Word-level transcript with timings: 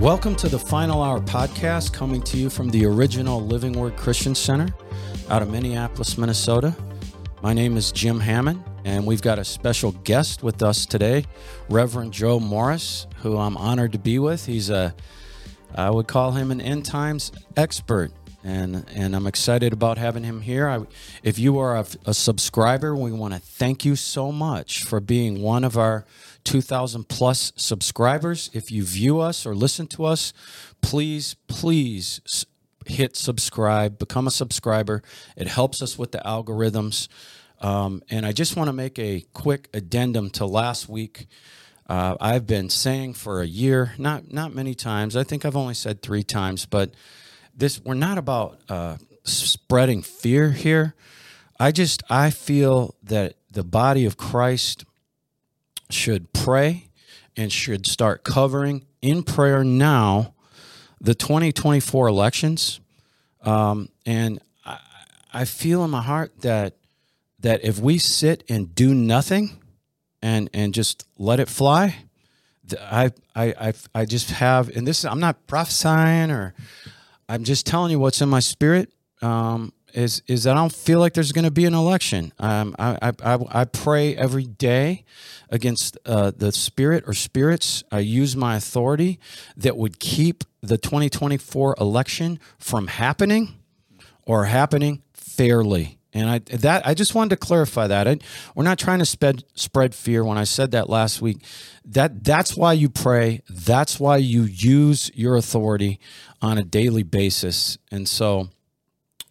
Welcome 0.00 0.36
to 0.36 0.50
the 0.50 0.58
Final 0.58 1.02
Hour 1.02 1.20
podcast, 1.20 1.94
coming 1.94 2.20
to 2.24 2.36
you 2.36 2.50
from 2.50 2.68
the 2.68 2.84
original 2.84 3.40
Living 3.40 3.72
Word 3.72 3.96
Christian 3.96 4.34
Center 4.34 4.68
out 5.30 5.40
of 5.40 5.50
Minneapolis, 5.50 6.18
Minnesota. 6.18 6.76
My 7.42 7.54
name 7.54 7.78
is 7.78 7.92
Jim 7.92 8.20
Hammond, 8.20 8.62
and 8.84 9.06
we've 9.06 9.22
got 9.22 9.38
a 9.38 9.44
special 9.44 9.92
guest 9.92 10.42
with 10.42 10.62
us 10.62 10.84
today, 10.84 11.24
Reverend 11.70 12.12
Joe 12.12 12.38
Morris, 12.38 13.06
who 13.22 13.38
I'm 13.38 13.56
honored 13.56 13.92
to 13.92 13.98
be 13.98 14.18
with. 14.18 14.44
He's 14.44 14.68
a, 14.68 14.94
I 15.74 15.88
would 15.88 16.08
call 16.08 16.32
him 16.32 16.50
an 16.50 16.60
end 16.60 16.84
times 16.84 17.32
expert, 17.56 18.12
and 18.44 18.84
and 18.94 19.16
I'm 19.16 19.26
excited 19.26 19.72
about 19.72 19.96
having 19.96 20.24
him 20.24 20.42
here. 20.42 20.68
I, 20.68 20.80
if 21.22 21.38
you 21.38 21.58
are 21.58 21.74
a, 21.74 21.86
a 22.04 22.12
subscriber, 22.12 22.94
we 22.94 23.12
want 23.12 23.32
to 23.32 23.40
thank 23.40 23.86
you 23.86 23.96
so 23.96 24.30
much 24.30 24.84
for 24.84 25.00
being 25.00 25.40
one 25.40 25.64
of 25.64 25.78
our 25.78 26.04
2,000 26.46 27.08
plus 27.08 27.52
subscribers. 27.56 28.48
If 28.54 28.70
you 28.70 28.84
view 28.84 29.20
us 29.20 29.44
or 29.44 29.54
listen 29.54 29.86
to 29.88 30.04
us, 30.04 30.32
please, 30.80 31.34
please 31.48 32.46
hit 32.86 33.16
subscribe, 33.16 33.98
become 33.98 34.26
a 34.26 34.30
subscriber. 34.30 35.02
It 35.36 35.48
helps 35.48 35.82
us 35.82 35.98
with 35.98 36.12
the 36.12 36.22
algorithms. 36.24 37.08
Um, 37.60 38.02
and 38.10 38.24
I 38.24 38.32
just 38.32 38.56
want 38.56 38.68
to 38.68 38.72
make 38.72 38.98
a 38.98 39.24
quick 39.32 39.68
addendum 39.74 40.30
to 40.30 40.46
last 40.46 40.88
week. 40.88 41.26
Uh, 41.88 42.16
I've 42.20 42.46
been 42.46 42.70
saying 42.70 43.14
for 43.14 43.40
a 43.40 43.46
year, 43.46 43.94
not 43.98 44.32
not 44.32 44.54
many 44.54 44.74
times. 44.74 45.16
I 45.16 45.24
think 45.24 45.44
I've 45.44 45.56
only 45.56 45.74
said 45.74 46.02
three 46.02 46.24
times, 46.24 46.66
but 46.66 46.94
this 47.56 47.80
we're 47.84 47.94
not 47.94 48.18
about 48.18 48.60
uh, 48.68 48.96
spreading 49.24 50.02
fear 50.02 50.50
here. 50.50 50.94
I 51.58 51.72
just 51.72 52.02
I 52.10 52.30
feel 52.30 52.96
that 53.04 53.34
the 53.50 53.64
body 53.64 54.04
of 54.04 54.16
Christ 54.16 54.84
should 55.90 56.32
pray 56.32 56.88
and 57.36 57.52
should 57.52 57.86
start 57.86 58.24
covering 58.24 58.84
in 59.02 59.22
prayer 59.22 59.62
now 59.62 60.34
the 61.00 61.14
2024 61.14 62.08
elections. 62.08 62.80
Um, 63.42 63.88
and 64.04 64.40
I, 64.64 64.78
I 65.32 65.44
feel 65.44 65.84
in 65.84 65.90
my 65.90 66.02
heart 66.02 66.40
that 66.40 66.76
that 67.40 67.62
if 67.64 67.78
we 67.78 67.98
sit 67.98 68.42
and 68.48 68.74
do 68.74 68.94
nothing 68.94 69.62
and 70.22 70.48
and 70.52 70.74
just 70.74 71.06
let 71.18 71.38
it 71.38 71.48
fly, 71.48 71.96
I 72.80 73.12
I 73.34 73.54
I, 73.60 73.72
I 73.94 74.04
just 74.04 74.30
have 74.30 74.74
and 74.74 74.86
this 74.86 75.04
I'm 75.04 75.20
not 75.20 75.46
prophesying 75.46 76.30
or 76.30 76.54
I'm 77.28 77.44
just 77.44 77.66
telling 77.66 77.90
you 77.90 77.98
what's 77.98 78.20
in 78.20 78.28
my 78.28 78.40
spirit. 78.40 78.92
Um, 79.22 79.72
is 79.96 80.22
is 80.26 80.46
I 80.46 80.54
don't 80.54 80.72
feel 80.72 81.00
like 81.00 81.14
there's 81.14 81.32
going 81.32 81.46
to 81.46 81.50
be 81.50 81.64
an 81.64 81.74
election. 81.74 82.32
Um, 82.38 82.76
I, 82.78 83.12
I, 83.22 83.38
I 83.50 83.64
pray 83.64 84.14
every 84.14 84.44
day 84.44 85.04
against 85.50 85.96
uh, 86.04 86.32
the 86.36 86.52
spirit 86.52 87.04
or 87.06 87.14
spirits. 87.14 87.82
I 87.90 88.00
use 88.00 88.36
my 88.36 88.56
authority 88.56 89.18
that 89.56 89.76
would 89.76 89.98
keep 89.98 90.44
the 90.60 90.76
2024 90.76 91.76
election 91.80 92.38
from 92.58 92.88
happening 92.88 93.54
or 94.22 94.44
happening 94.44 95.02
fairly. 95.14 95.98
And 96.12 96.30
I 96.30 96.38
that 96.56 96.86
I 96.86 96.94
just 96.94 97.14
wanted 97.14 97.30
to 97.30 97.36
clarify 97.36 97.86
that. 97.86 98.06
I, 98.06 98.18
we're 98.54 98.64
not 98.64 98.78
trying 98.78 98.98
to 98.98 99.06
spread 99.06 99.44
spread 99.54 99.94
fear. 99.94 100.24
When 100.24 100.38
I 100.38 100.44
said 100.44 100.72
that 100.72 100.90
last 100.90 101.22
week, 101.22 101.38
that 101.86 102.22
that's 102.22 102.54
why 102.56 102.74
you 102.74 102.90
pray. 102.90 103.42
That's 103.48 103.98
why 103.98 104.18
you 104.18 104.42
use 104.42 105.10
your 105.14 105.36
authority 105.36 106.00
on 106.42 106.58
a 106.58 106.64
daily 106.64 107.02
basis. 107.02 107.78
And 107.90 108.08
so 108.08 108.48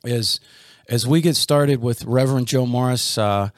as 0.06 0.40
as 0.88 1.08
we 1.08 1.22
get 1.22 1.36
started 1.36 1.82
with 1.82 2.06
Reverend 2.06 2.48
Joe 2.48 2.66
Morris, 2.66 3.18
uh, 3.18 3.50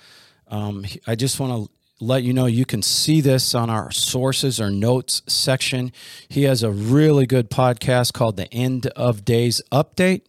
um, 0.47 0.85
I 1.05 1.15
just 1.15 1.39
want 1.39 1.65
to 1.65 1.71
let 1.99 2.23
you 2.23 2.31
know 2.31 2.45
you 2.45 2.65
can 2.65 2.81
see 2.81 3.21
this 3.21 3.53
on 3.55 3.69
our 3.69 3.91
sources 3.91 4.61
or 4.61 4.69
notes 4.69 5.23
section. 5.27 5.91
He 6.29 6.43
has 6.43 6.63
a 6.63 6.71
really 6.71 7.25
good 7.25 7.49
podcast 7.49 8.13
called 8.13 8.37
the 8.37 8.51
End 8.53 8.85
of 8.87 9.25
Days 9.25 9.61
Update. 9.71 10.21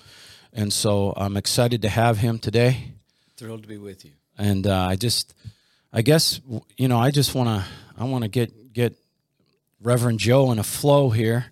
and 0.52 0.72
so 0.72 1.12
I'm 1.16 1.36
excited 1.36 1.82
to 1.82 1.88
have 1.88 2.18
him 2.18 2.38
today. 2.38 2.92
Thrilled 3.36 3.62
to 3.62 3.68
be 3.68 3.78
with 3.78 4.04
you. 4.04 4.12
And 4.38 4.66
uh, 4.66 4.86
I 4.88 4.96
just, 4.96 5.34
I 5.92 6.02
guess 6.02 6.40
you 6.76 6.88
know, 6.88 6.98
I 6.98 7.10
just 7.10 7.34
want 7.34 7.48
to 7.48 7.64
I 7.98 8.04
want 8.04 8.22
to 8.22 8.28
get 8.28 8.72
get 8.72 8.96
Reverend 9.82 10.20
Joe 10.20 10.52
in 10.52 10.58
a 10.58 10.64
flow 10.64 11.10
here. 11.10 11.46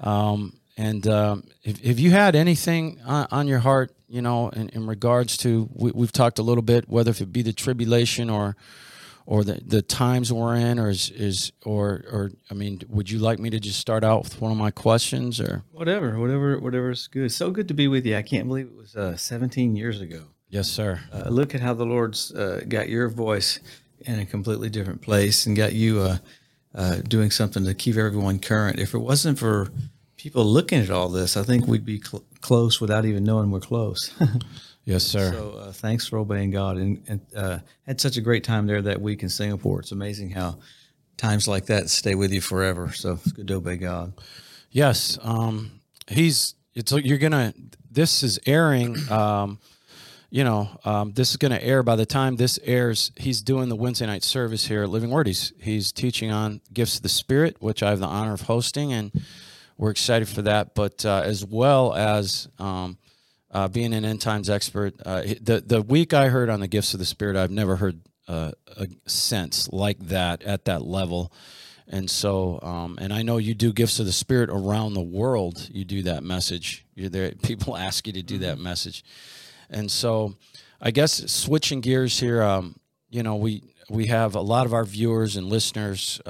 Um, 0.00 0.54
and 0.76 1.06
um, 1.06 1.44
if, 1.62 1.82
if, 1.82 2.00
you 2.00 2.10
had 2.10 2.36
anything 2.36 3.00
on, 3.06 3.26
on, 3.30 3.48
your 3.48 3.60
heart, 3.60 3.95
you 4.08 4.22
know, 4.22 4.48
in, 4.50 4.68
in 4.70 4.86
regards 4.86 5.36
to, 5.38 5.68
we, 5.72 5.92
have 6.00 6.12
talked 6.12 6.38
a 6.38 6.42
little 6.42 6.62
bit, 6.62 6.88
whether 6.88 7.10
if 7.10 7.20
it 7.20 7.32
be 7.32 7.42
the 7.42 7.52
tribulation 7.52 8.30
or 8.30 8.56
or 9.28 9.42
the, 9.42 9.60
the 9.66 9.82
times 9.82 10.32
we're 10.32 10.54
in, 10.54 10.78
or 10.78 10.88
is, 10.88 11.10
is 11.10 11.50
or 11.64 12.04
or 12.10 12.30
I 12.48 12.54
mean, 12.54 12.82
would 12.88 13.10
you 13.10 13.18
like 13.18 13.40
me 13.40 13.50
to 13.50 13.58
just 13.58 13.80
start 13.80 14.04
out 14.04 14.22
with 14.22 14.40
one 14.40 14.52
of 14.52 14.56
my 14.56 14.70
questions, 14.70 15.40
or 15.40 15.64
whatever, 15.72 16.18
whatever, 16.18 16.58
whatever's 16.60 17.08
good. 17.08 17.32
So 17.32 17.50
good 17.50 17.66
to 17.68 17.74
be 17.74 17.88
with 17.88 18.06
you. 18.06 18.16
I 18.16 18.22
can't 18.22 18.46
believe 18.46 18.66
it 18.66 18.76
was 18.76 18.94
uh, 18.94 19.16
17 19.16 19.74
years 19.74 20.00
ago. 20.00 20.26
Yes, 20.48 20.68
sir. 20.68 21.00
Uh, 21.12 21.28
look 21.28 21.56
at 21.56 21.60
how 21.60 21.74
the 21.74 21.84
Lord's 21.84 22.32
uh, 22.32 22.62
got 22.68 22.88
your 22.88 23.08
voice 23.08 23.58
in 24.00 24.20
a 24.20 24.26
completely 24.26 24.68
different 24.70 25.02
place 25.02 25.44
and 25.44 25.56
got 25.56 25.72
you 25.72 26.00
uh, 26.00 26.18
uh, 26.74 26.96
doing 27.08 27.32
something 27.32 27.64
to 27.64 27.74
keep 27.74 27.96
everyone 27.96 28.38
current. 28.38 28.78
If 28.78 28.94
it 28.94 28.98
wasn't 28.98 29.40
for 29.40 29.72
people 30.16 30.44
looking 30.44 30.80
at 30.80 30.90
all 30.90 31.08
this, 31.08 31.36
I 31.36 31.42
think 31.42 31.66
we'd 31.66 31.84
be 31.84 32.00
cl- 32.00 32.24
close 32.46 32.80
without 32.80 33.04
even 33.04 33.24
knowing 33.24 33.50
we're 33.50 33.58
close. 33.58 34.14
yes, 34.84 35.02
sir. 35.02 35.32
So 35.32 35.50
uh, 35.58 35.72
thanks 35.72 36.06
for 36.06 36.18
obeying 36.18 36.52
God, 36.52 36.76
and, 36.76 37.02
and 37.08 37.20
uh, 37.34 37.58
had 37.86 38.00
such 38.00 38.16
a 38.16 38.20
great 38.20 38.44
time 38.44 38.68
there 38.68 38.80
that 38.82 39.00
week 39.00 39.24
in 39.24 39.28
Singapore. 39.28 39.80
It's 39.80 39.90
amazing 39.90 40.30
how 40.30 40.58
times 41.16 41.48
like 41.48 41.66
that 41.66 41.90
stay 41.90 42.14
with 42.14 42.32
you 42.32 42.40
forever. 42.40 42.92
So 42.92 43.14
it's 43.14 43.32
good 43.32 43.48
to 43.48 43.54
obey 43.54 43.78
God. 43.78 44.12
Yes, 44.70 45.18
um, 45.22 45.80
he's. 46.06 46.54
It's 46.72 46.92
you're 46.92 47.18
gonna. 47.18 47.52
This 47.90 48.22
is 48.22 48.38
airing. 48.46 48.96
Um, 49.10 49.58
you 50.30 50.44
know, 50.44 50.68
um, 50.84 51.12
this 51.14 51.30
is 51.30 51.36
going 51.38 51.52
to 51.52 51.64
air 51.64 51.82
by 51.82 51.96
the 51.96 52.06
time 52.06 52.36
this 52.36 52.58
airs. 52.62 53.10
He's 53.16 53.42
doing 53.42 53.68
the 53.68 53.76
Wednesday 53.76 54.06
night 54.06 54.22
service 54.22 54.66
here 54.66 54.82
at 54.84 54.88
Living 54.88 55.10
Word. 55.10 55.26
He's 55.26 55.52
he's 55.60 55.90
teaching 55.90 56.30
on 56.30 56.60
gifts 56.72 56.96
of 56.96 57.02
the 57.02 57.08
Spirit, 57.08 57.56
which 57.58 57.82
I 57.82 57.90
have 57.90 57.98
the 57.98 58.06
honor 58.06 58.34
of 58.34 58.42
hosting, 58.42 58.92
and 58.92 59.10
we're 59.76 59.90
excited 59.90 60.28
for 60.28 60.42
that. 60.42 60.74
But 60.74 61.04
uh, 61.04 61.22
as 61.24 61.44
well 61.44 61.94
as 61.94 62.48
um, 62.58 62.98
uh, 63.50 63.68
being 63.68 63.94
an 63.94 64.04
end 64.04 64.20
times 64.20 64.50
expert, 64.50 64.94
uh, 65.04 65.22
the 65.40 65.62
the 65.64 65.82
week 65.82 66.14
I 66.14 66.28
heard 66.28 66.50
on 66.50 66.60
the 66.60 66.68
gifts 66.68 66.94
of 66.94 67.00
the 67.00 67.06
Spirit, 67.06 67.36
I've 67.36 67.50
never 67.50 67.76
heard 67.76 68.00
uh, 68.28 68.52
a 68.76 68.88
sense 69.06 69.68
like 69.72 69.98
that 70.08 70.42
at 70.42 70.64
that 70.64 70.82
level. 70.82 71.32
And 71.88 72.10
so, 72.10 72.58
um, 72.62 72.98
and 73.00 73.12
I 73.12 73.22
know 73.22 73.36
you 73.36 73.54
do 73.54 73.72
gifts 73.72 74.00
of 74.00 74.06
the 74.06 74.12
Spirit 74.12 74.50
around 74.50 74.94
the 74.94 75.02
world. 75.02 75.68
You 75.70 75.84
do 75.84 76.02
that 76.02 76.24
message. 76.24 76.84
You're 76.94 77.08
there. 77.08 77.30
People 77.42 77.76
ask 77.76 78.06
you 78.06 78.12
to 78.14 78.22
do 78.22 78.38
that 78.38 78.56
mm-hmm. 78.56 78.64
message, 78.64 79.04
and 79.70 79.90
so, 79.90 80.34
I 80.80 80.90
guess 80.90 81.30
switching 81.30 81.80
gears 81.80 82.18
here. 82.18 82.42
Um, 82.42 82.76
you 83.08 83.22
know, 83.22 83.36
we 83.36 83.62
we 83.88 84.06
have 84.06 84.34
a 84.34 84.40
lot 84.40 84.66
of 84.66 84.74
our 84.74 84.84
viewers 84.84 85.36
and 85.36 85.46
listeners. 85.46 86.20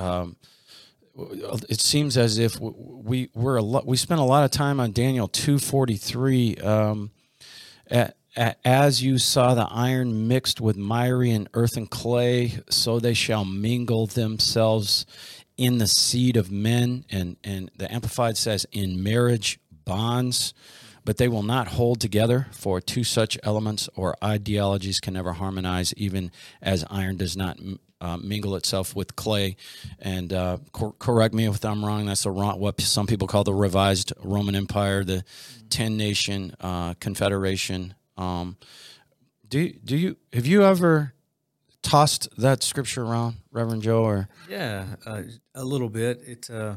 It 1.18 1.80
seems 1.80 2.16
as 2.16 2.38
if 2.38 2.58
we 2.60 3.30
we're 3.34 3.56
a 3.56 3.62
lot, 3.62 3.86
we 3.86 3.96
spent 3.96 4.20
a 4.20 4.24
lot 4.24 4.44
of 4.44 4.50
time 4.50 4.80
on 4.80 4.92
Daniel 4.92 5.28
two 5.28 5.58
forty 5.58 5.96
three. 5.96 6.56
Um, 6.56 7.10
as 8.64 9.02
you 9.02 9.16
saw 9.18 9.54
the 9.54 9.66
iron 9.70 10.28
mixed 10.28 10.60
with 10.60 10.76
miry 10.76 11.30
and 11.30 11.48
earth 11.54 11.76
and 11.76 11.90
clay, 11.90 12.60
so 12.68 13.00
they 13.00 13.14
shall 13.14 13.44
mingle 13.46 14.06
themselves 14.06 15.06
in 15.56 15.78
the 15.78 15.86
seed 15.86 16.36
of 16.36 16.50
men, 16.50 17.06
and, 17.08 17.38
and 17.42 17.70
the 17.78 17.90
Amplified 17.90 18.36
says 18.36 18.66
in 18.72 19.02
marriage 19.02 19.58
bonds, 19.70 20.52
but 21.02 21.16
they 21.16 21.28
will 21.28 21.42
not 21.42 21.68
hold 21.68 21.98
together, 21.98 22.48
for 22.50 22.78
two 22.78 23.04
such 23.04 23.38
elements 23.42 23.88
or 23.96 24.14
ideologies 24.22 25.00
can 25.00 25.14
never 25.14 25.32
harmonize, 25.32 25.94
even 25.94 26.30
as 26.60 26.84
iron 26.90 27.16
does 27.16 27.38
not 27.38 27.58
uh, 28.00 28.16
mingle 28.18 28.56
itself 28.56 28.94
with 28.94 29.16
clay. 29.16 29.56
And 29.98 30.32
uh, 30.32 30.58
cor- 30.72 30.94
correct 30.98 31.34
me 31.34 31.46
if 31.46 31.64
I'm 31.64 31.84
wrong. 31.84 32.06
That's 32.06 32.26
a 32.26 32.30
wrong, 32.30 32.60
what 32.60 32.80
some 32.80 33.06
people 33.06 33.28
call 33.28 33.44
the 33.44 33.54
revised 33.54 34.12
Roman 34.22 34.54
Empire, 34.54 35.04
the 35.04 35.24
ten 35.70 35.96
nation 35.96 36.54
uh, 36.60 36.94
confederation. 36.94 37.94
Um, 38.16 38.56
do 39.48 39.72
do 39.72 39.96
you 39.96 40.16
have 40.32 40.46
you 40.46 40.64
ever 40.64 41.12
tossed 41.82 42.28
that 42.38 42.62
scripture 42.62 43.04
around, 43.04 43.36
Reverend 43.52 43.82
Joe? 43.82 44.02
Or 44.02 44.28
yeah, 44.48 44.86
uh, 45.04 45.22
a 45.54 45.64
little 45.64 45.88
bit. 45.88 46.20
It's 46.26 46.50
uh, 46.50 46.76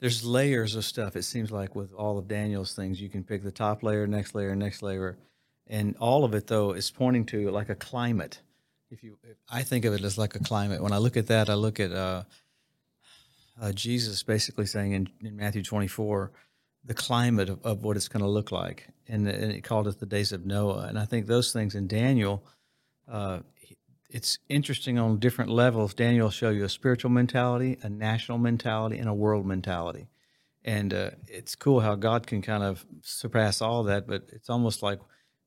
there's 0.00 0.24
layers 0.24 0.74
of 0.74 0.84
stuff. 0.84 1.16
It 1.16 1.22
seems 1.22 1.50
like 1.50 1.74
with 1.74 1.92
all 1.94 2.18
of 2.18 2.28
Daniel's 2.28 2.74
things, 2.74 3.00
you 3.00 3.08
can 3.08 3.24
pick 3.24 3.42
the 3.42 3.52
top 3.52 3.82
layer, 3.82 4.06
next 4.06 4.34
layer, 4.34 4.54
next 4.54 4.82
layer, 4.82 5.16
and 5.66 5.96
all 5.98 6.24
of 6.24 6.34
it 6.34 6.46
though 6.46 6.72
is 6.72 6.90
pointing 6.90 7.24
to 7.26 7.50
like 7.50 7.68
a 7.68 7.74
climate. 7.74 8.40
If 8.94 9.02
you, 9.02 9.18
if 9.24 9.36
I 9.50 9.64
think 9.64 9.84
of 9.86 9.92
it 9.92 10.04
as 10.04 10.16
like 10.16 10.36
a 10.36 10.38
climate. 10.38 10.80
When 10.80 10.92
I 10.92 10.98
look 10.98 11.16
at 11.16 11.26
that, 11.26 11.50
I 11.50 11.54
look 11.54 11.80
at 11.80 11.90
uh, 11.90 12.22
uh 13.60 13.72
Jesus 13.72 14.22
basically 14.22 14.66
saying 14.66 14.92
in, 14.92 15.08
in 15.20 15.34
Matthew 15.34 15.64
24 15.64 16.30
the 16.84 16.94
climate 16.94 17.48
of, 17.48 17.60
of 17.66 17.82
what 17.82 17.96
it's 17.96 18.06
going 18.06 18.22
to 18.22 18.28
look 18.28 18.52
like, 18.52 18.86
and, 19.08 19.26
and, 19.26 19.50
it 19.50 19.64
called 19.64 19.88
it 19.88 19.98
the 19.98 20.06
days 20.06 20.30
of 20.30 20.46
Noah. 20.46 20.86
And 20.86 20.96
I 20.96 21.06
think 21.06 21.26
those 21.26 21.52
things 21.52 21.74
in 21.74 21.88
Daniel. 21.88 22.44
Uh, 23.10 23.40
it's 24.08 24.38
interesting 24.48 24.96
on 24.96 25.18
different 25.18 25.50
levels. 25.50 25.92
Daniel 25.92 26.26
will 26.26 26.30
show 26.30 26.50
you 26.50 26.62
a 26.62 26.68
spiritual 26.68 27.10
mentality, 27.10 27.78
a 27.82 27.88
national 27.88 28.38
mentality, 28.38 28.98
and 28.98 29.08
a 29.08 29.14
world 29.14 29.44
mentality. 29.44 30.06
And 30.64 30.94
uh, 30.94 31.10
it's 31.26 31.56
cool 31.56 31.80
how 31.80 31.96
God 31.96 32.28
can 32.28 32.42
kind 32.42 32.62
of 32.62 32.86
surpass 33.02 33.60
all 33.60 33.82
that, 33.84 34.06
but 34.06 34.28
it's 34.32 34.48
almost 34.48 34.84
like 34.84 35.00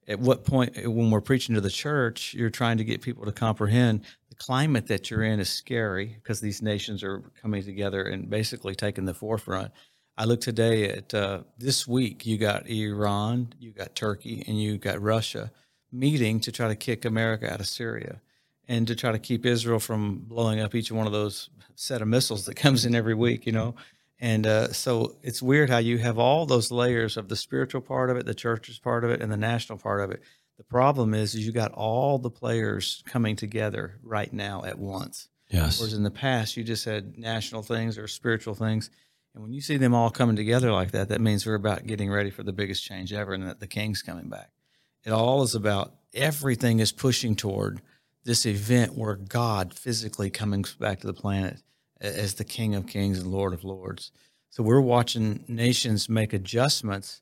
at 0.07 0.19
what 0.19 0.45
point 0.45 0.75
when 0.88 1.12
we're 1.12 1.21
preaching 1.21 1.56
to 1.56 1.62
the 1.62 1.69
church, 1.69 2.33
you're 2.33 2.50
trying 2.50 2.77
to 2.77 2.83
get 2.83 3.01
people 3.01 3.25
to 3.25 3.31
comprehend 3.31 4.01
the 4.30 4.36
climate 4.36 4.88
that 4.88 5.09
you're 5.09 5.24
in 5.24 5.39
is 5.39 5.50
scary 5.50 6.18
because 6.21 6.39
these 6.39 6.62
nations 6.62 7.04
are 7.04 7.24
coming 7.42 7.63
together 7.63 8.04
and 8.04 8.30
basically 8.30 8.75
taking 8.75 9.06
the 9.06 9.13
forefront. 9.13 9.71
I 10.18 10.25
look 10.25 10.42
today 10.42 10.89
at 10.89 11.13
uh, 11.13 11.42
this 11.57 11.88
week, 11.88 12.25
you 12.25 12.38
got 12.38 12.68
Iran, 12.68 13.54
you 13.59 13.71
got 13.71 13.95
Turkey, 13.95 14.44
and 14.48 14.59
you 14.59 14.77
got 14.77 15.01
Russia 15.01 15.51
meeting 15.92 16.39
to 16.42 16.51
try 16.51 16.68
to 16.68 16.75
kick 16.75 17.06
America 17.06 17.51
out 17.51 17.59
of 17.59 17.68
Syria 17.68 18.21
and 18.68 18.88
to 18.88 18.95
try 18.95 19.12
to 19.12 19.19
keep 19.19 19.45
Israel 19.45 19.80
from 19.80 20.19
blowing 20.19 20.59
up 20.59 20.75
each 20.75 20.92
one 20.92 21.06
of 21.06 21.13
those 21.13 21.50
set 21.75 22.01
of 22.01 22.07
missiles 22.07 22.45
that 22.45 22.56
comes 22.56 22.86
in 22.86 22.95
every 22.95 23.13
week, 23.13 23.45
you 23.45 23.51
know. 23.51 23.75
And 24.19 24.48
uh, 24.48 24.74
so 24.74 25.18
it's 25.22 25.42
weird 25.42 25.69
how 25.69 25.78
you 25.78 26.00
have 26.00 26.18
all 26.18 26.46
those 26.46 26.72
layers 26.72 27.18
of 27.18 27.28
the 27.28 27.36
spiritual 27.36 27.81
part 27.81 28.10
of 28.10 28.18
it, 28.18 28.25
the 28.25 28.34
church's 28.34 28.80
part 28.80 29.04
of 29.04 29.12
it, 29.12 29.22
and 29.22 29.31
the 29.31 29.38
national 29.38 29.78
part 29.78 30.02
of 30.02 30.12
it. 30.12 30.22
The 30.58 30.64
problem 30.64 31.14
is, 31.14 31.36
is 31.36 31.46
you 31.46 31.52
got 31.52 31.72
all 31.74 32.18
the 32.18 32.31
players 32.31 33.04
coming 33.06 33.36
together 33.36 34.00
right 34.02 34.31
now 34.34 34.64
at 34.64 34.80
once. 34.80 35.28
Yes. 35.50 35.80
Whereas 35.80 35.94
in 35.94 36.04
the 36.04 36.10
past, 36.10 36.58
you 36.58 36.64
just 36.64 36.84
had 36.86 37.18
national 37.18 37.62
things 37.62 37.98
or 37.98 38.08
spiritual 38.08 38.56
things. 38.56 38.90
And 39.36 39.44
when 39.44 39.54
you 39.54 39.62
see 39.62 39.78
them 39.78 39.94
all 39.94 40.10
coming 40.10 40.36
together 40.36 40.72
like 40.72 40.92
that, 40.92 41.10
that 41.10 41.22
means 41.22 41.46
we're 41.46 41.54
about 41.54 41.86
getting 41.86 42.10
ready 42.10 42.31
for 42.31 42.42
the 42.42 42.52
biggest 42.52 42.84
change 42.84 43.14
ever 43.14 43.34
and 43.34 43.48
that 43.48 43.60
the 43.60 43.68
king's 43.68 44.02
coming 44.02 44.30
back. 44.30 44.50
It 45.06 45.12
all 45.12 45.44
is 45.44 45.54
about 45.54 45.94
everything 46.14 46.80
is 46.80 46.92
pushing 46.92 47.36
toward– 47.36 47.81
this 48.28 48.46
event 48.46 48.96
where 48.96 49.16
God 49.16 49.74
physically 49.74 50.30
coming 50.30 50.66
back 50.80 51.00
to 51.00 51.08
the 51.08 51.14
planet 51.14 51.62
as 52.01 52.35
the 52.35 52.44
King 52.44 52.75
of 52.75 52.88
Kings 52.88 53.19
and 53.19 53.31
Lord 53.31 53.53
of 53.53 53.63
Lords. 53.63 54.11
So 54.49 54.63
we're 54.63 54.81
watching 54.81 55.44
nations 55.47 56.09
make 56.09 56.33
adjustments 56.33 57.21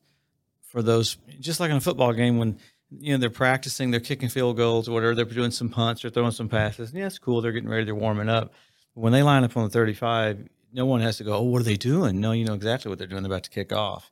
for 0.61 0.81
those, 0.81 1.17
just 1.39 1.59
like 1.59 1.71
in 1.71 1.77
a 1.77 1.81
football 1.81 2.13
game 2.13 2.37
when 2.37 2.59
you 2.91 3.13
know 3.13 3.17
they're 3.17 3.29
practicing, 3.29 3.91
they're 3.91 3.99
kicking 3.99 4.29
field 4.29 4.57
goals 4.57 4.87
or 4.87 4.93
whatever, 4.93 5.15
they're 5.15 5.25
doing 5.25 5.51
some 5.51 5.69
punts 5.69 6.05
or 6.05 6.09
throwing 6.09 6.31
some 6.31 6.49
passes. 6.49 6.91
And 6.91 6.99
yeah, 6.99 7.07
it's 7.07 7.19
cool. 7.19 7.41
They're 7.41 7.51
getting 7.51 7.69
ready. 7.69 7.85
They're 7.85 7.95
warming 7.95 8.29
up. 8.29 8.53
But 8.93 9.01
when 9.01 9.13
they 9.13 9.23
line 9.23 9.43
up 9.43 9.55
on 9.57 9.63
the 9.63 9.69
35, 9.69 10.47
no 10.73 10.85
one 10.85 11.01
has 11.01 11.17
to 11.17 11.23
go, 11.23 11.33
oh, 11.37 11.43
what 11.43 11.61
are 11.61 11.65
they 11.65 11.77
doing? 11.77 12.19
No, 12.19 12.31
you 12.31 12.45
know 12.45 12.53
exactly 12.53 12.89
what 12.89 12.99
they're 12.99 13.07
doing. 13.07 13.23
They're 13.23 13.31
about 13.31 13.43
to 13.43 13.49
kick 13.49 13.73
off. 13.73 14.11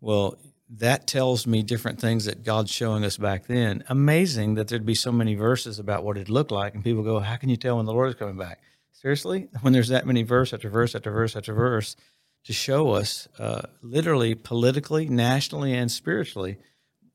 Well, 0.00 0.38
that 0.68 1.06
tells 1.06 1.46
me 1.46 1.62
different 1.62 2.00
things 2.00 2.24
that 2.24 2.44
God's 2.44 2.70
showing 2.70 3.04
us 3.04 3.16
back 3.16 3.46
then. 3.46 3.84
Amazing 3.88 4.54
that 4.54 4.68
there'd 4.68 4.86
be 4.86 4.94
so 4.94 5.12
many 5.12 5.34
verses 5.34 5.78
about 5.78 6.04
what 6.04 6.16
it 6.16 6.28
looked 6.28 6.50
like, 6.50 6.74
and 6.74 6.82
people 6.82 7.02
go, 7.02 7.20
"How 7.20 7.36
can 7.36 7.48
you 7.48 7.56
tell 7.56 7.76
when 7.76 7.86
the 7.86 7.92
Lord 7.92 8.08
is 8.08 8.14
coming 8.16 8.36
back?" 8.36 8.60
Seriously, 9.00 9.48
when 9.60 9.72
there's 9.72 9.88
that 9.88 10.06
many 10.06 10.22
verse 10.22 10.52
after 10.52 10.70
verse 10.70 10.94
after 10.94 11.10
verse 11.10 11.36
after 11.36 11.52
verse 11.52 11.96
to 12.44 12.52
show 12.52 12.90
us, 12.90 13.28
uh, 13.38 13.62
literally, 13.82 14.34
politically, 14.34 15.08
nationally, 15.08 15.74
and 15.74 15.90
spiritually, 15.90 16.58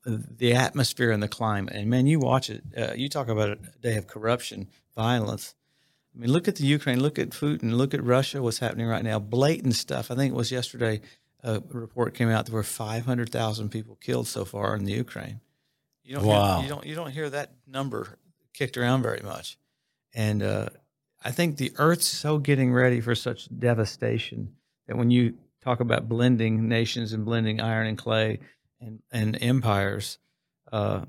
the 0.05 0.53
atmosphere 0.53 1.11
and 1.11 1.23
the 1.23 1.27
climate. 1.27 1.73
And 1.73 1.89
man, 1.89 2.07
you 2.07 2.19
watch 2.19 2.49
it. 2.49 2.63
Uh, 2.77 2.93
you 2.95 3.09
talk 3.09 3.29
about 3.29 3.49
a 3.49 3.57
day 3.81 3.97
of 3.97 4.07
corruption, 4.07 4.67
violence. 4.95 5.55
I 6.13 6.19
mean, 6.19 6.31
look 6.31 6.47
at 6.47 6.57
the 6.57 6.65
Ukraine, 6.65 6.99
look 6.99 7.17
at 7.17 7.29
Putin, 7.29 7.73
look 7.73 7.93
at 7.93 8.03
Russia. 8.03 8.41
What's 8.41 8.59
happening 8.59 8.87
right 8.87 9.03
now? 9.03 9.19
Blatant 9.19 9.75
stuff. 9.75 10.11
I 10.11 10.15
think 10.15 10.33
it 10.33 10.37
was 10.37 10.51
yesterday 10.51 11.01
a 11.43 11.61
report 11.71 12.13
came 12.13 12.29
out 12.29 12.45
there 12.45 12.55
were 12.55 12.63
500,000 12.63 13.69
people 13.69 13.95
killed 13.95 14.27
so 14.27 14.45
far 14.45 14.75
in 14.75 14.85
the 14.85 14.93
Ukraine. 14.93 15.41
You 16.03 16.15
don't 16.15 16.25
wow. 16.25 16.55
hear, 16.55 16.63
you 16.63 16.69
don't 16.69 16.85
you 16.85 16.95
don't 16.95 17.11
hear 17.11 17.29
that 17.29 17.51
number 17.67 18.17
kicked 18.53 18.77
around 18.77 19.01
very 19.01 19.21
much. 19.23 19.57
And 20.13 20.43
uh, 20.43 20.69
I 21.23 21.31
think 21.31 21.57
the 21.57 21.71
earth's 21.77 22.07
so 22.07 22.37
getting 22.37 22.73
ready 22.73 22.99
for 23.01 23.15
such 23.15 23.47
devastation 23.57 24.53
that 24.87 24.97
when 24.97 25.11
you 25.11 25.35
talk 25.63 25.79
about 25.79 26.09
blending 26.09 26.67
nations 26.67 27.13
and 27.13 27.25
blending 27.25 27.61
iron 27.61 27.87
and 27.87 27.97
clay 27.97 28.39
and, 28.79 28.99
and 29.11 29.37
empires, 29.41 30.17
uh, 30.71 31.01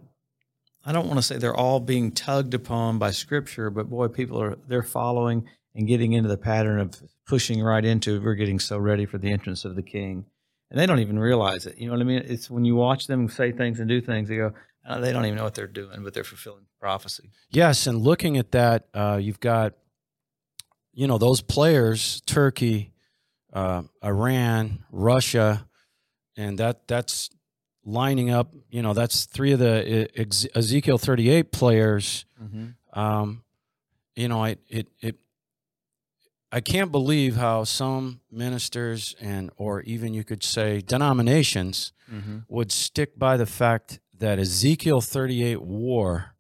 I 0.85 0.93
don't 0.93 1.07
want 1.07 1.19
to 1.19 1.23
say 1.23 1.39
they're 1.39 1.57
all 1.57 1.81
being 1.81 2.13
tugged 2.13 2.55
upon 2.55 2.99
by 2.99 3.13
scripture, 3.13 3.71
but 3.71 3.89
boy, 3.89 4.09
people 4.09 4.41
are 4.43 4.57
they're 4.69 4.83
following 4.83 5.49
and 5.75 5.87
getting 5.87 6.13
into 6.13 6.29
the 6.29 6.37
pattern 6.37 6.81
of 6.81 7.01
pushing 7.27 7.63
right 7.63 7.85
into 7.85 8.21
we're 8.21 8.35
getting 8.35 8.59
so 8.59 8.79
ready 8.79 9.07
for 9.07 9.19
the 9.19 9.31
entrance 9.31 9.65
of 9.65 9.77
the 9.77 9.83
king. 9.83 10.27
And 10.71 10.81
they 10.81 10.87
don't 10.87 11.01
even 11.01 11.19
realize 11.19 11.67
it 11.67 11.79
you 11.79 11.87
know 11.87 11.93
what 11.93 12.01
i 12.01 12.05
mean? 12.05 12.23
It's 12.25 12.51
when 12.51 12.65
you 12.65 12.75
watch 12.77 13.07
them 13.07 13.29
say 13.29 13.53
things 13.53 13.79
and 13.79 13.89
do 13.89 14.01
things 14.01 14.29
they 14.29 14.37
go 14.37 14.53
oh, 14.89 15.01
they 15.01 15.13
don't 15.13 15.27
even 15.27 15.37
know 15.37 15.45
what 15.45 15.55
they're 15.55 15.67
doing 15.67 16.03
but 16.03 16.15
they're 16.15 16.25
fulfilling 16.25 16.65
prophecy. 16.81 17.31
Yes 17.51 17.87
and 17.87 17.99
looking 17.99 18.39
at 18.39 18.53
that 18.53 18.89
uh, 18.95 19.19
you've 19.21 19.41
got 19.41 19.75
you 20.93 21.07
know 21.07 21.19
those 21.19 21.41
players 21.41 22.21
turkey 22.27 22.93
uh, 23.53 23.83
iran 24.03 24.85
russia 24.91 25.67
and 26.37 26.59
that 26.59 26.87
that's 26.89 27.31
lining 27.85 28.31
up 28.31 28.53
you 28.71 28.83
know 28.83 28.95
that's 28.95 29.25
three 29.25 29.53
of 29.53 29.59
the 29.59 30.09
ezekiel 30.55 30.99
38 30.99 31.53
players 31.53 32.25
mm-hmm. 32.43 32.99
um, 32.99 33.43
you 34.15 34.29
know 34.29 34.45
it, 34.45 34.61
it 34.69 34.89
it 35.01 35.17
I 36.55 36.61
can't 36.61 36.93
believe 36.93 37.37
how 37.37 37.65
some 37.65 38.21
ministers 38.31 39.17
and 39.19 39.51
or 39.57 39.81
even 39.83 40.13
you 40.13 40.23
could 40.23 40.45
say 40.45 40.83
denominations 40.83 41.95
mm-hmm. 42.13 42.41
would 42.47 42.71
stick 42.71 43.19
by 43.19 43.39
the 43.39 43.47
fact 43.47 44.01
that 44.19 44.39
Ezekiel 44.39 45.01
38 45.01 45.63
war 45.63 46.35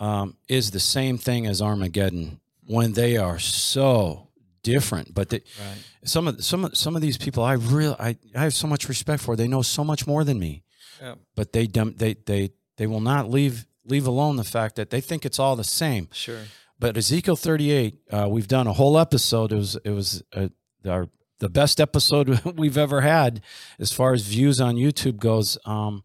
um, 0.00 0.36
is 0.48 0.72
the 0.72 0.80
same 0.80 1.18
thing 1.18 1.46
as 1.46 1.62
Armageddon 1.62 2.40
when 2.68 2.92
they 2.92 3.16
are 3.16 3.38
so 3.38 4.28
different. 4.62 5.14
But 5.14 5.30
they, 5.30 5.38
right. 5.38 5.84
some 6.04 6.28
of 6.28 6.44
some 6.44 6.64
of 6.64 6.76
some 6.76 6.94
of 6.94 7.02
these 7.02 7.18
people 7.18 7.42
I 7.42 7.54
really 7.54 7.96
I, 7.98 8.16
I 8.34 8.42
have 8.44 8.54
so 8.54 8.66
much 8.68 8.88
respect 8.88 9.22
for. 9.22 9.36
They 9.36 9.48
know 9.48 9.62
so 9.62 9.82
much 9.82 10.06
more 10.06 10.24
than 10.24 10.38
me. 10.38 10.62
Yeah. 11.00 11.14
But 11.34 11.52
they 11.52 11.66
they 11.66 12.14
they 12.14 12.50
They 12.76 12.86
will 12.86 13.00
not 13.00 13.30
leave 13.30 13.66
leave 13.84 14.06
alone 14.06 14.36
the 14.36 14.44
fact 14.44 14.76
that 14.76 14.90
they 14.90 15.00
think 15.00 15.24
it's 15.24 15.38
all 15.38 15.56
the 15.56 15.64
same. 15.64 16.08
Sure. 16.12 16.42
But 16.78 16.96
Ezekiel 16.96 17.34
38, 17.34 17.98
uh, 18.10 18.28
we've 18.30 18.46
done 18.46 18.68
a 18.68 18.72
whole 18.72 18.98
episode. 18.98 19.50
It 19.52 19.56
was 19.56 19.76
it 19.84 19.90
was 19.90 20.22
uh, 20.32 20.48
our 20.88 21.08
the 21.40 21.48
best 21.48 21.80
episode 21.80 22.40
we've 22.56 22.78
ever 22.78 23.00
had 23.00 23.40
as 23.78 23.92
far 23.92 24.12
as 24.12 24.22
views 24.22 24.60
on 24.60 24.76
YouTube 24.76 25.16
goes. 25.18 25.58
Um, 25.64 26.04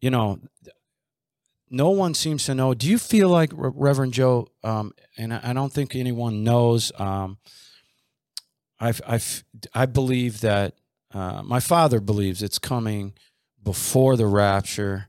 you 0.00 0.10
know, 0.10 0.38
no 1.70 1.90
one 1.90 2.14
seems 2.14 2.44
to 2.46 2.54
know. 2.54 2.74
Do 2.74 2.88
you 2.88 2.98
feel 2.98 3.28
like 3.28 3.50
Reverend 3.54 4.12
Joe? 4.12 4.48
Um, 4.62 4.92
and 5.16 5.32
I 5.32 5.52
don't 5.52 5.72
think 5.72 5.94
anyone 5.94 6.44
knows. 6.44 6.92
Um, 6.98 7.38
I 8.80 8.92
I 9.06 9.20
I 9.74 9.86
believe 9.86 10.40
that 10.40 10.74
uh, 11.12 11.42
my 11.42 11.60
father 11.60 12.00
believes 12.00 12.42
it's 12.42 12.58
coming 12.58 13.14
before 13.62 14.16
the 14.16 14.26
rapture 14.26 15.08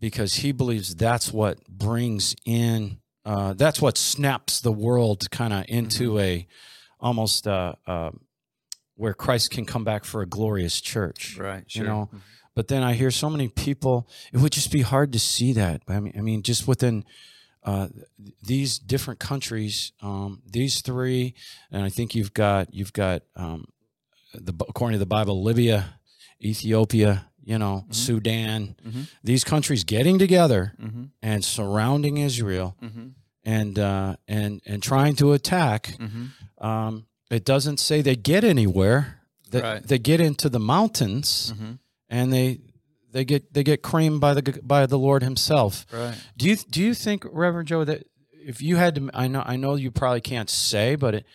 because 0.00 0.34
he 0.34 0.52
believes 0.52 0.94
that's 0.94 1.32
what 1.32 1.66
brings 1.68 2.34
in 2.44 2.98
uh, 3.24 3.54
that's 3.54 3.80
what 3.80 3.96
snaps 3.96 4.60
the 4.60 4.72
world 4.72 5.30
kind 5.30 5.52
of 5.52 5.64
into 5.68 6.12
mm-hmm. 6.12 6.20
a 6.20 6.46
almost 7.00 7.46
uh, 7.46 7.74
uh, 7.86 8.10
where 8.96 9.14
Christ 9.14 9.50
can 9.50 9.64
come 9.64 9.84
back 9.84 10.04
for 10.04 10.22
a 10.22 10.26
glorious 10.26 10.80
church. 10.80 11.36
Right. 11.38 11.64
Sure. 11.70 11.82
You 11.82 11.88
know, 11.88 12.06
mm-hmm. 12.06 12.18
But 12.54 12.68
then 12.68 12.82
I 12.82 12.94
hear 12.94 13.10
so 13.10 13.30
many 13.30 13.48
people. 13.48 14.08
It 14.32 14.38
would 14.38 14.52
just 14.52 14.70
be 14.70 14.82
hard 14.82 15.12
to 15.12 15.18
see 15.18 15.52
that. 15.54 15.82
I 15.88 16.00
mean, 16.00 16.14
I 16.16 16.20
mean, 16.20 16.42
just 16.42 16.68
within 16.68 17.04
uh, 17.64 17.88
these 18.42 18.78
different 18.78 19.20
countries, 19.20 19.92
um, 20.02 20.42
these 20.50 20.80
three, 20.80 21.34
and 21.70 21.82
I 21.82 21.88
think 21.88 22.14
you've 22.14 22.34
got 22.34 22.74
you've 22.74 22.92
got 22.92 23.22
um, 23.36 23.66
the 24.34 24.52
according 24.68 24.94
to 24.94 24.98
the 24.98 25.06
Bible, 25.06 25.42
Libya, 25.42 25.98
Ethiopia, 26.42 27.28
you 27.42 27.58
know, 27.58 27.82
mm-hmm. 27.84 27.92
Sudan, 27.92 28.76
mm-hmm. 28.84 29.02
these 29.22 29.44
countries 29.44 29.84
getting 29.84 30.18
together 30.18 30.74
mm-hmm. 30.80 31.04
and 31.22 31.44
surrounding 31.44 32.18
Israel 32.18 32.76
mm-hmm. 32.82 33.08
and 33.44 33.78
uh, 33.78 34.16
and 34.28 34.60
and 34.66 34.82
trying 34.82 35.16
to 35.16 35.32
attack. 35.32 35.96
Mm-hmm. 35.98 36.64
Um, 36.64 37.06
it 37.30 37.44
doesn't 37.44 37.78
say 37.78 38.02
they 38.02 38.16
get 38.16 38.44
anywhere. 38.44 39.20
They, 39.50 39.60
right. 39.60 39.86
they 39.86 39.98
get 39.98 40.20
into 40.20 40.48
the 40.48 40.58
mountains 40.58 41.52
mm-hmm. 41.54 41.72
And 42.12 42.32
they 42.32 42.60
they 43.10 43.24
get 43.24 43.52
they 43.54 43.64
get 43.64 43.82
creamed 43.82 44.20
by 44.20 44.34
the 44.34 44.60
by 44.62 44.86
the 44.86 44.98
Lord 44.98 45.22
Himself. 45.22 45.86
Right. 45.92 46.14
Do 46.36 46.48
you 46.48 46.56
do 46.56 46.82
you 46.82 46.94
think, 46.94 47.24
Reverend 47.28 47.68
Joe, 47.68 47.84
that 47.84 48.04
if 48.32 48.60
you 48.60 48.76
had 48.76 48.94
to, 48.96 49.10
I 49.14 49.26
know 49.26 49.42
I 49.44 49.56
know 49.56 49.74
you 49.74 49.90
probably 49.90 50.20
can't 50.20 50.50
say, 50.50 50.94
but 50.94 51.14
it, 51.14 51.26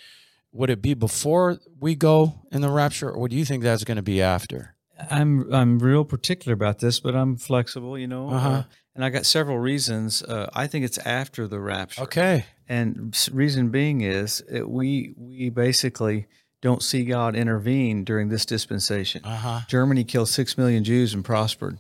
would 0.52 0.70
it 0.70 0.82
be 0.82 0.94
before 0.94 1.58
we 1.80 1.96
go 1.96 2.42
in 2.52 2.62
the 2.62 2.70
rapture, 2.70 3.12
or 3.12 3.28
do 3.28 3.36
you 3.36 3.44
think 3.44 3.64
that's 3.64 3.84
going 3.84 3.98
to 3.98 4.04
be 4.04 4.22
after? 4.22 4.76
I'm 5.12 5.52
I'm 5.54 5.80
real 5.80 6.06
particular 6.06 6.54
about 6.54 6.80
this, 6.80 7.00
but 7.00 7.16
I'm 7.16 7.38
flexible, 7.38 7.98
you 7.98 8.08
know. 8.08 8.30
Uh-huh. 8.30 8.50
Uh, 8.50 8.64
and 8.96 9.06
I 9.06 9.10
got 9.10 9.26
several 9.26 9.60
reasons. 9.60 10.24
Uh, 10.24 10.50
I 10.54 10.66
think 10.68 10.86
it's 10.86 10.98
after 11.00 11.48
the 11.48 11.60
rapture. 11.60 12.02
Okay. 12.04 12.46
And 12.68 13.16
reason 13.32 13.70
being 13.70 14.02
is 14.02 14.44
we 14.66 15.14
we 15.16 15.50
basically 15.50 16.28
don't 16.62 16.82
see 16.82 17.06
God 17.06 17.36
intervene 17.36 18.04
during 18.04 18.30
this 18.30 18.46
dispensation. 18.46 19.22
Uh-huh. 19.24 19.62
Germany 19.68 20.04
killed 20.04 20.30
six 20.30 20.58
million 20.58 20.84
Jews 20.84 21.14
and 21.14 21.24
prospered 21.24 21.80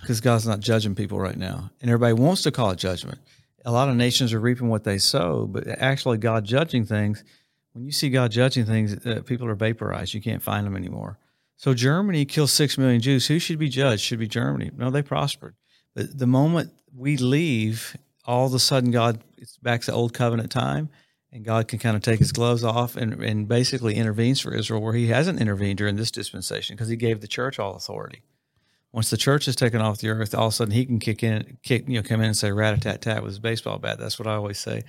because 0.00 0.20
ah. 0.20 0.24
God's 0.24 0.46
not 0.46 0.60
judging 0.60 0.94
people 0.94 1.18
right 1.18 1.36
now, 1.36 1.70
and 1.80 1.90
everybody 1.90 2.12
wants 2.12 2.42
to 2.42 2.50
call 2.50 2.70
it 2.70 2.78
judgment. 2.78 3.18
A 3.64 3.72
lot 3.72 3.88
of 3.88 3.96
nations 3.96 4.32
are 4.32 4.40
reaping 4.40 4.68
what 4.68 4.84
they 4.84 4.98
sow, 4.98 5.46
but 5.46 5.66
actually, 5.66 6.18
God 6.18 6.44
judging 6.44 6.84
things. 6.84 7.24
When 7.72 7.84
you 7.84 7.92
see 7.92 8.10
God 8.10 8.30
judging 8.30 8.66
things, 8.66 9.04
uh, 9.04 9.22
people 9.24 9.48
are 9.48 9.54
vaporized. 9.54 10.14
You 10.14 10.20
can't 10.20 10.42
find 10.42 10.66
them 10.66 10.76
anymore. 10.76 11.18
So 11.56 11.74
Germany 11.74 12.24
killed 12.24 12.50
six 12.50 12.76
million 12.76 13.00
Jews. 13.00 13.26
Who 13.26 13.38
should 13.38 13.58
be 13.58 13.68
judged? 13.68 14.02
Should 14.02 14.18
be 14.18 14.28
Germany. 14.28 14.70
No, 14.76 14.90
they 14.90 15.02
prospered. 15.02 15.54
But 15.94 16.18
the 16.18 16.26
moment 16.26 16.72
we 16.94 17.16
leave, 17.16 17.96
all 18.26 18.46
of 18.46 18.54
a 18.54 18.58
sudden 18.58 18.90
God 18.90 19.20
it's 19.38 19.58
back 19.58 19.82
to 19.82 19.92
old 19.92 20.14
covenant 20.14 20.50
time, 20.50 20.88
and 21.34 21.44
God 21.44 21.66
can 21.66 21.80
kind 21.80 21.96
of 21.96 22.02
take 22.02 22.20
his 22.20 22.30
gloves 22.30 22.62
off 22.62 22.94
and, 22.94 23.20
and 23.22 23.48
basically 23.48 23.96
intervenes 23.96 24.40
for 24.40 24.54
Israel 24.54 24.80
where 24.80 24.94
he 24.94 25.08
hasn't 25.08 25.40
intervened 25.40 25.78
during 25.78 25.96
this 25.96 26.12
dispensation 26.12 26.76
because 26.76 26.88
he 26.88 26.96
gave 26.96 27.20
the 27.20 27.26
church 27.26 27.58
all 27.58 27.74
authority. 27.74 28.22
Once 28.92 29.10
the 29.10 29.16
church 29.16 29.48
is 29.48 29.56
taken 29.56 29.80
off 29.80 29.98
the 29.98 30.08
earth, 30.08 30.32
all 30.32 30.46
of 30.46 30.52
a 30.52 30.54
sudden 30.54 30.72
he 30.72 30.86
can 30.86 31.00
kick 31.00 31.24
in, 31.24 31.58
kick, 31.64 31.88
you 31.88 31.96
know, 31.96 32.02
come 32.04 32.20
in 32.20 32.26
and 32.26 32.36
say 32.36 32.52
rat 32.52 32.78
a 32.78 32.80
tat 32.80 33.02
tat 33.02 33.20
with 33.20 33.32
his 33.32 33.40
baseball 33.40 33.78
bat. 33.78 33.98
That's 33.98 34.16
what 34.16 34.28
I 34.28 34.34
always 34.34 34.60
say. 34.60 34.84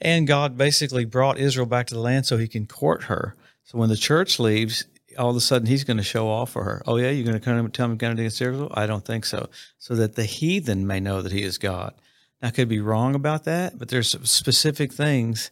And 0.00 0.28
God 0.28 0.56
basically 0.56 1.04
brought 1.04 1.36
Israel 1.36 1.66
back 1.66 1.88
to 1.88 1.94
the 1.94 2.00
land 2.00 2.26
so 2.26 2.36
he 2.36 2.46
can 2.46 2.66
court 2.66 3.04
her. 3.04 3.34
So 3.64 3.76
when 3.76 3.88
the 3.88 3.96
church 3.96 4.38
leaves, 4.38 4.84
all 5.18 5.30
of 5.30 5.36
a 5.36 5.40
sudden 5.40 5.66
he's 5.66 5.82
going 5.82 5.96
to 5.96 6.04
show 6.04 6.28
off 6.28 6.50
for 6.50 6.62
her. 6.62 6.80
Oh 6.86 6.96
yeah, 6.96 7.10
you're 7.10 7.26
going 7.26 7.36
to 7.36 7.44
come 7.44 7.58
and 7.58 7.74
tell 7.74 7.86
him 7.86 7.96
going 7.96 8.14
to 8.14 8.22
against 8.22 8.40
Israel? 8.40 8.70
I 8.72 8.86
don't 8.86 9.04
think 9.04 9.24
so. 9.24 9.48
So 9.78 9.96
that 9.96 10.14
the 10.14 10.24
heathen 10.24 10.86
may 10.86 11.00
know 11.00 11.22
that 11.22 11.32
he 11.32 11.42
is 11.42 11.58
God. 11.58 11.94
Now, 12.40 12.48
I 12.48 12.50
could 12.52 12.68
be 12.68 12.78
wrong 12.78 13.16
about 13.16 13.42
that, 13.44 13.76
but 13.76 13.88
there's 13.88 14.16
specific 14.30 14.92
things 14.92 15.50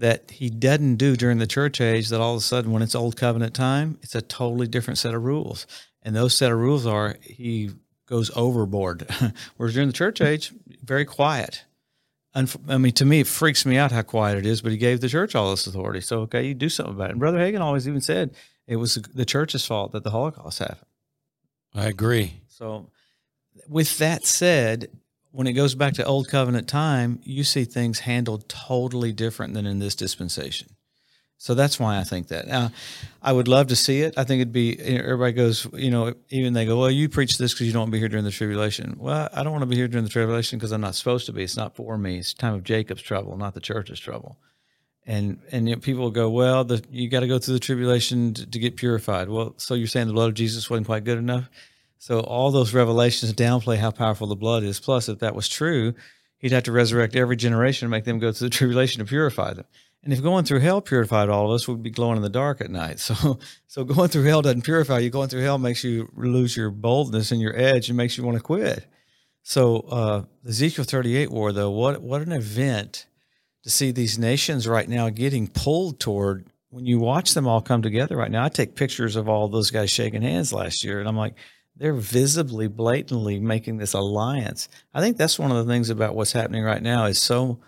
that 0.00 0.30
he 0.30 0.48
doesn't 0.48 0.96
do 0.96 1.14
during 1.14 1.38
the 1.38 1.46
church 1.46 1.80
age 1.80 2.08
that 2.08 2.20
all 2.20 2.32
of 2.32 2.38
a 2.38 2.42
sudden, 2.42 2.72
when 2.72 2.82
it's 2.82 2.94
old 2.94 3.16
covenant 3.16 3.54
time, 3.54 3.98
it's 4.02 4.14
a 4.14 4.22
totally 4.22 4.66
different 4.66 4.98
set 4.98 5.14
of 5.14 5.22
rules. 5.22 5.66
And 6.02 6.16
those 6.16 6.34
set 6.36 6.50
of 6.50 6.58
rules 6.58 6.86
are 6.86 7.16
he 7.22 7.70
goes 8.06 8.30
overboard. 8.34 9.06
Whereas 9.56 9.74
during 9.74 9.88
the 9.88 9.94
church 9.94 10.22
age, 10.22 10.52
very 10.82 11.04
quiet. 11.04 11.64
I 12.34 12.78
mean, 12.78 12.92
to 12.92 13.04
me, 13.04 13.20
it 13.20 13.26
freaks 13.26 13.66
me 13.66 13.76
out 13.76 13.92
how 13.92 14.02
quiet 14.02 14.38
it 14.38 14.46
is, 14.46 14.62
but 14.62 14.72
he 14.72 14.78
gave 14.78 15.00
the 15.00 15.08
church 15.08 15.34
all 15.34 15.50
this 15.50 15.66
authority. 15.66 16.00
So, 16.00 16.20
okay, 16.20 16.46
you 16.46 16.54
do 16.54 16.68
something 16.68 16.94
about 16.94 17.08
it. 17.08 17.12
And 17.12 17.20
Brother 17.20 17.38
Hagin 17.38 17.60
always 17.60 17.86
even 17.86 18.00
said 18.00 18.34
it 18.66 18.76
was 18.76 18.94
the 18.94 19.24
church's 19.24 19.66
fault 19.66 19.92
that 19.92 20.04
the 20.04 20.10
Holocaust 20.10 20.60
happened. 20.60 20.86
I 21.74 21.86
agree. 21.86 22.40
So, 22.48 22.88
with 23.68 23.98
that 23.98 24.24
said, 24.24 24.88
when 25.32 25.46
it 25.46 25.52
goes 25.52 25.74
back 25.74 25.94
to 25.94 26.04
old 26.04 26.28
covenant 26.28 26.68
time, 26.68 27.20
you 27.22 27.44
see 27.44 27.64
things 27.64 28.00
handled 28.00 28.48
totally 28.48 29.12
different 29.12 29.54
than 29.54 29.66
in 29.66 29.78
this 29.78 29.94
dispensation. 29.94 30.68
So 31.38 31.54
that's 31.54 31.80
why 31.80 31.98
I 31.98 32.04
think 32.04 32.28
that. 32.28 32.46
Now, 32.46 32.70
I 33.22 33.32
would 33.32 33.48
love 33.48 33.68
to 33.68 33.76
see 33.76 34.02
it. 34.02 34.12
I 34.18 34.24
think 34.24 34.42
it'd 34.42 34.52
be 34.52 34.78
everybody 34.78 35.32
goes, 35.32 35.66
you 35.72 35.90
know, 35.90 36.12
even 36.28 36.52
they 36.52 36.66
go, 36.66 36.78
well, 36.78 36.90
you 36.90 37.08
preach 37.08 37.38
this 37.38 37.54
because 37.54 37.66
you 37.66 37.72
don't 37.72 37.80
want 37.80 37.92
to 37.92 37.96
be 37.96 37.98
here 37.98 38.10
during 38.10 38.26
the 38.26 38.30
tribulation. 38.30 38.96
Well, 38.98 39.28
I 39.32 39.42
don't 39.42 39.52
want 39.52 39.62
to 39.62 39.66
be 39.66 39.76
here 39.76 39.88
during 39.88 40.04
the 40.04 40.10
tribulation 40.10 40.58
because 40.58 40.72
I'm 40.72 40.82
not 40.82 40.96
supposed 40.96 41.26
to 41.26 41.32
be. 41.32 41.42
It's 41.42 41.56
not 41.56 41.76
for 41.76 41.96
me. 41.96 42.18
It's 42.18 42.34
time 42.34 42.52
of 42.52 42.62
Jacob's 42.62 43.00
trouble, 43.00 43.38
not 43.38 43.54
the 43.54 43.60
church's 43.60 43.98
trouble 43.98 44.36
and 45.06 45.40
and 45.50 45.68
you 45.68 45.74
know, 45.74 45.80
people 45.80 46.10
go, 46.10 46.30
well, 46.30 46.64
the, 46.64 46.82
you 46.90 47.08
got 47.08 47.20
to 47.20 47.26
go 47.26 47.38
through 47.38 47.54
the 47.54 47.60
tribulation 47.60 48.34
to, 48.34 48.46
to, 48.46 48.58
get 48.58 48.76
purified. 48.76 49.28
Well, 49.28 49.54
so 49.56 49.74
you're 49.74 49.86
saying 49.86 50.06
the 50.06 50.12
blood 50.12 50.28
of 50.28 50.34
Jesus 50.34 50.70
wasn't 50.70 50.86
quite 50.86 51.04
good 51.04 51.18
enough? 51.18 51.48
So 52.00 52.20
all 52.20 52.50
those 52.50 52.72
revelations 52.72 53.32
downplay 53.34 53.76
how 53.76 53.90
powerful 53.90 54.26
the 54.26 54.34
blood 54.34 54.64
is. 54.64 54.80
Plus, 54.80 55.08
if 55.08 55.18
that 55.18 55.34
was 55.34 55.48
true, 55.48 55.94
he'd 56.38 56.52
have 56.52 56.62
to 56.62 56.72
resurrect 56.72 57.14
every 57.14 57.36
generation 57.36 57.84
and 57.84 57.90
make 57.90 58.04
them 58.04 58.18
go 58.18 58.32
through 58.32 58.48
the 58.48 58.54
tribulation 58.54 58.98
to 58.98 59.04
purify 59.04 59.52
them. 59.52 59.66
And 60.02 60.12
if 60.12 60.22
going 60.22 60.46
through 60.46 60.60
hell 60.60 60.80
purified 60.80 61.28
all 61.28 61.44
of 61.44 61.54
us, 61.54 61.68
we'd 61.68 61.82
be 61.82 61.90
glowing 61.90 62.16
in 62.16 62.22
the 62.22 62.30
dark 62.30 62.60
at 62.60 62.70
night. 62.70 62.98
So, 63.14 63.38
so 63.68 63.84
going 63.84 64.08
through 64.08 64.24
hell 64.24 64.42
doesn't 64.42 64.62
purify 64.62 64.98
you. 64.98 65.10
Going 65.10 65.28
through 65.28 65.42
hell 65.42 65.58
makes 65.58 65.84
you 65.84 66.10
lose 66.16 66.56
your 66.56 66.70
boldness 66.70 67.30
and 67.30 67.40
your 67.40 67.56
edge 67.56 67.88
and 67.90 67.96
makes 67.96 68.16
you 68.16 68.24
want 68.24 68.38
to 68.38 68.42
quit. 68.42 68.86
So, 69.42 69.80
uh, 69.90 70.22
Ezekiel 70.48 70.84
38 70.84 71.30
war, 71.30 71.52
though, 71.52 71.70
what 71.70 72.02
what 72.02 72.22
an 72.22 72.32
event! 72.32 73.06
to 73.62 73.70
see 73.70 73.90
these 73.90 74.18
nations 74.18 74.66
right 74.66 74.88
now 74.88 75.10
getting 75.10 75.46
pulled 75.48 76.00
toward 76.00 76.46
when 76.70 76.86
you 76.86 76.98
watch 76.98 77.34
them 77.34 77.46
all 77.46 77.60
come 77.60 77.82
together 77.82 78.16
right 78.16 78.30
now. 78.30 78.44
I 78.44 78.48
take 78.48 78.74
pictures 78.74 79.16
of 79.16 79.28
all 79.28 79.48
those 79.48 79.70
guys 79.70 79.90
shaking 79.90 80.22
hands 80.22 80.52
last 80.52 80.84
year, 80.84 81.00
and 81.00 81.08
I'm 81.08 81.16
like, 81.16 81.34
they're 81.80 81.94
visibly, 81.94 82.68
blatantly 82.68 83.40
making 83.40 83.78
this 83.78 83.94
alliance. 83.94 84.68
I 84.92 85.00
think 85.00 85.16
that's 85.16 85.38
one 85.38 85.50
of 85.50 85.56
the 85.56 85.72
things 85.72 85.88
about 85.88 86.14
what's 86.14 86.32
happening 86.32 86.62
right 86.62 86.82
now 86.82 87.06
is 87.06 87.20
so 87.20 87.58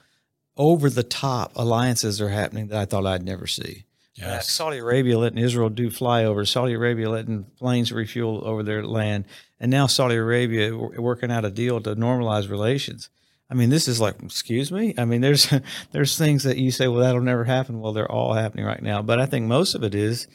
over 0.59 0.91
the 0.91 1.03
top 1.03 1.53
alliances 1.57 2.21
are 2.21 2.29
happening 2.29 2.69
that 2.69 2.79
I 2.79 2.85
thought 2.85 3.07
I'd 3.07 3.25
never 3.25 3.47
see. 3.47 3.85
Yes. 4.15 4.27
Uh, 4.27 4.41
Saudi 4.43 4.79
Arabia 4.79 5.19
letting 5.19 5.39
Israel 5.39 5.71
do 5.71 5.89
flyovers, 5.89 6.49
Saudi 6.49 6.75
Arabia 6.75 7.09
letting 7.09 7.45
planes 7.57 7.91
refuel 7.91 8.43
over 8.45 8.63
their 8.63 8.85
land, 8.85 9.25
and 9.59 9.71
now 9.71 9.87
Saudi 9.87 10.17
Arabia 10.17 10.77
working 10.77 11.33
out 11.33 11.47
a 11.47 11.51
deal 11.51 11.81
to 11.81 11.97
normalize 11.97 12.51
relations. 12.51 13.09
I 13.49 13.55
mean, 13.55 13.71
this 13.71 13.89
is 13.89 13.99
like, 13.99 14.23
excuse 14.23 14.71
me. 14.71 14.93
I 14.99 15.07
mean, 15.07 15.23
there's 15.23 15.51
there's 15.93 16.19
things 16.19 16.43
that 16.43 16.59
you 16.59 16.71
say, 16.71 16.87
well, 16.87 17.01
that'll 17.01 17.23
never 17.23 17.45
happen. 17.45 17.81
Well, 17.81 17.95
they're 17.95 18.13
all 18.13 18.35
happening 18.35 18.67
right 18.67 18.83
now. 18.83 19.01
But 19.01 19.21
I 19.21 19.25
think 19.25 19.47
most 19.47 19.75
of 19.75 19.83
it 19.83 19.95
is 19.95 20.29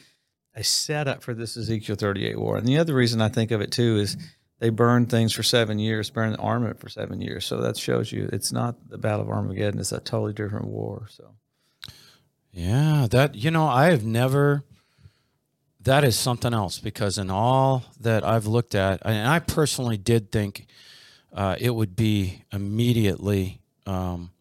a 0.58 0.64
setup 0.64 1.22
for 1.22 1.34
this 1.34 1.56
Ezekiel 1.56 1.94
38 1.94 2.38
war. 2.38 2.56
And 2.56 2.66
the 2.66 2.78
other 2.78 2.94
reason 2.94 3.20
I 3.20 3.28
think 3.28 3.52
of 3.52 3.60
it 3.60 3.70
too 3.70 3.96
is 3.96 4.16
they 4.58 4.70
burned 4.70 5.08
things 5.08 5.32
for 5.32 5.44
seven 5.44 5.78
years, 5.78 6.10
burned 6.10 6.34
the 6.34 6.38
armament 6.38 6.80
for 6.80 6.88
seven 6.88 7.20
years. 7.20 7.46
So 7.46 7.58
that 7.58 7.76
shows 7.76 8.10
you 8.10 8.28
it's 8.32 8.50
not 8.50 8.90
the 8.90 8.98
Battle 8.98 9.22
of 9.22 9.30
Armageddon; 9.30 9.78
it's 9.78 9.92
a 9.92 10.00
totally 10.00 10.32
different 10.32 10.66
war. 10.66 11.06
So, 11.10 11.34
yeah, 12.52 13.06
that 13.10 13.36
you 13.36 13.50
know, 13.50 13.66
I 13.66 13.86
have 13.86 14.04
never. 14.04 14.64
That 15.80 16.02
is 16.02 16.18
something 16.18 16.52
else 16.52 16.80
because 16.80 17.18
in 17.18 17.30
all 17.30 17.84
that 18.00 18.24
I've 18.24 18.46
looked 18.46 18.74
at, 18.74 19.00
and 19.04 19.28
I 19.28 19.38
personally 19.38 19.96
did 19.96 20.32
think 20.32 20.66
uh, 21.32 21.54
it 21.58 21.70
would 21.70 21.94
be 21.94 22.42
immediately 22.52 23.60
um, 23.86 24.32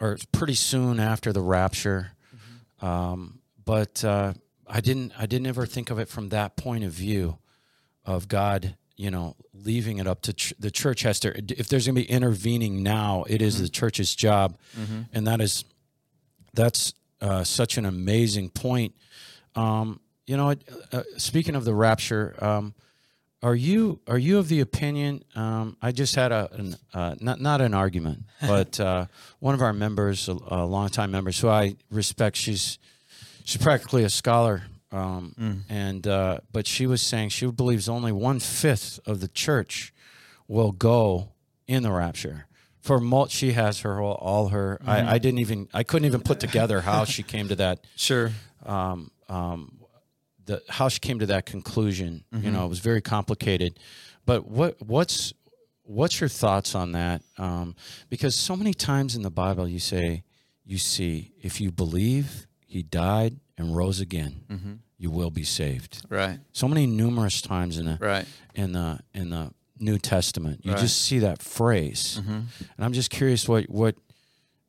or 0.00 0.16
pretty 0.30 0.54
soon 0.54 1.00
after 1.00 1.32
the 1.32 1.42
rapture. 1.42 2.12
Mm-hmm. 2.34 2.86
Um, 2.86 3.40
but 3.64 4.04
uh, 4.04 4.34
I 4.72 4.80
didn't 4.80 5.12
I 5.18 5.26
didn't 5.26 5.46
ever 5.46 5.66
think 5.66 5.90
of 5.90 5.98
it 5.98 6.08
from 6.08 6.28
that 6.30 6.56
point 6.56 6.84
of 6.84 6.92
view 6.92 7.38
of 8.06 8.28
God, 8.28 8.76
you 8.96 9.10
know, 9.10 9.36
leaving 9.52 9.98
it 9.98 10.06
up 10.06 10.22
to 10.22 10.32
ch- 10.32 10.54
the 10.58 10.70
church 10.70 11.02
has 11.02 11.18
to. 11.20 11.28
If 11.58 11.68
there's 11.68 11.86
going 11.86 11.96
to 11.96 12.02
be 12.02 12.08
intervening 12.10 12.82
now, 12.82 13.24
it 13.28 13.42
is 13.42 13.60
the 13.60 13.68
church's 13.68 14.14
job, 14.14 14.56
and 15.12 15.26
that 15.26 15.40
is 15.40 15.64
that's 16.54 16.94
uh, 17.20 17.44
such 17.44 17.76
an 17.78 17.84
amazing 17.84 18.50
point. 18.50 18.94
Um, 19.54 20.00
you 20.26 20.36
know, 20.36 20.54
uh, 20.92 21.02
speaking 21.16 21.56
of 21.56 21.64
the 21.64 21.74
rapture, 21.74 22.34
um, 22.38 22.72
are 23.42 23.54
you 23.54 24.00
are 24.06 24.18
you 24.18 24.38
of 24.38 24.48
the 24.48 24.60
opinion? 24.60 25.24
Um, 25.34 25.76
I 25.82 25.92
just 25.92 26.14
had 26.14 26.30
a 26.30 26.48
an, 26.52 26.76
uh, 26.94 27.14
not 27.20 27.40
not 27.40 27.60
an 27.60 27.74
argument, 27.74 28.24
but 28.40 28.78
uh, 28.78 29.06
one 29.40 29.54
of 29.54 29.62
our 29.62 29.72
members, 29.72 30.28
a, 30.28 30.36
a 30.48 30.64
longtime 30.64 31.10
member, 31.10 31.32
who 31.32 31.48
I 31.48 31.76
respect. 31.90 32.36
She's 32.36 32.78
she's 33.50 33.60
practically 33.62 34.04
a 34.04 34.10
scholar, 34.10 34.62
um, 34.92 35.64
and 35.68 36.06
uh, 36.06 36.38
but 36.52 36.66
she 36.66 36.86
was 36.86 37.02
saying 37.02 37.30
she 37.30 37.46
believes 37.50 37.88
only 37.88 38.12
one 38.12 38.38
fifth 38.40 39.00
of 39.06 39.20
the 39.20 39.28
church 39.28 39.92
will 40.48 40.72
go 40.72 41.32
in 41.66 41.82
the 41.82 41.90
rapture. 41.90 42.46
For 42.80 42.98
mul- 43.00 43.26
she 43.28 43.52
has 43.52 43.80
her 43.80 43.98
whole 43.98 44.12
all 44.12 44.48
her. 44.48 44.80
I, 44.86 45.14
I 45.14 45.18
didn't 45.18 45.40
even 45.40 45.68
I 45.74 45.82
couldn't 45.82 46.06
even 46.06 46.22
put 46.22 46.40
together 46.40 46.80
how 46.80 47.04
she 47.04 47.22
came 47.22 47.48
to 47.48 47.56
that 47.56 47.84
Sure. 47.96 48.30
um, 48.64 49.10
um, 49.28 49.80
the 50.46 50.62
how 50.68 50.88
she 50.88 51.00
came 51.00 51.18
to 51.18 51.26
that 51.26 51.44
conclusion. 51.44 52.24
You 52.32 52.50
know, 52.50 52.64
it 52.64 52.68
was 52.68 52.78
very 52.78 53.02
complicated. 53.02 53.78
But 54.24 54.48
what 54.48 54.80
what's 54.80 55.34
what's 55.82 56.20
your 56.20 56.28
thoughts 56.28 56.74
on 56.74 56.92
that? 56.92 57.22
Um, 57.36 57.74
because 58.08 58.34
so 58.34 58.56
many 58.56 58.72
times 58.74 59.14
in 59.16 59.22
the 59.22 59.30
Bible, 59.30 59.68
you 59.68 59.78
say 59.80 60.22
you 60.64 60.78
see 60.78 61.32
if 61.42 61.60
you 61.60 61.70
believe 61.70 62.46
he 62.70 62.82
died 62.82 63.36
and 63.58 63.76
rose 63.76 64.00
again, 64.00 64.80
you 64.96 65.10
will 65.10 65.30
be 65.30 65.44
saved. 65.44 66.02
Right. 66.08 66.38
So 66.52 66.68
many 66.68 66.86
numerous 66.86 67.42
times 67.42 67.78
in 67.78 67.86
the 67.86 67.98
Right. 68.00 68.26
in 68.54 68.72
the 68.72 69.00
in 69.14 69.30
the 69.30 69.50
New 69.78 69.98
Testament. 69.98 70.60
You 70.64 70.72
Right. 70.72 70.80
just 70.80 71.02
see 71.02 71.18
that 71.20 71.42
phrase, 71.42 72.20
and 72.26 72.48
I'm 72.78 72.92
just 72.92 73.10
curious 73.10 73.48
what 73.48 73.68
what. 73.68 73.96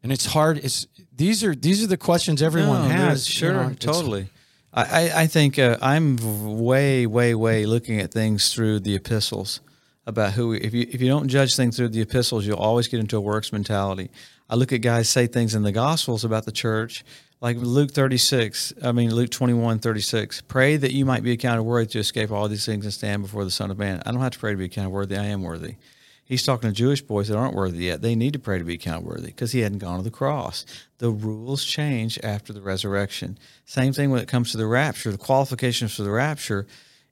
And 0.03 0.11
it's 0.11 0.25
hard. 0.25 0.57
It's 0.57 0.87
these 1.15 1.43
are 1.43 1.53
these 1.53 1.83
are 1.83 1.87
the 1.87 1.97
questions 1.97 2.41
everyone 2.41 2.81
No, 2.83 2.87
has. 2.89 2.99
there's- 2.99 3.27
you 3.29 3.33
Sure, 3.39 3.53
know, 3.69 3.73
totally. 3.75 4.29
I, 4.73 4.83
I, 4.83 5.21
I 5.23 5.27
think 5.27 5.59
uh, 5.59 5.77
I'm 5.81 6.15
way, 6.63 7.05
way, 7.05 7.35
way 7.35 7.65
looking 7.65 7.99
at 7.99 8.11
things 8.11 8.51
through 8.53 8.79
the 8.79 8.95
epistles 8.95 9.59
about 10.07 10.31
who. 10.33 10.53
If 10.53 10.73
you 10.73 10.87
if 10.89 11.01
you 11.01 11.07
don't 11.07 11.27
judge 11.27 11.55
things 11.55 11.75
through 11.77 11.89
the 11.89 12.01
epistles, 12.01 12.47
you'll 12.47 12.57
always 12.57 12.87
get 12.87 12.99
into 12.99 13.15
a 13.17 13.21
works 13.21 13.51
mentality. 13.51 14.09
I 14.49 14.55
look 14.55 14.71
at 14.73 14.79
guys 14.81 15.07
say 15.09 15.27
things 15.27 15.53
in 15.53 15.61
the 15.63 15.71
Gospels 15.71 16.23
about 16.25 16.45
the 16.45 16.51
church, 16.51 17.03
like 17.41 17.57
Luke 17.57 17.91
36. 17.91 18.73
I 18.83 18.91
mean 18.91 19.13
Luke 19.13 19.31
21, 19.31 19.79
36. 19.79 20.41
Pray 20.41 20.77
that 20.77 20.93
you 20.93 21.05
might 21.05 21.23
be 21.23 21.31
accounted 21.31 21.65
worthy 21.65 21.87
to 21.87 21.99
escape 21.99 22.31
all 22.31 22.47
these 22.47 22.65
things 22.65 22.85
and 22.85 22.93
stand 22.93 23.23
before 23.23 23.43
the 23.43 23.51
Son 23.51 23.71
of 23.71 23.79
Man. 23.79 24.01
I 24.05 24.11
don't 24.11 24.21
have 24.21 24.33
to 24.33 24.39
pray 24.39 24.51
to 24.51 24.57
be 24.57 24.65
accounted 24.65 24.93
worthy. 24.93 25.17
I 25.17 25.25
am 25.25 25.41
worthy. 25.41 25.75
He's 26.23 26.43
talking 26.43 26.69
to 26.69 26.73
Jewish 26.73 27.01
boys 27.01 27.27
that 27.27 27.35
aren't 27.35 27.55
worthy 27.55 27.85
yet. 27.85 28.01
They 28.01 28.15
need 28.15 28.31
to 28.33 28.39
pray 28.39 28.57
to 28.57 28.63
be 28.63 28.77
counted 28.77 29.05
worthy 29.05 29.27
because 29.27 29.51
he 29.51 29.61
hadn't 29.61 29.79
gone 29.79 29.97
to 29.97 30.03
the 30.03 30.11
cross. 30.11 30.65
The 30.99 31.09
rules 31.09 31.65
change 31.65 32.17
after 32.23 32.53
the 32.53 32.61
resurrection. 32.61 33.37
Same 33.65 33.91
thing 33.91 34.11
when 34.11 34.21
it 34.21 34.29
comes 34.29 34.51
to 34.51 34.57
the 34.57 34.67
rapture, 34.67 35.11
the 35.11 35.17
qualifications 35.17 35.93
for 35.93 36.03
the 36.03 36.11
rapture. 36.11 36.67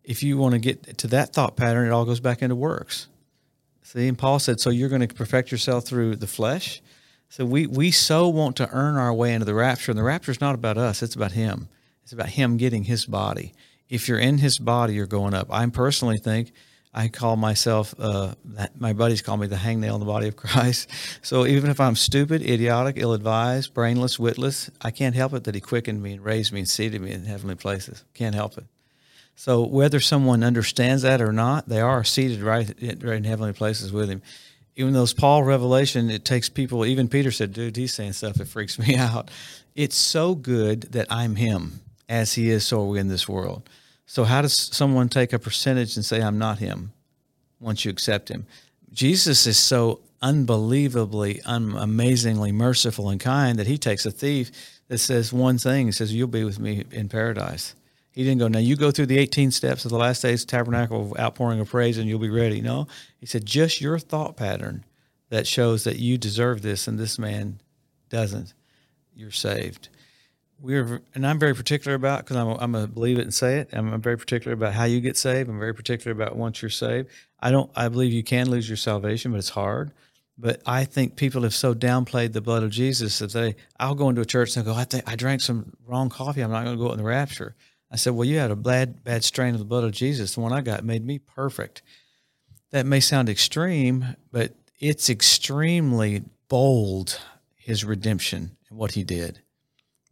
If 0.05 0.23
you 0.23 0.37
want 0.37 0.53
to 0.53 0.59
get 0.59 0.99
to 0.99 1.07
that 1.07 1.33
thought 1.33 1.57
pattern, 1.57 1.87
it 1.87 1.91
all 1.91 2.05
goes 2.05 2.21
back 2.21 2.41
into 2.41 2.55
works. 2.55 3.07
See, 3.83 4.07
and 4.07 4.17
Paul 4.17 4.39
said, 4.39 4.61
so 4.61 4.69
you're 4.69 4.87
going 4.87 5.05
to 5.05 5.13
perfect 5.13 5.51
yourself 5.51 5.85
through 5.85 6.15
the 6.15 6.27
flesh. 6.27 6.81
So 7.29 7.45
we 7.45 7.67
we 7.67 7.91
so 7.91 8.27
want 8.27 8.55
to 8.57 8.69
earn 8.71 8.97
our 8.97 9.13
way 9.13 9.33
into 9.33 9.45
the 9.45 9.53
rapture, 9.53 9.91
and 9.91 9.99
the 9.99 10.03
rapture 10.03 10.31
is 10.31 10.41
not 10.41 10.55
about 10.55 10.77
us; 10.77 11.03
it's 11.03 11.15
about 11.15 11.33
Him. 11.33 11.69
It's 12.03 12.11
about 12.11 12.29
Him 12.29 12.57
getting 12.57 12.83
His 12.83 13.05
body. 13.05 13.53
If 13.87 14.07
you're 14.07 14.19
in 14.19 14.39
His 14.39 14.57
body, 14.57 14.95
you're 14.95 15.05
going 15.05 15.35
up. 15.35 15.47
I 15.51 15.65
personally 15.67 16.17
think 16.17 16.51
I 16.91 17.07
call 17.07 17.35
myself. 17.35 17.93
Uh, 17.99 18.33
my 18.77 18.93
buddies 18.93 19.21
call 19.21 19.37
me 19.37 19.45
the 19.45 19.57
hangnail 19.57 19.93
in 19.93 19.99
the 19.99 20.05
body 20.05 20.27
of 20.27 20.35
Christ. 20.35 20.89
So 21.21 21.45
even 21.45 21.69
if 21.69 21.79
I'm 21.79 21.95
stupid, 21.95 22.41
idiotic, 22.41 22.95
ill-advised, 22.97 23.73
brainless, 23.73 24.17
witless, 24.17 24.71
I 24.81 24.89
can't 24.89 25.13
help 25.13 25.33
it 25.33 25.43
that 25.43 25.53
He 25.53 25.61
quickened 25.61 26.01
me 26.01 26.13
and 26.13 26.25
raised 26.25 26.51
me 26.51 26.61
and 26.61 26.69
seated 26.69 27.01
me 27.01 27.11
in 27.11 27.25
heavenly 27.25 27.55
places. 27.55 28.03
Can't 28.15 28.33
help 28.33 28.57
it. 28.57 28.65
So 29.35 29.63
whether 29.63 29.99
someone 29.99 30.43
understands 30.43 31.03
that 31.03 31.21
or 31.21 31.31
not, 31.31 31.69
they 31.69 31.79
are 31.79 32.03
seated 32.03 32.41
right, 32.41 32.67
right 32.81 33.17
in 33.17 33.23
heavenly 33.23 33.53
places 33.53 33.91
with 33.91 34.09
him. 34.09 34.21
Even 34.79 34.93
though 34.93 35.03
it's 35.03 35.11
Paul 35.11 35.43
revelation, 35.43 36.09
it 36.09 36.23
takes 36.23 36.47
people. 36.47 36.85
Even 36.85 37.09
Peter 37.09 37.31
said, 37.31 37.51
"Dude, 37.51 37.75
he's 37.75 37.93
saying 37.93 38.13
stuff 38.13 38.35
that 38.35 38.47
freaks 38.47 38.79
me 38.79 38.95
out." 38.97 39.29
It's 39.75 39.97
so 39.97 40.35
good 40.35 40.83
that 40.93 41.05
I'm 41.09 41.35
him, 41.35 41.81
as 42.07 42.35
he 42.35 42.49
is. 42.49 42.65
So 42.65 42.83
are 42.83 42.87
we 42.87 42.97
in 42.97 43.09
this 43.09 43.27
world. 43.27 43.69
So 44.05 44.23
how 44.23 44.41
does 44.41 44.55
someone 44.73 45.09
take 45.09 45.33
a 45.33 45.39
percentage 45.39 45.97
and 45.97 46.05
say 46.05 46.21
I'm 46.21 46.37
not 46.37 46.59
him? 46.59 46.93
Once 47.59 47.83
you 47.83 47.91
accept 47.91 48.29
him, 48.29 48.47
Jesus 48.93 49.45
is 49.45 49.57
so 49.57 49.99
unbelievably, 50.21 51.41
un- 51.41 51.75
amazingly 51.77 52.53
merciful 52.53 53.09
and 53.09 53.19
kind 53.19 53.59
that 53.59 53.67
he 53.67 53.77
takes 53.77 54.05
a 54.05 54.11
thief 54.11 54.49
that 54.87 54.99
says 54.99 55.33
one 55.33 55.57
thing. 55.57 55.87
He 55.87 55.91
says, 55.91 56.13
"You'll 56.13 56.29
be 56.29 56.45
with 56.45 56.57
me 56.57 56.85
in 56.89 57.09
paradise." 57.09 57.75
He 58.19 58.25
didn't 58.25 58.39
go, 58.39 58.49
now 58.49 58.59
you 58.59 58.75
go 58.75 58.91
through 58.91 59.05
the 59.05 59.17
18 59.17 59.49
steps 59.49 59.85
of 59.85 59.91
the 59.91 59.97
last 59.97 60.21
days 60.21 60.43
tabernacle 60.43 61.03
of 61.03 61.17
outpouring 61.17 61.61
of 61.61 61.69
praise 61.69 61.97
and 61.97 62.09
you'll 62.09 62.19
be 62.19 62.29
ready. 62.29 62.59
No, 62.59 62.85
he 63.17 63.25
said, 63.25 63.45
just 63.45 63.79
your 63.79 63.97
thought 63.97 64.35
pattern 64.35 64.83
that 65.29 65.47
shows 65.47 65.85
that 65.85 65.99
you 65.99 66.17
deserve 66.17 66.61
this 66.61 66.85
and 66.85 66.99
this 66.99 67.17
man 67.17 67.61
doesn't. 68.09 68.53
You're 69.15 69.31
saved. 69.31 69.87
We're, 70.59 71.01
and 71.15 71.25
I'm 71.25 71.39
very 71.39 71.55
particular 71.55 71.95
about 71.95 72.25
because 72.25 72.35
I'm, 72.35 72.47
a, 72.49 72.55
I'm 72.55 72.75
a 72.75 72.87
believe 72.87 73.19
it 73.19 73.21
and 73.21 73.33
say 73.33 73.59
it. 73.59 73.69
I'm 73.71 74.01
very 74.01 74.17
particular 74.17 74.53
about 74.53 74.73
how 74.73 74.83
you 74.83 74.99
get 74.99 75.15
saved. 75.15 75.49
I'm 75.49 75.57
very 75.57 75.73
particular 75.73 76.11
about 76.11 76.35
once 76.35 76.61
you're 76.61 76.67
saved. 76.67 77.07
I 77.39 77.51
don't. 77.51 77.71
I 77.73 77.87
believe 77.87 78.11
you 78.11 78.23
can 78.23 78.49
lose 78.49 78.67
your 78.67 78.75
salvation, 78.75 79.31
but 79.31 79.37
it's 79.37 79.47
hard. 79.47 79.93
But 80.37 80.61
I 80.65 80.83
think 80.83 81.15
people 81.15 81.43
have 81.43 81.55
so 81.55 81.73
downplayed 81.73 82.33
the 82.33 82.41
blood 82.41 82.63
of 82.63 82.71
Jesus 82.71 83.19
that 83.19 83.31
they. 83.31 83.55
I'll 83.79 83.95
go 83.95 84.09
into 84.09 84.19
a 84.19 84.25
church 84.25 84.57
and 84.57 84.65
go, 84.65 84.73
I 84.73 84.83
think 84.83 85.09
I 85.09 85.15
drank 85.15 85.39
some 85.39 85.71
wrong 85.87 86.09
coffee. 86.09 86.41
I'm 86.41 86.51
not 86.51 86.65
going 86.65 86.77
to 86.77 86.83
go 86.83 86.91
in 86.91 86.97
the 86.97 87.05
rapture. 87.05 87.55
I 87.91 87.95
said, 87.95 88.13
Well, 88.13 88.27
you 88.27 88.37
had 88.37 88.51
a 88.51 88.55
bad, 88.55 89.03
bad 89.03 89.23
strain 89.23 89.53
of 89.53 89.59
the 89.59 89.65
blood 89.65 89.83
of 89.83 89.91
Jesus. 89.91 90.35
The 90.35 90.41
one 90.41 90.53
I 90.53 90.61
got 90.61 90.83
made 90.83 91.05
me 91.05 91.19
perfect. 91.19 91.81
That 92.71 92.85
may 92.85 92.99
sound 92.99 93.29
extreme, 93.29 94.15
but 94.31 94.53
it's 94.79 95.09
extremely 95.09 96.23
bold, 96.47 97.19
his 97.55 97.83
redemption 97.83 98.55
and 98.69 98.77
what 98.77 98.91
he 98.91 99.03
did. 99.03 99.41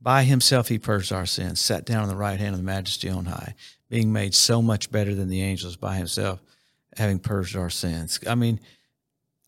By 0.02 0.24
himself, 0.24 0.68
he 0.68 0.80
purged 0.80 1.12
our 1.12 1.26
sins, 1.26 1.60
sat 1.60 1.86
down 1.86 2.04
on 2.04 2.10
the 2.10 2.16
right 2.16 2.40
hand 2.40 2.54
of 2.54 2.60
the 2.60 2.66
majesty 2.66 3.10
on 3.10 3.26
high, 3.26 3.56
being 3.90 4.12
made 4.12 4.34
so 4.34 4.62
much 4.62 4.92
better 4.92 5.16
than 5.16 5.30
the 5.30 5.42
angels 5.42 5.76
by 5.76 5.98
himself, 5.98 6.42
having 6.96 7.20
purged 7.20 7.56
our 7.56 7.70
sins. 7.70 8.20
I 8.28 8.36
mean, 8.36 8.60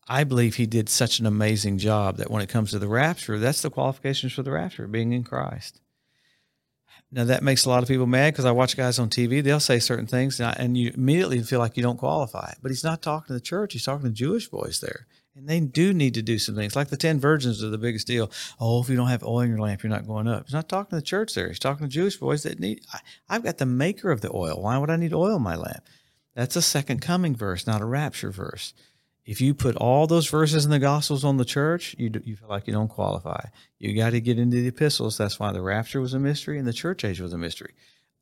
I 0.08 0.24
believe 0.24 0.56
he 0.56 0.66
did 0.66 0.88
such 0.88 1.20
an 1.20 1.26
amazing 1.26 1.78
job 1.78 2.16
that 2.16 2.30
when 2.30 2.42
it 2.42 2.48
comes 2.48 2.72
to 2.72 2.80
the 2.80 2.88
rapture, 2.88 3.38
that's 3.38 3.62
the 3.62 3.70
qualifications 3.70 4.32
for 4.32 4.42
the 4.42 4.50
rapture, 4.50 4.88
being 4.88 5.12
in 5.12 5.22
Christ. 5.22 5.80
Now 7.12 7.24
that 7.24 7.42
makes 7.42 7.64
a 7.64 7.68
lot 7.68 7.82
of 7.82 7.88
people 7.88 8.06
mad 8.06 8.32
because 8.32 8.44
I 8.44 8.52
watch 8.52 8.76
guys 8.76 8.98
on 8.98 9.10
TV. 9.10 9.42
They'll 9.42 9.58
say 9.58 9.80
certain 9.80 10.06
things, 10.06 10.38
and, 10.38 10.48
I, 10.48 10.56
and 10.58 10.76
you 10.76 10.92
immediately 10.94 11.42
feel 11.42 11.58
like 11.58 11.76
you 11.76 11.82
don't 11.82 11.98
qualify. 11.98 12.52
But 12.62 12.70
he's 12.70 12.84
not 12.84 13.02
talking 13.02 13.28
to 13.28 13.32
the 13.32 13.40
church; 13.40 13.72
he's 13.72 13.84
talking 13.84 14.06
to 14.06 14.12
Jewish 14.12 14.48
boys 14.48 14.80
there, 14.80 15.06
and 15.34 15.48
they 15.48 15.58
do 15.58 15.92
need 15.92 16.14
to 16.14 16.22
do 16.22 16.38
some 16.38 16.54
things. 16.54 16.76
Like 16.76 16.88
the 16.88 16.96
ten 16.96 17.18
virgins 17.18 17.64
are 17.64 17.68
the 17.68 17.78
biggest 17.78 18.06
deal. 18.06 18.30
Oh, 18.60 18.80
if 18.80 18.88
you 18.88 18.96
don't 18.96 19.08
have 19.08 19.24
oil 19.24 19.40
in 19.40 19.50
your 19.50 19.58
lamp, 19.58 19.82
you're 19.82 19.90
not 19.90 20.06
going 20.06 20.28
up. 20.28 20.44
He's 20.46 20.54
not 20.54 20.68
talking 20.68 20.90
to 20.90 20.96
the 20.96 21.02
church 21.02 21.34
there. 21.34 21.48
He's 21.48 21.58
talking 21.58 21.86
to 21.86 21.92
Jewish 21.92 22.16
boys 22.16 22.44
that 22.44 22.60
need. 22.60 22.82
I, 22.92 23.00
I've 23.28 23.44
got 23.44 23.58
the 23.58 23.66
maker 23.66 24.12
of 24.12 24.20
the 24.20 24.30
oil. 24.32 24.62
Why 24.62 24.78
would 24.78 24.90
I 24.90 24.96
need 24.96 25.12
oil 25.12 25.36
in 25.36 25.42
my 25.42 25.56
lamp? 25.56 25.82
That's 26.36 26.54
a 26.54 26.62
second 26.62 27.00
coming 27.00 27.34
verse, 27.34 27.66
not 27.66 27.80
a 27.80 27.86
rapture 27.86 28.30
verse. 28.30 28.72
If 29.24 29.40
you 29.40 29.54
put 29.54 29.76
all 29.76 30.06
those 30.06 30.28
verses 30.28 30.64
in 30.64 30.70
the 30.70 30.78
Gospels 30.78 31.24
on 31.24 31.36
the 31.36 31.44
church, 31.44 31.94
you 31.98 32.10
you 32.24 32.36
feel 32.36 32.48
like 32.48 32.66
you 32.66 32.72
don't 32.72 32.88
qualify. 32.88 33.46
You 33.78 33.94
got 33.94 34.10
to 34.10 34.20
get 34.20 34.38
into 34.38 34.60
the 34.60 34.68
epistles. 34.68 35.18
That's 35.18 35.38
why 35.38 35.52
the 35.52 35.62
rapture 35.62 36.00
was 36.00 36.14
a 36.14 36.18
mystery 36.18 36.58
and 36.58 36.66
the 36.66 36.72
church 36.72 37.04
age 37.04 37.20
was 37.20 37.32
a 37.32 37.38
mystery, 37.38 37.74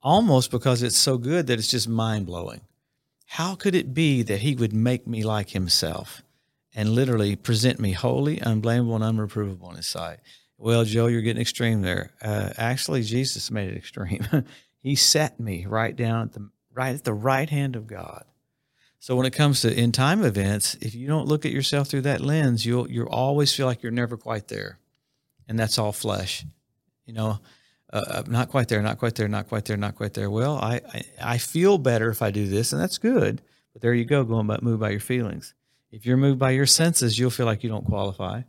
almost 0.02 0.50
because 0.50 0.82
it's 0.82 0.98
so 0.98 1.16
good 1.16 1.46
that 1.46 1.58
it's 1.58 1.70
just 1.70 1.88
mind 1.88 2.26
blowing. 2.26 2.60
How 3.26 3.54
could 3.54 3.74
it 3.74 3.94
be 3.94 4.22
that 4.22 4.40
He 4.40 4.54
would 4.54 4.72
make 4.72 5.06
me 5.06 5.22
like 5.22 5.50
Himself 5.50 6.22
and 6.74 6.90
literally 6.90 7.36
present 7.36 7.78
me 7.78 7.92
holy, 7.92 8.38
unblameable, 8.38 8.96
and 8.96 9.04
unreprovable 9.04 9.70
in 9.70 9.76
His 9.76 9.86
sight? 9.86 10.18
Well, 10.56 10.84
Joe, 10.84 11.06
you're 11.06 11.22
getting 11.22 11.40
extreme 11.40 11.82
there. 11.82 12.10
Uh, 12.20 12.50
actually, 12.56 13.02
Jesus 13.02 13.50
made 13.50 13.70
it 13.70 13.76
extreme. 13.76 14.26
he 14.82 14.96
set 14.96 15.38
me 15.38 15.66
right 15.66 15.94
down 15.94 16.22
at 16.22 16.32
the 16.32 16.50
right 16.72 16.94
at 16.94 17.04
the 17.04 17.14
right 17.14 17.48
hand 17.48 17.76
of 17.76 17.86
God. 17.86 18.24
So 19.00 19.14
when 19.14 19.26
it 19.26 19.32
comes 19.32 19.60
to 19.60 19.72
in 19.72 19.92
time 19.92 20.24
events, 20.24 20.76
if 20.80 20.94
you 20.94 21.06
don't 21.06 21.28
look 21.28 21.46
at 21.46 21.52
yourself 21.52 21.88
through 21.88 22.02
that 22.02 22.20
lens, 22.20 22.66
you'll 22.66 22.90
you'll 22.90 23.08
always 23.08 23.54
feel 23.54 23.66
like 23.66 23.82
you're 23.82 23.92
never 23.92 24.16
quite 24.16 24.48
there, 24.48 24.78
and 25.46 25.58
that's 25.58 25.78
all 25.78 25.92
flesh. 25.92 26.44
You 27.06 27.14
know, 27.14 27.38
uh, 27.92 28.24
not 28.26 28.50
quite 28.50 28.68
there, 28.68 28.82
not 28.82 28.98
quite 28.98 29.14
there, 29.14 29.28
not 29.28 29.48
quite 29.48 29.64
there, 29.64 29.76
not 29.76 29.94
quite 29.94 30.14
there. 30.14 30.30
Well, 30.30 30.56
I, 30.56 30.80
I 30.92 31.04
I 31.22 31.38
feel 31.38 31.78
better 31.78 32.10
if 32.10 32.22
I 32.22 32.30
do 32.30 32.48
this, 32.48 32.72
and 32.72 32.82
that's 32.82 32.98
good. 32.98 33.40
But 33.72 33.82
there 33.82 33.94
you 33.94 34.04
go, 34.04 34.24
going 34.24 34.48
by 34.48 34.58
moved 34.62 34.80
by 34.80 34.90
your 34.90 35.00
feelings. 35.00 35.54
If 35.92 36.04
you're 36.04 36.16
moved 36.16 36.38
by 36.38 36.50
your 36.50 36.66
senses, 36.66 37.18
you'll 37.18 37.30
feel 37.30 37.46
like 37.46 37.62
you 37.62 37.70
don't 37.70 37.86
qualify. 37.86 38.42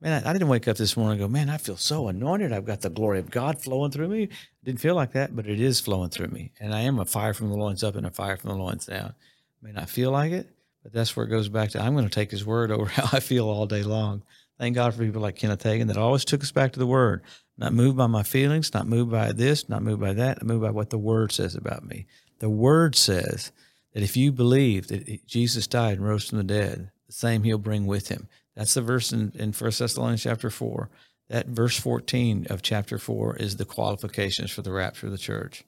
Man, 0.00 0.24
I, 0.24 0.30
I 0.30 0.32
didn't 0.32 0.48
wake 0.48 0.66
up 0.66 0.78
this 0.78 0.96
morning 0.96 1.20
and 1.20 1.20
go, 1.20 1.32
man, 1.32 1.48
I 1.48 1.58
feel 1.58 1.76
so 1.76 2.08
anointed. 2.08 2.52
I've 2.52 2.64
got 2.64 2.80
the 2.80 2.90
glory 2.90 3.20
of 3.20 3.30
God 3.30 3.62
flowing 3.62 3.92
through 3.92 4.08
me. 4.08 4.30
Didn't 4.64 4.80
feel 4.80 4.96
like 4.96 5.12
that, 5.12 5.36
but 5.36 5.46
it 5.46 5.60
is 5.60 5.78
flowing 5.78 6.10
through 6.10 6.28
me, 6.28 6.50
and 6.58 6.74
I 6.74 6.80
am 6.80 6.98
a 6.98 7.04
fire 7.04 7.34
from 7.34 7.50
the 7.50 7.56
loins 7.56 7.84
up 7.84 7.94
and 7.94 8.06
a 8.06 8.10
fire 8.10 8.38
from 8.38 8.50
the 8.50 8.56
loins 8.56 8.86
down 8.86 9.14
May 9.62 9.72
not 9.72 9.88
feel 9.88 10.10
like 10.10 10.32
it, 10.32 10.48
but 10.82 10.92
that's 10.92 11.16
where 11.16 11.24
it 11.24 11.30
goes 11.30 11.48
back 11.48 11.70
to 11.70 11.80
I'm 11.80 11.94
going 11.94 12.08
to 12.08 12.10
take 12.10 12.30
his 12.30 12.44
word 12.44 12.70
over 12.70 12.84
how 12.90 13.16
I 13.16 13.20
feel 13.20 13.48
all 13.48 13.66
day 13.66 13.82
long. 13.82 14.22
Thank 14.58 14.74
God 14.74 14.94
for 14.94 15.04
people 15.04 15.22
like 15.22 15.36
Kenneth 15.36 15.62
Hagin 15.62 15.88
that 15.88 15.96
always 15.96 16.24
took 16.24 16.42
us 16.42 16.52
back 16.52 16.72
to 16.72 16.78
the 16.78 16.86
word. 16.86 17.22
Not 17.56 17.72
moved 17.72 17.96
by 17.96 18.06
my 18.06 18.22
feelings, 18.22 18.74
not 18.74 18.86
moved 18.86 19.10
by 19.10 19.32
this, 19.32 19.68
not 19.68 19.82
moved 19.82 20.00
by 20.00 20.12
that, 20.14 20.42
moved 20.42 20.62
by 20.62 20.70
what 20.70 20.90
the 20.90 20.98
word 20.98 21.32
says 21.32 21.54
about 21.54 21.84
me. 21.84 22.06
The 22.38 22.50
word 22.50 22.96
says 22.96 23.52
that 23.92 24.02
if 24.02 24.16
you 24.16 24.32
believe 24.32 24.88
that 24.88 25.26
Jesus 25.26 25.66
died 25.66 25.98
and 25.98 26.06
rose 26.06 26.28
from 26.28 26.38
the 26.38 26.44
dead, 26.44 26.90
the 27.06 27.12
same 27.12 27.42
he'll 27.42 27.58
bring 27.58 27.86
with 27.86 28.08
him. 28.08 28.28
That's 28.56 28.74
the 28.74 28.82
verse 28.82 29.12
in, 29.12 29.32
in 29.34 29.52
1 29.52 29.72
Thessalonians 29.78 30.22
chapter 30.22 30.50
4. 30.50 30.90
That 31.28 31.46
verse 31.46 31.78
14 31.78 32.46
of 32.50 32.62
chapter 32.62 32.98
4 32.98 33.36
is 33.36 33.56
the 33.56 33.64
qualifications 33.64 34.50
for 34.50 34.62
the 34.62 34.72
rapture 34.72 35.06
of 35.06 35.12
the 35.12 35.18
church. 35.18 35.64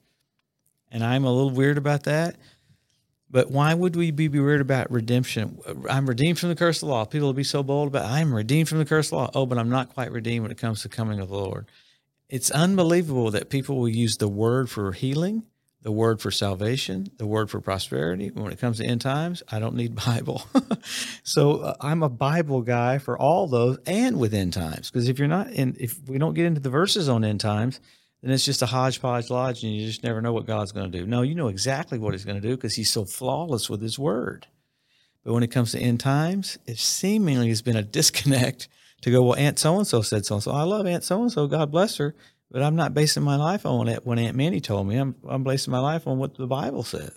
And 0.91 1.03
I'm 1.03 1.25
a 1.25 1.31
little 1.31 1.49
weird 1.49 1.77
about 1.77 2.03
that. 2.03 2.35
But 3.29 3.51
why 3.51 3.73
would 3.73 3.95
we 3.95 4.11
be 4.11 4.29
weird 4.29 4.61
about 4.61 4.91
redemption? 4.91 5.59
I'm 5.89 6.07
redeemed 6.07 6.39
from 6.39 6.49
the 6.49 6.55
curse 6.55 6.77
of 6.77 6.87
the 6.87 6.93
law. 6.93 7.05
People 7.05 7.27
will 7.27 7.33
be 7.33 7.43
so 7.43 7.63
bold 7.63 7.87
about 7.87 8.05
I'm 8.05 8.33
redeemed 8.33 8.69
from 8.69 8.77
the 8.77 8.85
curse 8.85 9.07
of 9.07 9.09
the 9.11 9.15
law. 9.17 9.31
Oh, 9.33 9.45
but 9.45 9.57
I'm 9.57 9.69
not 9.69 9.93
quite 9.93 10.11
redeemed 10.11 10.43
when 10.43 10.51
it 10.51 10.57
comes 10.57 10.81
to 10.83 10.89
coming 10.89 11.19
of 11.19 11.29
the 11.29 11.35
Lord. 11.35 11.65
It's 12.29 12.51
unbelievable 12.51 13.31
that 13.31 13.49
people 13.49 13.77
will 13.77 13.89
use 13.89 14.17
the 14.17 14.27
word 14.27 14.69
for 14.69 14.91
healing 14.91 15.43
the 15.85 15.91
word 15.91 16.19
for 16.19 16.31
salvation, 16.31 17.11
the 17.17 17.27
word 17.27 17.47
for 17.51 17.61
prosperity. 17.61 18.31
When 18.31 18.51
it 18.51 18.59
comes 18.59 18.79
to 18.79 18.85
end 18.85 19.01
times, 19.01 19.43
I 19.51 19.59
don't 19.59 19.75
need 19.75 19.95
Bible. 20.05 20.43
so 21.23 21.59
uh, 21.59 21.75
I'm 21.79 22.01
a 22.01 22.09
Bible 22.09 22.63
guy 22.63 22.97
for 22.97 23.15
all 23.15 23.45
those 23.45 23.77
and 23.85 24.19
with 24.19 24.33
end 24.33 24.53
times. 24.53 24.89
Because 24.89 25.07
if 25.07 25.19
you're 25.19 25.27
not 25.27 25.51
in, 25.51 25.77
if 25.79 25.99
we 26.07 26.17
don't 26.17 26.33
get 26.33 26.47
into 26.47 26.59
the 26.59 26.71
verses 26.71 27.07
on 27.07 27.23
end 27.23 27.39
times, 27.39 27.79
then 28.25 28.33
it's 28.33 28.45
just 28.45 28.61
a 28.61 28.67
hodgepodge 28.67 29.29
lodge 29.29 29.63
and 29.63 29.71
you 29.71 29.85
just 29.85 30.03
never 30.03 30.21
know 30.21 30.33
what 30.33 30.47
God's 30.47 30.71
going 30.71 30.91
to 30.91 30.97
do. 30.97 31.05
No, 31.05 31.21
you 31.21 31.35
know 31.35 31.47
exactly 31.47 31.99
what 31.99 32.13
he's 32.13 32.25
going 32.25 32.41
to 32.41 32.47
do 32.47 32.55
because 32.55 32.75
he's 32.75 32.91
so 32.91 33.05
flawless 33.05 33.69
with 33.69 33.81
his 33.81 33.99
word. 33.99 34.47
But 35.23 35.33
when 35.33 35.43
it 35.43 35.51
comes 35.51 35.71
to 35.71 35.79
end 35.79 35.99
times, 35.99 36.57
it 36.65 36.77
seemingly 36.77 37.49
has 37.49 37.61
been 37.61 37.75
a 37.75 37.83
disconnect 37.83 38.67
to 39.01 39.11
go, 39.11 39.23
well, 39.23 39.35
Aunt 39.35 39.59
so 39.59 39.77
and 39.77 39.87
so 39.87 40.01
said 40.01 40.25
so 40.25 40.35
and 40.35 40.43
so. 40.43 40.51
I 40.51 40.63
love 40.63 40.87
Aunt 40.87 41.03
so 41.03 41.21
and 41.21 41.31
so. 41.31 41.47
God 41.47 41.71
bless 41.71 41.97
her. 41.97 42.15
But 42.51 42.61
I'm 42.61 42.75
not 42.75 42.93
basing 42.93 43.23
my 43.23 43.35
life 43.35 43.65
on 43.65 43.87
it 43.87 44.05
when 44.05 44.19
Aunt 44.19 44.37
Minnie 44.37 44.61
told 44.61 44.87
me. 44.87 44.95
I'm, 44.97 45.15
I'm 45.27 45.43
basing 45.43 45.71
my 45.71 45.79
life 45.79 46.07
on 46.07 46.19
what 46.19 46.35
the 46.35 46.47
Bible 46.47 46.83
says. 46.83 47.15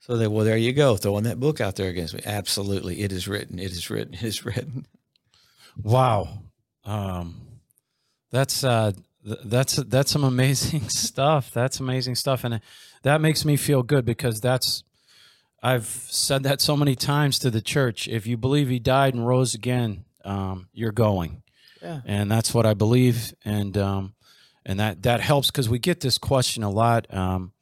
So 0.00 0.16
they, 0.16 0.26
well, 0.26 0.44
there 0.44 0.56
you 0.56 0.72
go, 0.72 0.96
throwing 0.96 1.24
that 1.24 1.40
book 1.40 1.60
out 1.60 1.76
there 1.76 1.88
against 1.88 2.14
me. 2.14 2.20
Absolutely, 2.24 3.00
it 3.00 3.12
is 3.12 3.26
written. 3.26 3.58
It 3.58 3.72
is 3.72 3.90
written. 3.90 4.14
It 4.20 4.22
is 4.22 4.44
written. 4.44 4.86
Wow, 5.82 6.42
um, 6.84 7.40
that's 8.30 8.62
uh, 8.62 8.92
that's 9.44 9.76
that's 9.76 10.10
some 10.10 10.24
amazing 10.24 10.88
stuff. 10.88 11.50
That's 11.52 11.80
amazing 11.80 12.14
stuff, 12.14 12.44
and 12.44 12.60
that 13.02 13.20
makes 13.20 13.44
me 13.44 13.56
feel 13.56 13.82
good 13.82 14.04
because 14.04 14.40
that's 14.40 14.84
I've 15.62 15.86
said 15.86 16.42
that 16.44 16.60
so 16.60 16.76
many 16.76 16.94
times 16.94 17.38
to 17.40 17.50
the 17.50 17.60
church. 17.60 18.08
If 18.08 18.26
you 18.26 18.36
believe 18.36 18.68
He 18.68 18.78
died 18.78 19.14
and 19.14 19.26
rose 19.26 19.54
again, 19.54 20.04
um, 20.24 20.68
you're 20.72 20.92
going, 20.92 21.42
yeah. 21.82 22.00
and 22.04 22.30
that's 22.30 22.54
what 22.54 22.66
I 22.66 22.74
believe. 22.74 23.34
And 23.44 23.76
um, 23.76 24.14
and 24.64 24.78
that 24.78 25.02
that 25.02 25.20
helps 25.20 25.50
because 25.50 25.68
we 25.68 25.78
get 25.78 26.00
this 26.00 26.18
question 26.18 26.62
a 26.62 26.70
lot. 26.70 27.12
Um, 27.12 27.52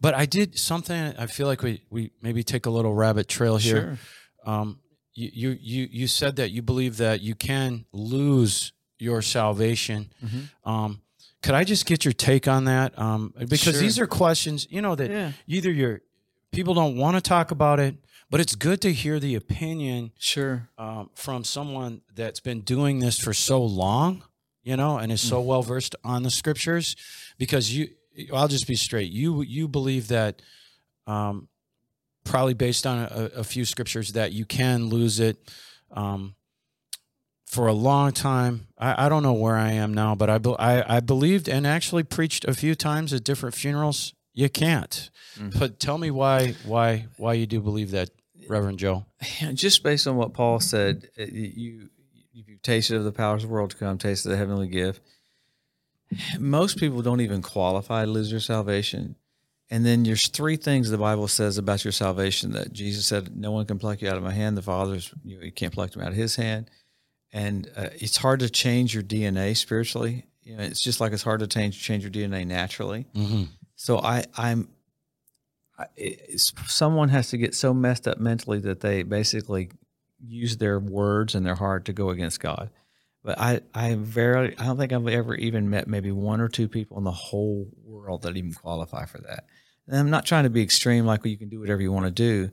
but 0.00 0.14
I 0.14 0.26
did 0.26 0.58
something. 0.58 1.14
I 1.18 1.26
feel 1.26 1.46
like 1.46 1.62
we 1.62 1.82
we 1.90 2.10
maybe 2.20 2.42
take 2.42 2.66
a 2.66 2.70
little 2.70 2.94
rabbit 2.94 3.28
trail 3.28 3.58
here. 3.58 3.98
Sure. 4.44 4.52
Um, 4.52 4.80
you 5.14 5.56
you 5.60 5.88
you 5.90 6.06
said 6.06 6.36
that 6.36 6.50
you 6.50 6.62
believe 6.62 6.98
that 6.98 7.20
you 7.20 7.34
can 7.34 7.86
lose 7.92 8.72
your 8.98 9.22
salvation. 9.22 10.10
Mm-hmm. 10.24 10.68
Um, 10.68 11.02
could 11.42 11.54
I 11.54 11.64
just 11.64 11.86
get 11.86 12.04
your 12.04 12.12
take 12.12 12.48
on 12.48 12.64
that? 12.64 12.98
Um, 12.98 13.32
because 13.38 13.60
sure. 13.60 13.72
these 13.72 13.98
are 13.98 14.06
questions, 14.06 14.66
you 14.70 14.82
know, 14.82 14.94
that 14.94 15.10
yeah. 15.10 15.32
either 15.46 15.70
you're 15.70 16.00
people 16.52 16.74
don't 16.74 16.96
want 16.96 17.16
to 17.16 17.20
talk 17.20 17.50
about 17.50 17.78
it, 17.78 17.96
but 18.30 18.40
it's 18.40 18.54
good 18.54 18.80
to 18.80 18.92
hear 18.92 19.20
the 19.20 19.34
opinion, 19.34 20.12
sure, 20.18 20.68
um, 20.78 21.10
from 21.14 21.44
someone 21.44 22.00
that's 22.14 22.40
been 22.40 22.62
doing 22.62 22.98
this 22.98 23.18
for 23.18 23.32
so 23.32 23.62
long 23.62 24.22
you 24.66 24.76
know, 24.76 24.98
and 24.98 25.12
is 25.12 25.20
so 25.20 25.40
mm. 25.40 25.46
well 25.46 25.62
versed 25.62 25.94
on 26.02 26.24
the 26.24 26.30
scriptures 26.30 26.96
because 27.38 27.72
you 27.72 27.88
I'll 28.34 28.48
just 28.48 28.66
be 28.66 28.74
straight. 28.74 29.12
You 29.12 29.42
you 29.42 29.68
believe 29.68 30.08
that 30.08 30.42
um, 31.06 31.48
probably 32.24 32.54
based 32.54 32.84
on 32.84 32.98
a, 32.98 33.30
a, 33.36 33.44
few 33.44 33.64
scriptures 33.64 34.14
that 34.14 34.32
you 34.32 34.44
can 34.44 34.86
lose 34.86 35.20
it 35.20 35.36
um, 35.92 36.34
for 37.56 37.66
a 37.66 37.72
long 37.72 38.12
time. 38.12 38.66
I, 38.78 39.06
I, 39.06 39.08
don't 39.08 39.22
know 39.22 39.32
where 39.32 39.56
I 39.56 39.72
am 39.72 39.94
now, 39.94 40.14
but 40.14 40.28
I, 40.28 40.36
be, 40.36 40.54
I, 40.58 40.96
I 40.96 41.00
believed 41.00 41.48
and 41.48 41.66
actually 41.66 42.02
preached 42.02 42.44
a 42.44 42.52
few 42.52 42.74
times 42.74 43.14
at 43.14 43.24
different 43.24 43.54
funerals. 43.54 44.12
You 44.34 44.50
can't. 44.50 45.10
Mm-hmm. 45.38 45.58
But 45.58 45.80
tell 45.80 45.96
me 45.96 46.10
why 46.10 46.54
why 46.66 47.06
why 47.16 47.32
you 47.32 47.46
do 47.46 47.60
believe 47.60 47.92
that, 47.92 48.10
Reverend 48.46 48.78
Joe. 48.78 49.06
Just 49.54 49.82
based 49.82 50.06
on 50.06 50.16
what 50.16 50.34
Paul 50.34 50.60
said, 50.60 51.08
you 51.16 51.88
if 52.34 52.46
you've 52.46 52.60
tasted 52.60 52.98
of 52.98 53.04
the 53.04 53.12
powers 53.12 53.42
of 53.42 53.48
the 53.48 53.54
world 53.54 53.70
to 53.70 53.76
come, 53.76 53.96
tasted 53.96 54.28
the 54.28 54.36
heavenly 54.36 54.68
gift. 54.68 55.00
Most 56.38 56.76
people 56.76 57.00
don't 57.00 57.22
even 57.22 57.40
qualify 57.40 58.04
to 58.04 58.10
lose 58.10 58.30
their 58.30 58.38
salvation. 58.38 59.16
And 59.70 59.84
then 59.84 60.02
there's 60.02 60.28
three 60.28 60.56
things 60.56 60.90
the 60.90 60.98
Bible 60.98 61.26
says 61.26 61.58
about 61.58 61.84
your 61.84 61.92
salvation 61.92 62.52
that 62.52 62.74
Jesus 62.74 63.06
said, 63.06 63.34
"No 63.34 63.50
one 63.50 63.64
can 63.64 63.78
pluck 63.78 64.02
you 64.02 64.10
out 64.10 64.18
of 64.18 64.22
my 64.22 64.32
hand. 64.32 64.58
The 64.58 64.62
Father's 64.62 65.12
you, 65.24 65.38
know, 65.38 65.44
you 65.44 65.52
can't 65.52 65.72
pluck 65.72 65.92
them 65.92 66.02
out 66.02 66.10
of 66.10 66.14
His 66.14 66.36
hand." 66.36 66.70
And 67.32 67.70
uh, 67.76 67.88
it's 67.94 68.16
hard 68.16 68.40
to 68.40 68.50
change 68.50 68.94
your 68.94 69.02
DNA 69.02 69.56
spiritually. 69.56 70.26
You 70.42 70.56
know, 70.56 70.62
it's 70.62 70.80
just 70.80 71.00
like 71.00 71.12
it's 71.12 71.22
hard 71.22 71.40
to 71.40 71.46
change 71.46 71.82
change 71.82 72.02
your 72.02 72.12
DNA 72.12 72.46
naturally. 72.46 73.06
Mm-hmm. 73.14 73.44
So 73.74 73.98
I, 73.98 74.24
I'm 74.36 74.68
someone 76.66 77.10
has 77.10 77.30
to 77.30 77.36
get 77.36 77.54
so 77.54 77.74
messed 77.74 78.08
up 78.08 78.18
mentally 78.18 78.60
that 78.60 78.80
they 78.80 79.02
basically 79.02 79.70
use 80.24 80.56
their 80.56 80.78
words 80.78 81.34
and 81.34 81.44
their 81.44 81.54
heart 81.54 81.84
to 81.86 81.92
go 81.92 82.10
against 82.10 82.40
God. 82.40 82.70
But 83.22 83.38
I, 83.40 83.60
I 83.74 83.96
very, 83.96 84.56
I 84.56 84.66
don't 84.66 84.78
think 84.78 84.92
I've 84.92 85.06
ever 85.08 85.34
even 85.34 85.68
met 85.68 85.88
maybe 85.88 86.12
one 86.12 86.40
or 86.40 86.48
two 86.48 86.68
people 86.68 86.96
in 86.96 87.04
the 87.04 87.10
whole 87.10 87.68
world 87.84 88.22
that 88.22 88.36
even 88.36 88.52
qualify 88.52 89.04
for 89.04 89.18
that. 89.18 89.46
And 89.86 89.98
I'm 89.98 90.10
not 90.10 90.24
trying 90.24 90.44
to 90.44 90.50
be 90.50 90.62
extreme, 90.62 91.04
like 91.04 91.24
well, 91.24 91.30
you 91.30 91.36
can 91.36 91.48
do 91.48 91.60
whatever 91.60 91.82
you 91.82 91.92
want 91.92 92.06
to 92.06 92.12
do, 92.12 92.50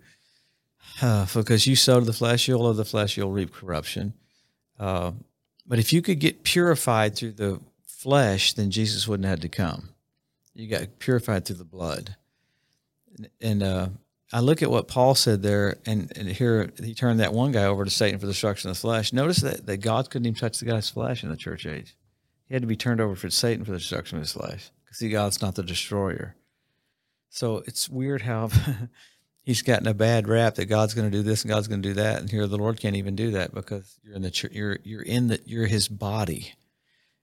uh, 1.01 1.27
because 1.33 1.67
you 1.67 1.75
sow 1.75 1.99
to 1.99 2.05
the 2.05 2.13
flesh, 2.13 2.47
you'll 2.47 2.67
of 2.67 2.77
the 2.77 2.85
flesh, 2.85 3.17
you'll 3.17 3.31
reap 3.31 3.53
corruption. 3.53 4.13
Uh, 4.83 5.13
but 5.65 5.79
if 5.79 5.93
you 5.93 6.01
could 6.01 6.19
get 6.19 6.43
purified 6.43 7.15
through 7.15 7.31
the 7.31 7.61
flesh, 7.87 8.51
then 8.51 8.69
Jesus 8.69 9.07
wouldn't 9.07 9.23
have 9.23 9.39
had 9.39 9.41
to 9.43 9.47
come. 9.47 9.89
You 10.53 10.67
got 10.67 10.99
purified 10.99 11.45
through 11.45 11.55
the 11.55 11.63
blood, 11.63 12.17
and, 13.39 13.63
uh, 13.63 13.87
I 14.33 14.39
look 14.39 14.63
at 14.63 14.71
what 14.71 14.87
Paul 14.87 15.13
said 15.13 15.43
there, 15.43 15.77
and, 15.85 16.11
and 16.17 16.27
here 16.27 16.71
he 16.83 16.95
turned 16.95 17.19
that 17.19 17.33
one 17.33 17.51
guy 17.51 17.65
over 17.65 17.85
to 17.85 17.91
Satan 17.91 18.19
for 18.19 18.25
the 18.25 18.31
destruction 18.31 18.71
of 18.71 18.75
the 18.75 18.81
flesh. 18.81 19.13
Notice 19.13 19.37
that, 19.37 19.67
that 19.67 19.77
God 19.77 20.09
couldn't 20.09 20.25
even 20.25 20.39
touch 20.39 20.57
the 20.57 20.65
guy's 20.65 20.89
flesh 20.89 21.23
in 21.23 21.29
the 21.29 21.37
church 21.37 21.67
age. 21.67 21.95
He 22.47 22.55
had 22.55 22.63
to 22.63 22.67
be 22.67 22.75
turned 22.75 22.99
over 22.99 23.15
for 23.15 23.29
Satan 23.29 23.63
for 23.63 23.71
the 23.71 23.77
destruction 23.77 24.17
of 24.17 24.23
his 24.23 24.33
flesh. 24.33 24.71
Because 24.83 24.97
see, 24.97 25.09
God's 25.09 25.39
not 25.39 25.53
the 25.53 25.61
destroyer. 25.61 26.35
So 27.29 27.63
it's 27.67 27.87
weird 27.87 28.23
how 28.23 28.49
he's 29.43 29.61
gotten 29.61 29.87
a 29.87 29.93
bad 29.93 30.27
rap 30.27 30.55
that 30.55 30.65
God's 30.65 30.93
going 30.93 31.09
to 31.09 31.15
do 31.15 31.23
this 31.23 31.43
and 31.43 31.49
God's 31.49 31.67
going 31.67 31.81
to 31.81 31.89
do 31.89 31.95
that, 31.95 32.19
and 32.19 32.29
here 32.29 32.47
the 32.47 32.57
Lord 32.57 32.79
can't 32.79 32.95
even 32.95 33.15
do 33.15 33.31
that 33.31 33.53
because 33.53 33.99
you're 34.03 34.15
in 34.15 34.23
the 34.23 34.31
church, 34.31 34.53
you're 34.53 34.79
you're 34.83 35.03
in 35.03 35.27
the 35.27 35.39
you're 35.45 35.67
His 35.67 35.87
body, 35.87 36.53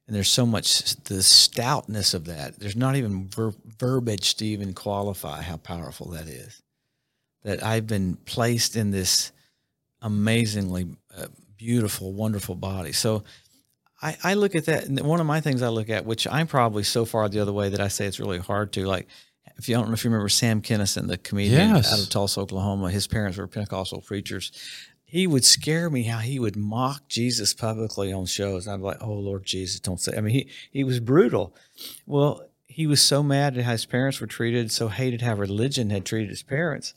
and 0.07 0.15
there's 0.15 0.31
so 0.31 0.47
much 0.47 0.97
the 1.05 1.23
stoutness 1.23 2.15
of 2.15 2.27
that. 2.27 2.59
There's 2.59 2.77
not 2.77 2.97
even 2.97 3.29
ver- 3.29 3.55
verbiage 3.79 4.37
to 4.37 4.47
even 4.47 4.75
qualify 4.75 5.43
how 5.43 5.57
powerful 5.57 6.11
that 6.11 6.29
is 6.29 6.63
that 7.43 7.63
I've 7.63 7.87
been 7.87 8.17
placed 8.17 8.77
in 8.77 8.91
this 8.91 9.33
amazingly 10.03 10.89
uh, 11.17 11.27
beautiful, 11.57 12.13
wonderful 12.13 12.55
body. 12.55 12.93
So 12.93 13.25
I, 14.03 14.17
I 14.23 14.35
look 14.35 14.55
at 14.55 14.67
that, 14.67 14.85
and 14.85 15.01
one 15.01 15.21
of 15.21 15.27
my 15.27 15.41
things 15.41 15.63
I 15.63 15.69
look 15.69 15.91
at, 15.91 16.07
which 16.07 16.27
I'm 16.27 16.47
probably 16.47 16.83
so 16.83 17.05
far 17.05 17.29
the 17.29 17.41
other 17.41 17.53
way 17.53 17.69
that 17.69 17.81
I 17.81 17.89
say 17.89 18.07
it's 18.07 18.21
really 18.21 18.39
hard 18.39 18.73
to, 18.73 18.87
like, 18.87 19.09
if 19.61 19.69
you 19.69 19.75
don't 19.75 19.89
know 19.89 19.95
if 19.95 20.05
you 20.05 20.11
remember 20.11 20.29
Sam 20.29 20.63
Kinison, 20.63 21.07
the 21.07 21.19
comedian 21.19 21.75
yes. 21.75 21.93
out 21.93 22.01
of 22.01 22.09
Tulsa, 22.09 22.41
Oklahoma, 22.41 22.91
his 22.91 23.07
parents 23.07 23.39
were 23.39 23.47
Pentecostal 23.47 24.01
preachers. 24.01 24.53
He 25.05 25.27
would 25.27 25.45
scare 25.45 25.91
me 25.91 26.05
how 26.05 26.19
he 26.19 26.39
would 26.39 26.57
mock 26.57 27.09
Jesus 27.09 27.53
publicly 27.53 28.13
on 28.13 28.27
shows. 28.27 28.69
I'd 28.69 28.77
be 28.77 28.83
like, 28.83 29.03
"Oh 29.03 29.13
Lord 29.13 29.45
Jesus, 29.45 29.81
don't 29.81 30.01
say." 30.01 30.17
I 30.17 30.21
mean, 30.21 30.35
he 30.35 30.49
he 30.71 30.85
was 30.85 31.01
brutal. 31.01 31.55
Well, 32.07 32.45
he 32.67 32.87
was 32.87 33.03
so 33.03 33.23
mad 33.23 33.59
at 33.59 33.65
how 33.65 33.73
his 33.73 33.87
parents 33.87 34.21
were 34.21 34.27
treated, 34.27 34.71
so 34.71 34.89
hated 34.89 35.21
how 35.23 35.35
religion 35.35 35.91
had 35.91 36.05
treated 36.05 36.31
his 36.31 36.43
parents 36.43 36.95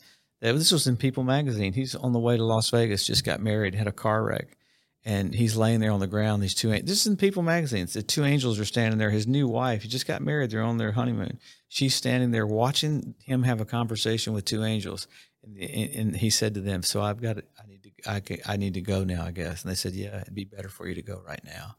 this 0.52 0.72
was 0.72 0.86
in 0.86 0.96
People 0.96 1.24
magazine. 1.24 1.72
He's 1.72 1.94
on 1.94 2.12
the 2.12 2.18
way 2.18 2.36
to 2.36 2.44
Las 2.44 2.70
Vegas, 2.70 3.06
just 3.06 3.24
got 3.24 3.40
married, 3.40 3.74
had 3.74 3.86
a 3.86 3.92
car 3.92 4.22
wreck, 4.22 4.56
and 5.04 5.34
he's 5.34 5.56
laying 5.56 5.80
there 5.80 5.90
on 5.90 6.00
the 6.00 6.06
ground. 6.06 6.42
These 6.42 6.54
two, 6.54 6.70
this 6.70 7.00
is 7.00 7.06
in 7.06 7.16
People 7.16 7.42
magazine. 7.42 7.86
The 7.92 8.02
two 8.02 8.24
angels 8.24 8.58
are 8.58 8.64
standing 8.64 8.98
there. 8.98 9.10
His 9.10 9.26
new 9.26 9.46
wife, 9.46 9.82
he 9.82 9.88
just 9.88 10.06
got 10.06 10.22
married. 10.22 10.50
They're 10.50 10.62
on 10.62 10.78
their 10.78 10.92
honeymoon. 10.92 11.38
She's 11.68 11.94
standing 11.94 12.30
there 12.30 12.46
watching 12.46 13.14
him 13.24 13.42
have 13.42 13.60
a 13.60 13.64
conversation 13.64 14.32
with 14.32 14.44
two 14.44 14.64
angels, 14.64 15.06
and, 15.42 15.58
and 15.58 16.16
he 16.16 16.30
said 16.30 16.54
to 16.54 16.60
them, 16.60 16.82
"So 16.82 17.02
I've 17.02 17.20
got, 17.20 17.36
to, 17.36 17.44
I 17.62 17.66
need 17.66 17.82
to, 17.82 18.10
I, 18.10 18.52
I 18.54 18.56
need 18.56 18.74
to 18.74 18.80
go 18.80 19.04
now, 19.04 19.24
I 19.24 19.30
guess." 19.30 19.62
And 19.62 19.70
they 19.70 19.76
said, 19.76 19.92
"Yeah, 19.92 20.20
it'd 20.20 20.34
be 20.34 20.44
better 20.44 20.68
for 20.68 20.88
you 20.88 20.94
to 20.94 21.02
go 21.02 21.20
right 21.26 21.42
now." 21.44 21.76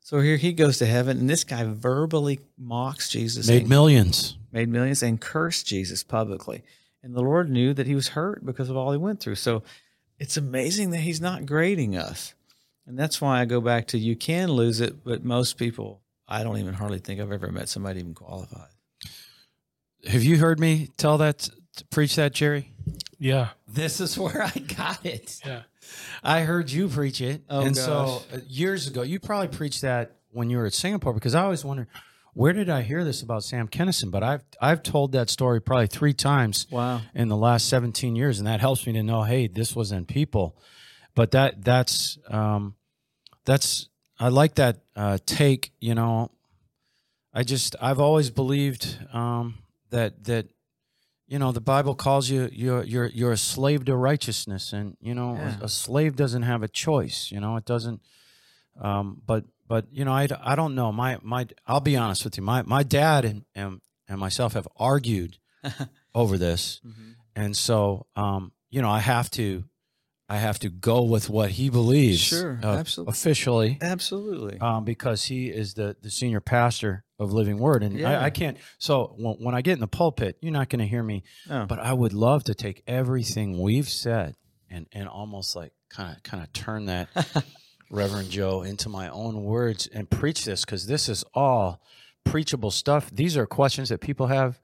So 0.00 0.20
here 0.20 0.36
he 0.36 0.52
goes 0.52 0.78
to 0.78 0.86
heaven, 0.86 1.18
and 1.18 1.28
this 1.28 1.42
guy 1.42 1.64
verbally 1.64 2.38
mocks 2.56 3.08
Jesus. 3.08 3.48
Made 3.48 3.68
millions. 3.68 4.36
Made 4.52 4.68
millions 4.68 5.02
and 5.02 5.20
cursed 5.20 5.66
Jesus 5.66 6.04
publicly. 6.04 6.62
And 7.02 7.14
the 7.14 7.22
Lord 7.22 7.50
knew 7.50 7.74
that 7.74 7.88
he 7.88 7.94
was 7.94 8.08
hurt 8.08 8.46
because 8.46 8.70
of 8.70 8.76
all 8.76 8.92
he 8.92 8.98
went 8.98 9.18
through. 9.18 9.34
So 9.34 9.64
it's 10.18 10.36
amazing 10.36 10.90
that 10.90 10.98
he's 11.00 11.20
not 11.20 11.44
grading 11.44 11.96
us. 11.96 12.34
And 12.86 12.98
that's 12.98 13.20
why 13.20 13.40
I 13.40 13.44
go 13.46 13.60
back 13.60 13.88
to 13.88 13.98
you 13.98 14.14
can 14.16 14.48
lose 14.50 14.80
it, 14.80 15.02
but 15.04 15.24
most 15.24 15.56
people, 15.58 16.02
I 16.28 16.42
don't 16.44 16.58
even 16.58 16.74
hardly 16.74 16.98
think 17.00 17.20
I've 17.20 17.32
ever 17.32 17.50
met 17.50 17.68
somebody 17.68 18.00
even 18.00 18.14
qualified. 18.14 18.68
Have 20.06 20.22
you 20.22 20.38
heard 20.38 20.60
me 20.60 20.88
tell 20.96 21.18
that, 21.18 21.48
preach 21.90 22.14
that, 22.16 22.32
Jerry? 22.32 22.72
Yeah. 23.18 23.48
This 23.66 24.00
is 24.00 24.16
where 24.18 24.42
I 24.42 24.50
got 24.50 25.04
it. 25.04 25.40
Yeah. 25.44 25.62
I 26.22 26.40
heard 26.42 26.70
you 26.70 26.88
preach 26.88 27.20
it. 27.20 27.42
Oh, 27.48 27.60
and 27.64 27.74
gosh. 27.74 27.84
so 27.84 28.22
uh, 28.32 28.38
years 28.48 28.86
ago, 28.86 29.02
you 29.02 29.18
probably 29.20 29.48
preached 29.48 29.82
that 29.82 30.16
when 30.30 30.50
you 30.50 30.58
were 30.58 30.66
at 30.66 30.74
Singapore 30.74 31.12
because 31.12 31.34
I 31.34 31.42
always 31.42 31.64
wonder 31.64 31.88
where 32.34 32.52
did 32.52 32.68
I 32.68 32.82
hear 32.82 33.02
this 33.02 33.22
about 33.22 33.44
Sam 33.44 33.66
Kinison? 33.68 34.10
But 34.10 34.22
I've 34.22 34.42
I've 34.60 34.82
told 34.82 35.12
that 35.12 35.30
story 35.30 35.60
probably 35.60 35.86
three 35.86 36.12
times 36.12 36.66
Wow. 36.70 37.00
in 37.14 37.28
the 37.28 37.36
last 37.36 37.68
17 37.68 38.14
years, 38.14 38.38
and 38.38 38.46
that 38.46 38.60
helps 38.60 38.86
me 38.86 38.92
to 38.94 39.02
know, 39.02 39.22
hey, 39.22 39.46
this 39.46 39.74
was 39.74 39.90
in 39.92 40.04
people. 40.04 40.56
But 41.16 41.32
that 41.32 41.64
that's 41.64 42.18
um, 42.28 42.76
that's 43.44 43.88
I 44.20 44.28
like 44.28 44.54
that 44.54 44.76
uh, 44.94 45.18
take. 45.26 45.72
You 45.80 45.94
know, 45.96 46.30
I 47.34 47.42
just 47.42 47.74
I've 47.80 47.98
always 48.00 48.30
believed 48.30 48.98
um, 49.12 49.54
that 49.90 50.24
that 50.24 50.46
you 51.26 51.38
know 51.38 51.52
the 51.52 51.60
Bible 51.60 51.94
calls 51.94 52.30
you 52.30 52.48
you're 52.52 52.84
you're 52.84 53.06
you're 53.06 53.32
a 53.32 53.36
slave 53.38 53.84
to 53.86 53.96
righteousness, 53.96 54.72
and 54.72 54.96
you 55.00 55.14
know 55.14 55.34
Yeah. 55.36 55.56
a, 55.60 55.64
a 55.64 55.68
slave 55.68 56.14
doesn't 56.16 56.42
have 56.42 56.62
a 56.62 56.68
choice. 56.68 57.32
You 57.32 57.40
know, 57.40 57.56
it 57.56 57.64
doesn't. 57.64 58.00
Um, 58.80 59.22
but 59.26 59.44
but 59.66 59.86
you 59.90 60.04
know 60.04 60.12
I, 60.12 60.28
I 60.44 60.54
don't 60.54 60.74
know 60.74 60.92
my 60.92 61.18
my 61.22 61.46
I'll 61.66 61.80
be 61.80 61.96
honest 61.96 62.24
with 62.24 62.36
you 62.36 62.42
my 62.42 62.62
my 62.62 62.82
dad 62.82 63.24
and 63.24 63.44
and, 63.54 63.80
and 64.06 64.20
myself 64.20 64.52
have 64.52 64.68
argued 64.76 65.38
over 66.14 66.36
this 66.38 66.80
Mm-hmm. 66.86 67.10
and 67.34 67.56
so 67.56 68.06
um 68.16 68.52
you 68.70 68.82
know 68.82 68.90
I 68.90 69.00
have 69.00 69.30
to 69.30 69.64
I 70.28 70.38
have 70.38 70.58
to 70.60 70.68
go 70.68 71.02
with 71.02 71.30
what 71.30 71.50
he 71.52 71.70
believes 71.70 72.18
Sure, 72.20 72.58
uh, 72.62 72.76
absolutely. 72.78 73.10
officially 73.12 73.78
Absolutely. 73.80 74.58
um, 74.60 74.84
because 74.84 75.24
he 75.24 75.48
is 75.48 75.74
the, 75.74 75.96
the 76.02 76.10
senior 76.10 76.40
pastor 76.40 77.04
of 77.18 77.32
Living 77.32 77.58
Word. 77.58 77.82
And 77.84 77.96
Yeah. 77.98 78.18
I, 78.20 78.24
I 78.24 78.30
can't, 78.30 78.56
so 78.78 79.14
when, 79.16 79.34
when 79.36 79.54
I 79.54 79.62
get 79.62 79.74
in 79.74 79.80
the 79.80 79.86
pulpit, 79.86 80.36
you're 80.40 80.52
not 80.52 80.68
going 80.68 80.80
to 80.80 80.86
hear 80.86 81.02
me, 81.04 81.22
No. 81.48 81.66
but 81.68 81.78
I 81.78 81.92
would 81.92 82.12
love 82.12 82.42
to 82.44 82.54
take 82.54 82.82
everything 82.88 83.60
we've 83.60 83.88
said 83.88 84.34
and, 84.68 84.86
and 84.92 85.08
almost 85.08 85.54
like 85.54 85.72
kind 85.90 86.16
of, 86.16 86.22
kind 86.24 86.42
of 86.42 86.52
turn 86.52 86.86
that 86.86 87.08
Reverend 87.90 88.30
Joe 88.30 88.62
into 88.62 88.88
my 88.88 89.08
own 89.08 89.44
words 89.44 89.86
and 89.86 90.10
preach 90.10 90.44
this 90.44 90.64
because 90.64 90.86
this 90.88 91.08
is 91.08 91.24
all 91.34 91.80
preachable 92.24 92.72
stuff. 92.72 93.10
These 93.12 93.36
are 93.36 93.46
questions 93.46 93.90
that 93.90 94.00
people 94.00 94.26
have 94.26 94.58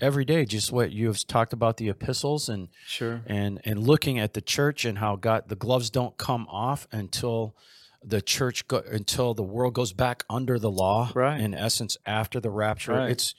every 0.00 0.24
day, 0.24 0.44
just 0.44 0.72
what 0.72 0.92
you've 0.92 1.26
talked 1.26 1.52
about 1.52 1.76
the 1.76 1.88
epistles 1.88 2.48
and, 2.48 2.68
Sure. 2.86 3.22
and 3.26 3.60
and 3.64 3.86
looking 3.86 4.18
at 4.18 4.34
the 4.34 4.40
church 4.40 4.84
and 4.84 4.98
how 4.98 5.16
God 5.16 5.44
the 5.48 5.56
gloves 5.56 5.90
don't 5.90 6.16
come 6.16 6.46
off 6.48 6.86
until 6.92 7.54
the 8.02 8.20
church 8.20 8.68
go, 8.68 8.82
until 8.90 9.32
the 9.34 9.42
world 9.42 9.74
goes 9.74 9.92
back 9.92 10.24
under 10.28 10.58
the 10.58 10.70
law. 10.70 11.10
Right. 11.14 11.40
In 11.40 11.54
essence, 11.54 11.96
after 12.04 12.38
the 12.40 12.50
rapture, 12.50 12.92
Right. 12.92 13.10
it's 13.10 13.34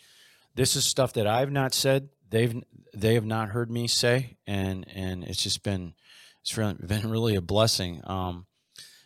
this 0.55 0.75
is 0.75 0.85
stuff 0.85 1.13
that 1.13 1.27
I've 1.27 1.51
not 1.51 1.73
said. 1.73 2.09
They've 2.29 2.63
they 2.93 3.13
have 3.15 3.25
not 3.25 3.49
heard 3.49 3.69
me 3.69 3.87
say, 3.87 4.37
and 4.47 4.85
and 4.93 5.23
it's 5.23 5.43
just 5.43 5.61
been 5.63 5.93
it's 6.41 6.57
really 6.57 6.75
been 6.87 7.09
really 7.09 7.35
a 7.35 7.41
blessing. 7.41 8.01
Um, 8.05 8.45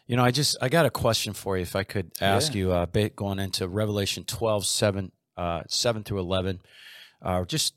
you 0.08 0.16
know, 0.16 0.24
I 0.24 0.32
just 0.32 0.56
I 0.62 0.70
got 0.70 0.86
a 0.86 0.90
question 0.90 1.34
for 1.34 1.58
you, 1.58 1.64
if 1.64 1.76
I 1.76 1.84
could 1.84 2.12
ask 2.22 2.54
Yeah. 2.54 2.60
you, 2.60 2.72
uh, 2.72 2.86
going 3.16 3.38
into 3.40 3.68
Revelation 3.68 4.24
12, 4.24 4.66
7, 4.66 5.12
uh, 5.38 5.64
7 5.68 6.04
through 6.04 6.20
eleven, 6.20 6.62
uh, 7.22 7.46
just 7.46 7.74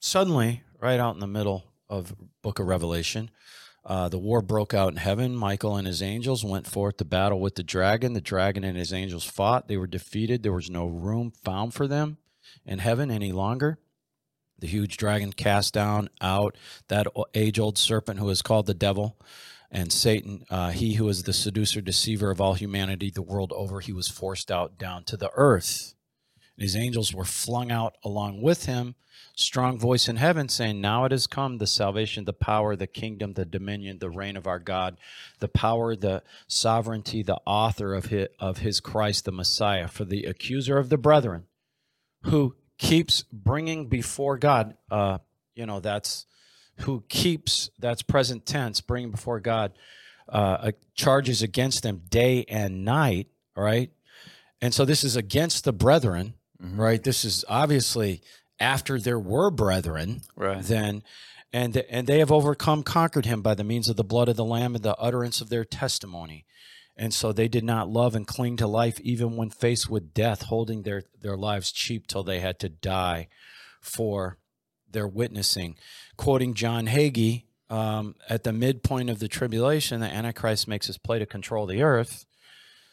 suddenly, 0.00 0.62
right 0.80 1.00
out 1.00 1.14
in 1.14 1.20
the 1.20 1.26
middle 1.26 1.64
of 1.88 2.14
Book 2.42 2.58
of 2.58 2.66
Revelation, 2.66 3.30
uh, 3.84 4.08
the 4.08 4.18
war 4.18 4.42
broke 4.42 4.74
out 4.74 4.92
in 4.92 4.96
heaven. 4.96 5.36
Michael 5.36 5.76
and 5.76 5.86
his 5.86 6.02
angels 6.02 6.44
went 6.44 6.66
forth 6.66 6.96
to 6.96 7.04
battle 7.04 7.40
with 7.40 7.54
the 7.54 7.62
dragon. 7.62 8.14
The 8.14 8.20
dragon 8.20 8.64
and 8.64 8.76
his 8.76 8.92
angels 8.92 9.24
fought. 9.24 9.68
They 9.68 9.76
were 9.76 9.86
defeated. 9.86 10.42
There 10.42 10.52
was 10.52 10.68
no 10.68 10.86
room 10.86 11.30
found 11.30 11.72
for 11.72 11.86
them 11.86 12.18
in 12.64 12.80
heaven 12.80 13.10
any 13.10 13.30
longer. 13.30 13.78
The 14.58 14.66
huge 14.66 14.96
dragon 14.96 15.32
cast 15.32 15.74
down 15.74 16.08
out 16.20 16.56
that 16.88 17.06
age 17.34 17.58
old 17.58 17.78
serpent 17.78 18.18
who 18.18 18.28
is 18.30 18.42
called 18.42 18.66
the 18.66 18.74
devil 18.74 19.16
and 19.70 19.92
Satan, 19.92 20.44
uh, 20.48 20.70
he 20.70 20.94
who 20.94 21.08
is 21.08 21.24
the 21.24 21.32
seducer, 21.32 21.80
deceiver 21.80 22.30
of 22.30 22.40
all 22.40 22.54
humanity 22.54 23.10
the 23.10 23.22
world 23.22 23.52
over, 23.54 23.80
he 23.80 23.92
was 23.92 24.08
forced 24.08 24.50
out 24.50 24.78
down 24.78 25.04
to 25.04 25.16
the 25.16 25.30
earth. 25.34 25.94
And 26.56 26.62
his 26.62 26.76
angels 26.76 27.12
were 27.12 27.24
flung 27.24 27.70
out 27.70 27.96
along 28.02 28.42
with 28.42 28.66
him. 28.66 28.94
Strong 29.34 29.78
voice 29.78 30.08
in 30.08 30.16
heaven 30.16 30.48
saying, 30.48 30.80
Now 30.80 31.04
it 31.04 31.12
has 31.12 31.26
come 31.26 31.58
the 31.58 31.66
salvation, 31.66 32.24
the 32.24 32.32
power, 32.32 32.74
the 32.74 32.86
kingdom, 32.86 33.34
the 33.34 33.44
dominion, 33.44 33.98
the 33.98 34.08
reign 34.08 34.36
of 34.36 34.46
our 34.46 34.58
God, 34.58 34.96
the 35.40 35.48
power, 35.48 35.94
the 35.94 36.22
sovereignty, 36.48 37.22
the 37.22 37.38
author 37.44 37.94
of 37.94 38.06
his, 38.06 38.28
of 38.38 38.58
his 38.58 38.80
Christ, 38.80 39.26
the 39.26 39.32
Messiah. 39.32 39.88
For 39.88 40.06
the 40.06 40.24
accuser 40.24 40.78
of 40.78 40.88
the 40.88 40.96
brethren, 40.96 41.44
who 42.22 42.56
keeps 42.78 43.24
bringing 43.30 43.88
before 43.88 44.38
God, 44.38 44.74
uh, 44.90 45.18
you 45.54 45.66
know, 45.66 45.80
that's 45.80 46.26
who 46.80 47.04
keeps, 47.08 47.70
that's 47.78 48.02
present 48.02 48.46
tense, 48.46 48.80
bringing 48.80 49.10
before 49.10 49.40
God 49.40 49.72
uh, 50.28 50.72
charges 50.94 51.42
against 51.42 51.82
them 51.82 52.02
day 52.08 52.44
and 52.48 52.84
night, 52.84 53.28
all 53.56 53.64
right? 53.64 53.90
And 54.60 54.74
so 54.74 54.84
this 54.84 55.04
is 55.04 55.16
against 55.16 55.64
the 55.64 55.72
brethren, 55.72 56.34
right? 56.60 57.02
This 57.02 57.24
is 57.24 57.44
obviously 57.48 58.22
after 58.58 58.98
there 58.98 59.18
were 59.18 59.50
brethren, 59.50 60.22
Right. 60.34 60.62
then 60.62 61.02
and 61.52 61.76
and 61.88 62.06
they 62.06 62.18
have 62.18 62.32
overcome 62.32 62.82
conquered 62.82 63.26
him 63.26 63.40
by 63.42 63.54
the 63.54 63.64
means 63.64 63.88
of 63.88 63.96
the 63.96 64.04
blood 64.04 64.28
of 64.28 64.36
the 64.36 64.44
lamb 64.44 64.74
and 64.74 64.84
the 64.84 64.96
utterance 64.96 65.40
of 65.40 65.48
their 65.48 65.64
testimony. 65.64 66.44
And 66.96 67.12
so 67.12 67.30
they 67.30 67.48
did 67.48 67.62
not 67.64 67.90
love 67.90 68.14
and 68.14 68.26
cling 68.26 68.56
to 68.56 68.66
life 68.66 68.98
even 69.00 69.36
when 69.36 69.50
faced 69.50 69.90
with 69.90 70.14
death 70.14 70.42
holding 70.42 70.82
their 70.82 71.04
their 71.20 71.36
lives 71.36 71.70
cheap 71.72 72.06
till 72.06 72.22
they 72.24 72.40
had 72.40 72.58
to 72.60 72.68
die 72.68 73.28
for 73.80 74.38
their 74.90 75.06
witnessing. 75.06 75.76
Quoting 76.16 76.54
john 76.54 76.86
hagee 76.86 77.44
um, 77.68 78.14
at 78.28 78.44
the 78.44 78.52
midpoint 78.52 79.10
of 79.10 79.18
the 79.18 79.28
tribulation 79.28 80.00
the 80.00 80.06
antichrist 80.06 80.66
makes 80.68 80.86
his 80.86 80.98
play 80.98 81.18
to 81.18 81.26
control 81.26 81.66
the 81.66 81.82
earth. 81.82 82.24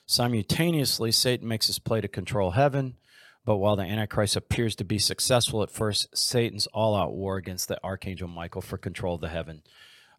Simultaneously 0.05 1.11
satan 1.11 1.47
makes 1.47 1.67
his 1.67 1.79
play 1.79 2.01
to 2.01 2.07
control 2.07 2.51
heaven 2.51 2.97
but 3.45 3.57
while 3.57 3.75
the 3.75 3.83
Antichrist 3.83 4.35
appears 4.35 4.75
to 4.77 4.85
be 4.85 4.99
successful 4.99 5.63
at 5.63 5.71
first, 5.71 6.17
Satan's 6.17 6.67
all 6.67 6.95
out 6.95 7.13
war 7.13 7.37
against 7.37 7.67
the 7.67 7.83
Archangel 7.83 8.27
Michael 8.27 8.61
for 8.61 8.77
control 8.77 9.15
of 9.15 9.21
the 9.21 9.29
heaven 9.29 9.63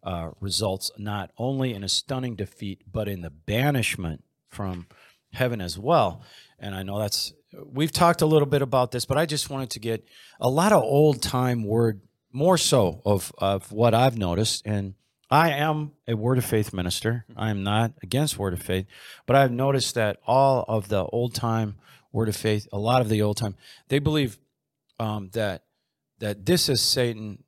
uh, 0.03 0.29
results 0.39 0.91
not 0.97 1.31
only 1.37 1.73
in 1.73 1.83
a 1.83 1.89
stunning 1.89 2.35
defeat, 2.35 2.81
but 2.91 3.07
in 3.07 3.21
the 3.21 3.31
banishment 3.31 4.23
from 4.47 4.87
heaven 5.33 5.59
as 5.59 5.77
well. 5.77 6.21
And 6.59 6.75
I 6.75 6.83
know 6.83 6.99
that's, 6.99 7.33
we've 7.65 7.91
talked 7.91 8.21
a 8.21 8.27
little 8.27 8.45
bit 8.47 8.61
about 8.61 8.91
this, 8.91 9.05
but 9.05 9.17
I 9.17 9.25
just 9.25 9.49
wanted 9.49 9.71
to 9.71 9.79
get 9.79 10.07
a 10.39 10.49
lot 10.49 10.71
of 10.71 10.83
old 10.83 11.21
time 11.21 11.63
word, 11.63 12.01
more 12.31 12.57
so 12.57 13.01
of, 13.05 13.33
of 13.37 13.71
what 13.71 13.93
I've 13.93 14.17
noticed. 14.17 14.65
And 14.65 14.93
I 15.31 15.49
am 15.51 15.93
a 16.07 16.15
Word 16.15 16.37
of 16.37 16.45
Faith 16.45 16.73
minister. 16.73 17.25
I 17.35 17.49
am 17.49 17.63
not 17.63 17.93
against 18.03 18.37
Word 18.37 18.53
of 18.53 18.61
Faith, 18.61 18.85
but 19.25 19.35
I've 19.35 19.51
noticed 19.51 19.95
that 19.95 20.17
all 20.27 20.63
of 20.67 20.89
the 20.89 21.05
old 21.05 21.33
time 21.33 21.75
Word 22.15 22.29
of 22.29 22.35
Faith, 22.35 22.65
a 22.71 22.79
lot 22.79 23.01
of 23.01 23.09
the 23.09 23.21
old 23.21 23.35
time, 23.35 23.55
they 23.89 23.99
believe 23.99 24.37
um, 24.99 25.29
that 25.33 25.63
that 26.19 26.45
this 26.45 26.69
is 26.69 26.79
Satan. 26.81 27.43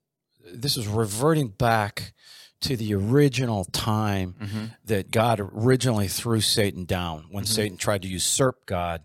This 0.54 0.76
is 0.76 0.88
reverting 0.88 1.48
back 1.48 2.14
to 2.62 2.76
the 2.76 2.94
original 2.94 3.64
time 3.66 4.36
Mm-hmm. 4.42 4.66
that 4.86 5.10
God 5.12 5.40
originally 5.40 6.08
threw 6.10 6.42
Satan 6.42 6.84
down 6.84 7.28
when 7.32 7.46
Mhm. 7.46 7.48
Satan 7.48 7.78
tried 7.78 8.02
to 8.02 8.08
usurp 8.10 8.66
God. 8.66 9.04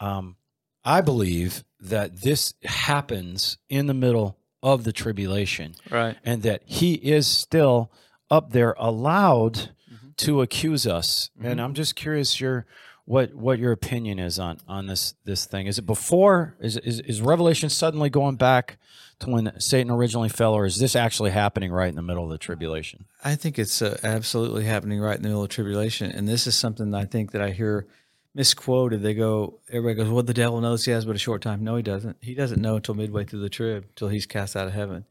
Um, 0.00 0.36
I 0.84 1.00
believe 1.02 1.64
that 1.80 2.22
this 2.22 2.54
happens 2.64 3.58
in 3.68 3.86
the 3.86 3.94
middle 3.94 4.38
of 4.62 4.84
the 4.84 4.92
tribulation 4.92 5.74
Right. 5.90 6.16
and 6.24 6.42
that 6.44 6.62
he 6.64 6.94
is 6.94 7.26
still 7.26 7.90
up 8.30 8.52
there 8.52 8.74
allowed 8.78 9.54
Mhm. 9.92 10.16
to 10.18 10.40
accuse 10.40 10.86
us. 10.86 11.28
And 11.42 11.58
Mhm. 11.60 11.64
I'm 11.64 11.74
just 11.74 11.94
curious 11.96 12.40
your 12.40 12.64
what 13.06 13.34
what 13.34 13.58
your 13.58 13.72
opinion 13.72 14.18
is 14.18 14.38
on 14.38 14.58
on 14.66 14.86
this 14.86 15.14
this 15.24 15.44
thing. 15.44 15.66
Is 15.66 15.78
it 15.78 15.86
before 15.86 16.56
is 16.60 16.76
is, 16.78 17.00
is 17.00 17.20
Revelation 17.20 17.68
suddenly 17.68 18.10
going 18.10 18.36
back 18.36 18.78
to 19.20 19.30
when 19.30 19.60
Satan 19.60 19.90
originally 19.90 20.28
fell 20.28 20.54
or 20.54 20.64
is 20.64 20.78
this 20.78 20.96
actually 20.96 21.30
happening 21.30 21.70
right 21.70 21.88
in 21.88 21.96
the 21.96 22.02
middle 22.02 22.24
of 22.24 22.30
the 22.30 22.38
tribulation? 22.38 23.04
I 23.22 23.34
think 23.34 23.58
it's 23.58 23.82
uh, 23.82 23.98
absolutely 24.02 24.64
happening 24.64 25.00
right 25.00 25.16
in 25.16 25.22
the 25.22 25.28
middle 25.28 25.42
of 25.42 25.48
the 25.48 25.54
tribulation, 25.54 26.10
and 26.10 26.26
this 26.26 26.46
is 26.46 26.54
something 26.54 26.94
I 26.94 27.04
think 27.04 27.32
that 27.32 27.42
I 27.42 27.50
hear 27.50 27.86
misquoted. 28.34 29.02
They 29.02 29.14
go, 29.14 29.60
everybody 29.68 29.96
goes, 29.96 30.08
"Well, 30.08 30.22
the 30.22 30.34
devil 30.34 30.60
knows 30.60 30.84
he 30.84 30.90
has 30.92 31.04
but 31.04 31.16
a 31.16 31.20
short 31.20 31.42
time." 31.42 31.62
No, 31.62 31.76
he 31.76 31.82
doesn't. 31.82 32.16
He 32.20 32.34
doesn't 32.34 32.60
know 32.60 32.76
until 32.76 32.94
midway 32.94 33.24
through 33.24 33.40
the 33.40 33.50
trib, 33.50 33.86
till 33.96 34.08
he's 34.08 34.26
cast 34.26 34.56
out 34.56 34.66
of 34.66 34.72
heaven. 34.72 35.04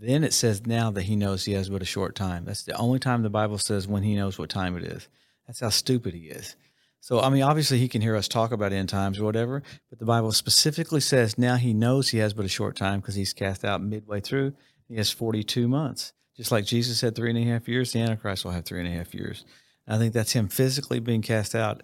Then 0.00 0.24
it 0.24 0.32
says 0.32 0.66
now 0.66 0.90
that 0.92 1.02
he 1.02 1.16
knows 1.16 1.44
he 1.44 1.52
has 1.52 1.68
but 1.68 1.82
a 1.82 1.86
short 1.86 2.14
time. 2.14 2.46
That's 2.46 2.62
the 2.62 2.76
only 2.76 2.98
time 2.98 3.22
the 3.22 3.28
Bible 3.28 3.58
says 3.58 3.86
when 3.86 4.02
he 4.02 4.14
knows 4.14 4.38
what 4.38 4.48
time 4.48 4.76
it 4.76 4.84
is. 4.84 5.08
That's 5.46 5.60
how 5.60 5.68
stupid 5.68 6.14
he 6.14 6.28
is. 6.28 6.56
So, 7.00 7.20
I 7.20 7.30
mean, 7.30 7.42
obviously 7.42 7.78
he 7.78 7.88
can 7.88 8.02
hear 8.02 8.14
us 8.14 8.28
talk 8.28 8.52
about 8.52 8.72
end 8.72 8.90
times 8.90 9.18
or 9.18 9.24
whatever, 9.24 9.62
but 9.88 9.98
the 9.98 10.04
Bible 10.04 10.32
specifically 10.32 11.00
says 11.00 11.38
now 11.38 11.56
he 11.56 11.72
knows 11.72 12.10
he 12.10 12.18
has 12.18 12.34
but 12.34 12.44
a 12.44 12.48
short 12.48 12.76
time 12.76 13.00
because 13.00 13.14
he's 13.14 13.32
cast 13.32 13.64
out 13.64 13.82
midway 13.82 14.20
through. 14.20 14.52
He 14.86 14.96
has 14.96 15.10
42 15.10 15.66
months. 15.66 16.12
Just 16.36 16.52
like 16.52 16.64
Jesus 16.64 17.00
had 17.00 17.14
three 17.14 17.30
and 17.30 17.38
a 17.38 17.44
half 17.44 17.68
years, 17.68 17.92
the 17.92 18.00
Antichrist 18.00 18.44
will 18.44 18.52
have 18.52 18.64
three 18.64 18.80
and 18.80 18.88
a 18.88 18.96
half 18.96 19.14
years. 19.14 19.44
And 19.86 19.96
I 19.96 19.98
think 19.98 20.12
that's 20.12 20.32
him 20.32 20.48
physically 20.48 21.00
being 21.00 21.22
cast 21.22 21.54
out. 21.54 21.82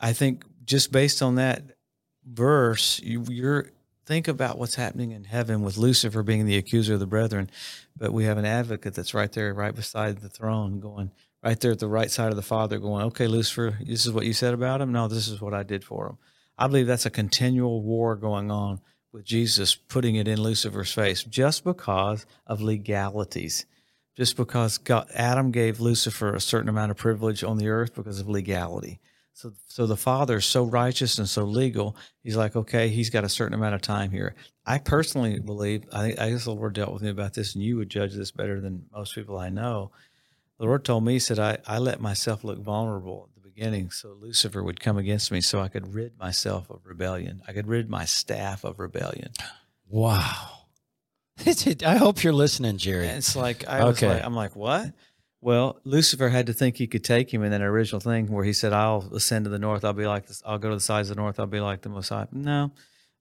I 0.00 0.12
think 0.12 0.44
just 0.64 0.92
based 0.92 1.22
on 1.22 1.36
that 1.36 1.62
verse, 2.24 3.00
you, 3.00 3.24
you're 3.28 3.70
think 4.08 4.26
about 4.26 4.58
what's 4.58 4.76
happening 4.76 5.10
in 5.10 5.24
heaven 5.24 5.60
with 5.60 5.76
Lucifer 5.76 6.22
being 6.22 6.46
the 6.46 6.56
accuser 6.56 6.94
of 6.94 7.00
the 7.00 7.06
brethren, 7.06 7.50
but 7.94 8.10
we 8.10 8.24
have 8.24 8.38
an 8.38 8.46
advocate 8.46 8.94
that's 8.94 9.12
right 9.12 9.30
there, 9.32 9.52
right 9.52 9.74
beside 9.74 10.18
the 10.18 10.30
throne, 10.30 10.80
going 10.80 11.10
right 11.42 11.60
there 11.60 11.72
at 11.72 11.78
the 11.78 11.86
right 11.86 12.10
side 12.10 12.30
of 12.30 12.36
the 12.36 12.42
Father, 12.42 12.78
going, 12.78 13.04
"Okay, 13.04 13.26
Lucifer, 13.26 13.76
this 13.82 14.06
is 14.06 14.12
what 14.12 14.24
you 14.24 14.32
said 14.32 14.54
about 14.54 14.80
him. 14.80 14.92
No, 14.92 15.08
this 15.08 15.28
is 15.28 15.42
what 15.42 15.52
I 15.52 15.62
did 15.62 15.84
for 15.84 16.06
him." 16.06 16.18
I 16.56 16.66
believe 16.68 16.86
that's 16.86 17.04
a 17.04 17.10
continual 17.10 17.82
war 17.82 18.16
going 18.16 18.50
on 18.50 18.80
with 19.12 19.26
Jesus 19.26 19.74
putting 19.74 20.14
it 20.14 20.26
in 20.26 20.40
Lucifer's 20.40 20.92
face, 20.92 21.22
just 21.22 21.62
because 21.62 22.24
of 22.46 22.62
legalities, 22.62 23.66
just 24.16 24.38
because 24.38 24.78
God, 24.78 25.06
Adam 25.12 25.50
gave 25.50 25.80
Lucifer 25.80 26.34
a 26.34 26.40
certain 26.40 26.70
amount 26.70 26.92
of 26.92 26.96
privilege 26.96 27.44
on 27.44 27.58
the 27.58 27.68
earth 27.68 27.94
because 27.94 28.20
of 28.20 28.28
legality. 28.28 29.00
So, 29.38 29.52
so 29.68 29.86
the 29.86 29.96
father 29.96 30.38
is 30.38 30.46
so 30.46 30.64
righteous 30.64 31.16
and 31.16 31.28
so 31.28 31.44
legal. 31.44 31.94
He's 32.24 32.36
like, 32.36 32.56
okay, 32.56 32.88
he's 32.88 33.08
got 33.08 33.22
a 33.22 33.28
certain 33.28 33.54
amount 33.54 33.76
of 33.76 33.80
time 33.80 34.10
here. 34.10 34.34
I 34.66 34.78
personally 34.78 35.38
believe, 35.38 35.84
I, 35.92 36.06
I 36.18 36.30
guess 36.30 36.46
the 36.46 36.54
Lord 36.54 36.72
dealt 36.72 36.92
with 36.92 37.02
me 37.02 37.10
about 37.10 37.34
this, 37.34 37.54
and 37.54 37.62
you 37.62 37.76
would 37.76 37.88
judge 37.88 38.14
this 38.14 38.32
better 38.32 38.60
than 38.60 38.86
most 38.92 39.14
people 39.14 39.38
I 39.38 39.48
know. 39.48 39.92
The 40.58 40.64
Lord 40.64 40.84
told 40.84 41.04
me, 41.04 41.12
he 41.12 41.18
said, 41.20 41.38
I, 41.38 41.58
I 41.68 41.78
let 41.78 42.00
myself 42.00 42.42
look 42.42 42.58
vulnerable 42.58 43.28
at 43.28 43.40
the 43.40 43.48
beginning 43.48 43.92
so 43.92 44.16
Lucifer 44.20 44.60
would 44.60 44.80
come 44.80 44.98
against 44.98 45.30
me 45.30 45.40
so 45.40 45.60
I 45.60 45.68
could 45.68 45.94
rid 45.94 46.18
myself 46.18 46.68
of 46.68 46.80
rebellion. 46.84 47.40
I 47.46 47.52
could 47.52 47.68
rid 47.68 47.88
my 47.88 48.06
staff 48.06 48.64
of 48.64 48.80
rebellion. 48.80 49.30
Wow. 49.88 50.62
I 51.86 51.96
hope 51.96 52.24
you're 52.24 52.32
listening, 52.32 52.76
Jerry. 52.76 53.06
And 53.06 53.18
it's 53.18 53.36
like, 53.36 53.68
I 53.68 53.84
was 53.84 53.98
okay. 53.98 54.14
like, 54.14 54.24
I'm 54.24 54.34
like, 54.34 54.56
what? 54.56 54.94
Well, 55.40 55.80
Lucifer 55.84 56.30
had 56.30 56.46
to 56.46 56.52
think 56.52 56.76
he 56.76 56.88
could 56.88 57.04
take 57.04 57.32
him 57.32 57.44
in 57.44 57.52
that 57.52 57.62
original 57.62 58.00
thing 58.00 58.26
where 58.26 58.44
he 58.44 58.52
said, 58.52 58.72
"I'll 58.72 59.08
ascend 59.14 59.44
to 59.44 59.50
the 59.50 59.58
north. 59.58 59.84
I'll 59.84 59.92
be 59.92 60.06
like 60.06 60.26
this. 60.26 60.42
I'll 60.44 60.58
go 60.58 60.70
to 60.70 60.74
the 60.74 60.80
sides 60.80 61.10
of 61.10 61.16
the 61.16 61.22
north. 61.22 61.38
I'll 61.38 61.46
be 61.46 61.60
like 61.60 61.82
the 61.82 61.88
Most 61.88 62.08
High." 62.08 62.26
No, 62.32 62.72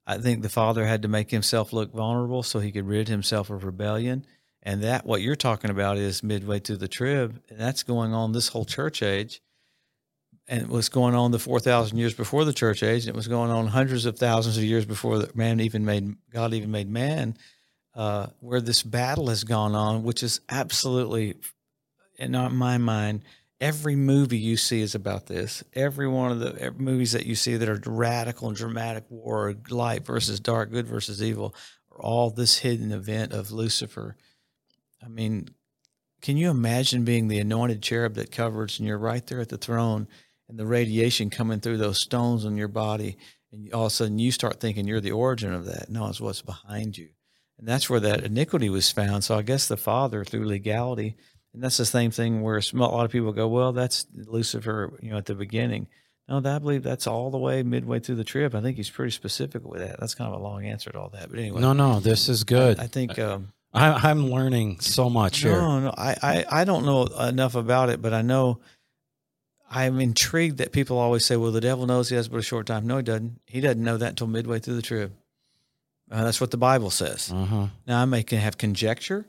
I 0.06 0.17
think 0.17 0.41
the 0.41 0.49
Father 0.49 0.86
had 0.86 1.03
to 1.03 1.08
make 1.08 1.30
himself 1.30 1.71
look 1.73 1.93
vulnerable 1.93 2.41
so 2.41 2.60
he 2.60 2.71
could 2.71 2.88
rid 2.88 3.08
himself 3.08 3.51
of 3.51 3.63
rebellion, 3.63 4.25
and 4.63 4.82
that 4.84 5.06
what 5.06 5.21
you're 5.21 5.36
talking 5.36 5.69
about 5.69 5.97
is 5.97 6.23
midway 6.23 6.60
through 6.60 6.77
the 6.77 6.88
trib, 6.88 7.39
and 7.49 7.60
that's 7.60 7.84
going 7.84 8.13
on 8.13 8.32
this 8.32 8.47
whole 8.47 8.65
church 8.65 9.03
age, 9.03 9.41
and 10.47 10.63
it 10.63 10.69
was 10.69 10.89
going 10.89 11.13
on 11.13 11.30
the 11.30 11.39
four 11.39 11.60
thousand 11.60 11.99
years 11.99 12.15
before 12.15 12.45
the 12.45 12.53
church 12.53 12.82
age, 12.82 13.03
and 13.03 13.10
it 13.10 13.15
was 13.15 13.27
going 13.27 13.51
on 13.51 13.67
hundreds 13.67 14.06
of 14.06 14.17
thousands 14.17 14.58
of 14.58 14.63
years 14.63 14.86
before 14.86 15.27
man 15.36 15.60
even 15.60 15.86
made 15.86 16.15
God 16.32 16.53
even 16.56 16.71
made 16.71 16.89
man. 16.89 17.38
Uh, 17.93 18.27
where 18.41 18.62
this 18.62 18.84
battle 18.84 19.27
has 19.27 19.43
gone 19.43 19.73
on, 19.73 20.03
which 20.03 20.21
is 20.21 20.39
absolutely 20.49 21.34
in 22.17 22.32
my 22.32 22.77
mind, 22.77 23.23
every 23.60 23.95
movie 23.95 24.38
you 24.38 24.58
see 24.58 24.82
is 24.82 24.95
about 24.95 25.27
this. 25.27 25.63
Every 25.73 26.08
one 26.08 26.32
of 26.32 26.39
the 26.39 26.62
eh, 26.62 26.69
movies 26.75 27.12
that 27.13 27.25
you 27.25 27.36
see 27.36 27.58
that 27.58 27.69
are 27.69 27.82
radical 27.86 28.47
and 28.47 28.58
dramatic 28.58 29.06
war, 29.10 29.56
light 29.69 30.06
versus 30.06 30.39
dark, 30.39 30.71
good 30.71 30.88
versus 30.88 31.21
evil, 31.21 31.56
are 31.91 32.01
all 32.01 32.30
this 32.30 32.60
hidden 32.60 32.91
event 32.91 33.34
of 33.34 33.51
Lucifer. 33.51 34.15
I 35.03 35.08
mean, 35.08 35.49
can 36.21 36.38
you 36.38 36.49
imagine 36.49 37.06
being 37.06 37.27
the 37.27 37.39
anointed 37.39 37.82
cherub 37.82 38.15
that 38.15 38.32
covers 38.32 38.80
and 38.80 38.88
you're 38.88 38.97
right 38.97 39.25
there 39.25 39.39
at 39.39 39.49
the 39.49 39.58
throne 39.58 40.08
and 40.49 40.58
the 40.58 40.65
radiation 40.65 41.30
coming 41.30 41.60
through 41.60 41.77
those 41.77 42.01
stones 42.01 42.45
on 42.45 42.58
your 42.58 42.67
body? 42.67 43.17
And 43.51 43.71
all 43.73 43.86
of 43.86 43.91
a 43.91 43.95
sudden 43.95 44.19
you 44.19 44.32
start 44.32 44.60
thinking 44.60 44.88
you're 44.88 44.99
the 44.99 45.12
origin 45.12 45.53
of 45.53 45.65
that. 45.65 45.89
No, 45.89 46.08
it's 46.08 46.19
what's 46.19 46.41
behind 46.41 46.97
you. 46.97 47.10
And 47.58 47.67
that's 47.67 47.89
where 47.89 47.99
that 47.99 48.23
iniquity 48.23 48.69
was 48.69 48.91
found. 48.91 49.23
So 49.23 49.36
I 49.36 49.41
guess 49.41 49.67
the 49.67 49.77
Father, 49.77 50.23
through 50.23 50.45
legality, 50.45 51.15
and 51.53 51.63
that's 51.63 51.77
the 51.77 51.86
same 51.86 52.12
thing 52.12 52.41
where 52.41 52.57
a 52.57 52.77
lot 52.77 53.05
of 53.05 53.12
people 53.12 53.31
go, 53.31 53.47
well, 53.47 53.73
that's 53.73 54.05
Lucifer, 54.13 54.97
you 55.01 55.12
know, 55.12 55.17
at 55.17 55.25
the 55.25 55.36
beginning. 55.36 55.88
No, 56.29 56.38
I 56.38 56.60
believe 56.60 56.83
that's 56.83 57.07
all 57.07 57.31
the 57.31 57.38
way 57.38 57.63
midway 57.63 57.99
through 57.99 58.15
the 58.15 58.25
trib. 58.25 58.53
I 58.53 58.62
think 58.62 58.75
he's 58.75 58.89
pretty 58.89 59.12
specific 59.12 59.63
with 59.63 59.79
that. 59.79 59.99
That's 59.99 60.13
kind 60.13 60.33
of 60.33 60.39
a 60.39 60.43
long 60.43 60.65
answer 60.65 60.91
to 60.91 60.99
all 60.99 61.10
that, 61.10 61.29
but 61.29 61.39
anyway. 61.39 61.62
No, 61.62 61.71
no, 61.73 61.99
this 62.01 62.27
is 62.27 62.43
good. 62.43 62.79
I, 62.79 62.83
I 62.83 62.88
think 62.88 63.17
um, 63.17 63.53
I, 63.73 64.12
am 64.12 64.29
learning 64.29 64.81
so 64.81 65.10
much 65.10 65.43
no, 65.43 65.49
here. 65.49 65.62
No, 65.62 65.79
no, 65.79 65.93
I, 65.97 66.15
I, 66.21 66.45
I 66.62 66.63
don't 66.65 66.86
know 66.86 67.05
enough 67.05 67.55
about 67.55 67.89
it, 67.89 68.01
but 68.01 68.13
I 68.13 68.23
know 68.23 68.60
I'm 69.69 69.99
intrigued 69.99 70.57
that 70.57 70.71
people 70.71 70.97
always 70.97 71.25
say, 71.25 71.38
"Well, 71.38 71.51
the 71.51 71.62
devil 71.62 71.86
knows 71.86 72.10
he 72.10 72.15
has 72.15 72.27
but 72.27 72.38
a 72.38 72.43
short 72.43 72.67
time." 72.67 72.88
No, 72.88 72.97
he 72.97 73.03
doesn't. 73.03 73.39
He 73.45 73.62
doesn't 73.62 73.83
know 73.83 73.97
that 73.97 74.10
until 74.10 74.27
midway 74.27 74.60
through 74.60 74.75
the 74.75 74.81
trib. 74.81 75.13
Uh, 76.10 76.23
that's 76.23 76.39
what 76.39 76.51
the 76.51 76.57
Bible 76.57 76.89
says. 76.89 77.31
Uh-huh. 77.33 77.67
Now 77.86 78.01
I 78.01 78.05
may 78.05 78.23
have 78.31 78.57
conjecture, 78.57 79.25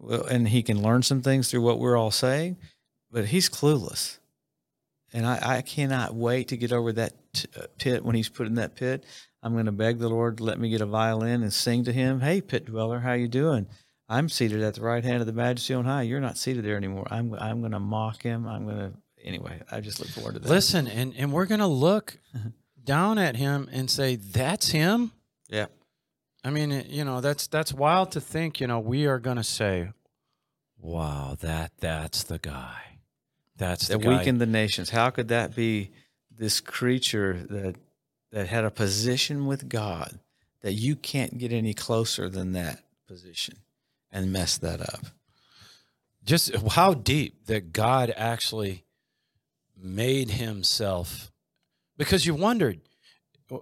and 0.00 0.48
he 0.48 0.62
can 0.62 0.82
learn 0.82 1.02
some 1.02 1.22
things 1.22 1.50
through 1.50 1.62
what 1.62 1.78
we're 1.78 1.96
all 1.96 2.10
saying, 2.10 2.56
but 3.10 3.26
he's 3.26 3.48
clueless. 3.48 4.18
And 5.12 5.26
I, 5.26 5.56
I 5.58 5.62
cannot 5.62 6.14
wait 6.14 6.48
to 6.48 6.56
get 6.56 6.72
over 6.72 6.92
that 6.92 7.14
t- 7.32 7.48
uh, 7.56 7.66
pit 7.78 8.04
when 8.04 8.14
he's 8.14 8.28
put 8.28 8.46
in 8.46 8.56
that 8.56 8.76
pit. 8.76 9.04
I'm 9.42 9.52
going 9.54 9.66
to 9.66 9.72
beg 9.72 9.98
the 9.98 10.08
Lord 10.08 10.38
to 10.38 10.44
let 10.44 10.58
me 10.58 10.68
get 10.68 10.80
a 10.80 10.86
violin 10.86 11.42
and 11.42 11.52
sing 11.52 11.84
to 11.84 11.92
him. 11.92 12.20
Hey, 12.20 12.40
pit 12.40 12.66
dweller, 12.66 13.00
how 13.00 13.14
you 13.14 13.28
doing? 13.28 13.66
I'm 14.08 14.28
seated 14.28 14.62
at 14.62 14.74
the 14.74 14.80
right 14.82 15.04
hand 15.04 15.20
of 15.20 15.26
the 15.26 15.32
Majesty 15.32 15.74
on 15.74 15.84
high. 15.84 16.02
You're 16.02 16.20
not 16.20 16.38
seated 16.38 16.64
there 16.64 16.76
anymore. 16.76 17.06
I'm 17.10 17.34
I'm 17.34 17.60
going 17.60 17.72
to 17.72 17.80
mock 17.80 18.22
him. 18.22 18.46
I'm 18.46 18.64
going 18.64 18.78
to 18.78 18.92
anyway. 19.22 19.60
I 19.70 19.80
just 19.80 20.00
look 20.00 20.08
forward 20.08 20.34
to 20.34 20.40
that. 20.40 20.48
Listen, 20.48 20.86
and 20.86 21.14
and 21.16 21.32
we're 21.32 21.46
going 21.46 21.60
to 21.60 21.66
look 21.66 22.18
down 22.84 23.18
at 23.18 23.36
him 23.36 23.68
and 23.70 23.90
say, 23.90 24.16
"That's 24.16 24.70
him." 24.70 25.12
Yeah. 25.48 25.66
I 26.48 26.50
mean, 26.50 26.86
you 26.88 27.04
know, 27.04 27.20
that's 27.20 27.46
that's 27.46 27.74
wild 27.74 28.12
to 28.12 28.22
think. 28.22 28.58
You 28.58 28.68
know, 28.68 28.80
we 28.80 29.04
are 29.04 29.18
going 29.18 29.36
to 29.36 29.44
say, 29.44 29.90
"Wow, 30.80 31.36
that 31.42 31.72
that's 31.78 32.22
the 32.22 32.38
guy." 32.38 33.00
That's 33.58 33.88
the 33.88 33.98
that 33.98 34.02
guy. 34.02 34.16
weakened 34.16 34.40
the 34.40 34.46
nations. 34.46 34.88
How 34.88 35.10
could 35.10 35.28
that 35.28 35.54
be 35.54 35.90
this 36.34 36.62
creature 36.62 37.44
that 37.50 37.76
that 38.32 38.46
had 38.48 38.64
a 38.64 38.70
position 38.70 39.44
with 39.44 39.68
God 39.68 40.20
that 40.62 40.72
you 40.72 40.96
can't 40.96 41.36
get 41.36 41.52
any 41.52 41.74
closer 41.74 42.30
than 42.30 42.52
that 42.52 42.82
position 43.06 43.58
and 44.10 44.32
mess 44.32 44.56
that 44.56 44.80
up? 44.80 45.04
Just 46.24 46.56
how 46.70 46.94
deep 46.94 47.44
that 47.44 47.74
God 47.74 48.10
actually 48.16 48.84
made 49.76 50.30
himself 50.30 51.30
because 51.98 52.24
you 52.24 52.34
wondered 52.34 52.80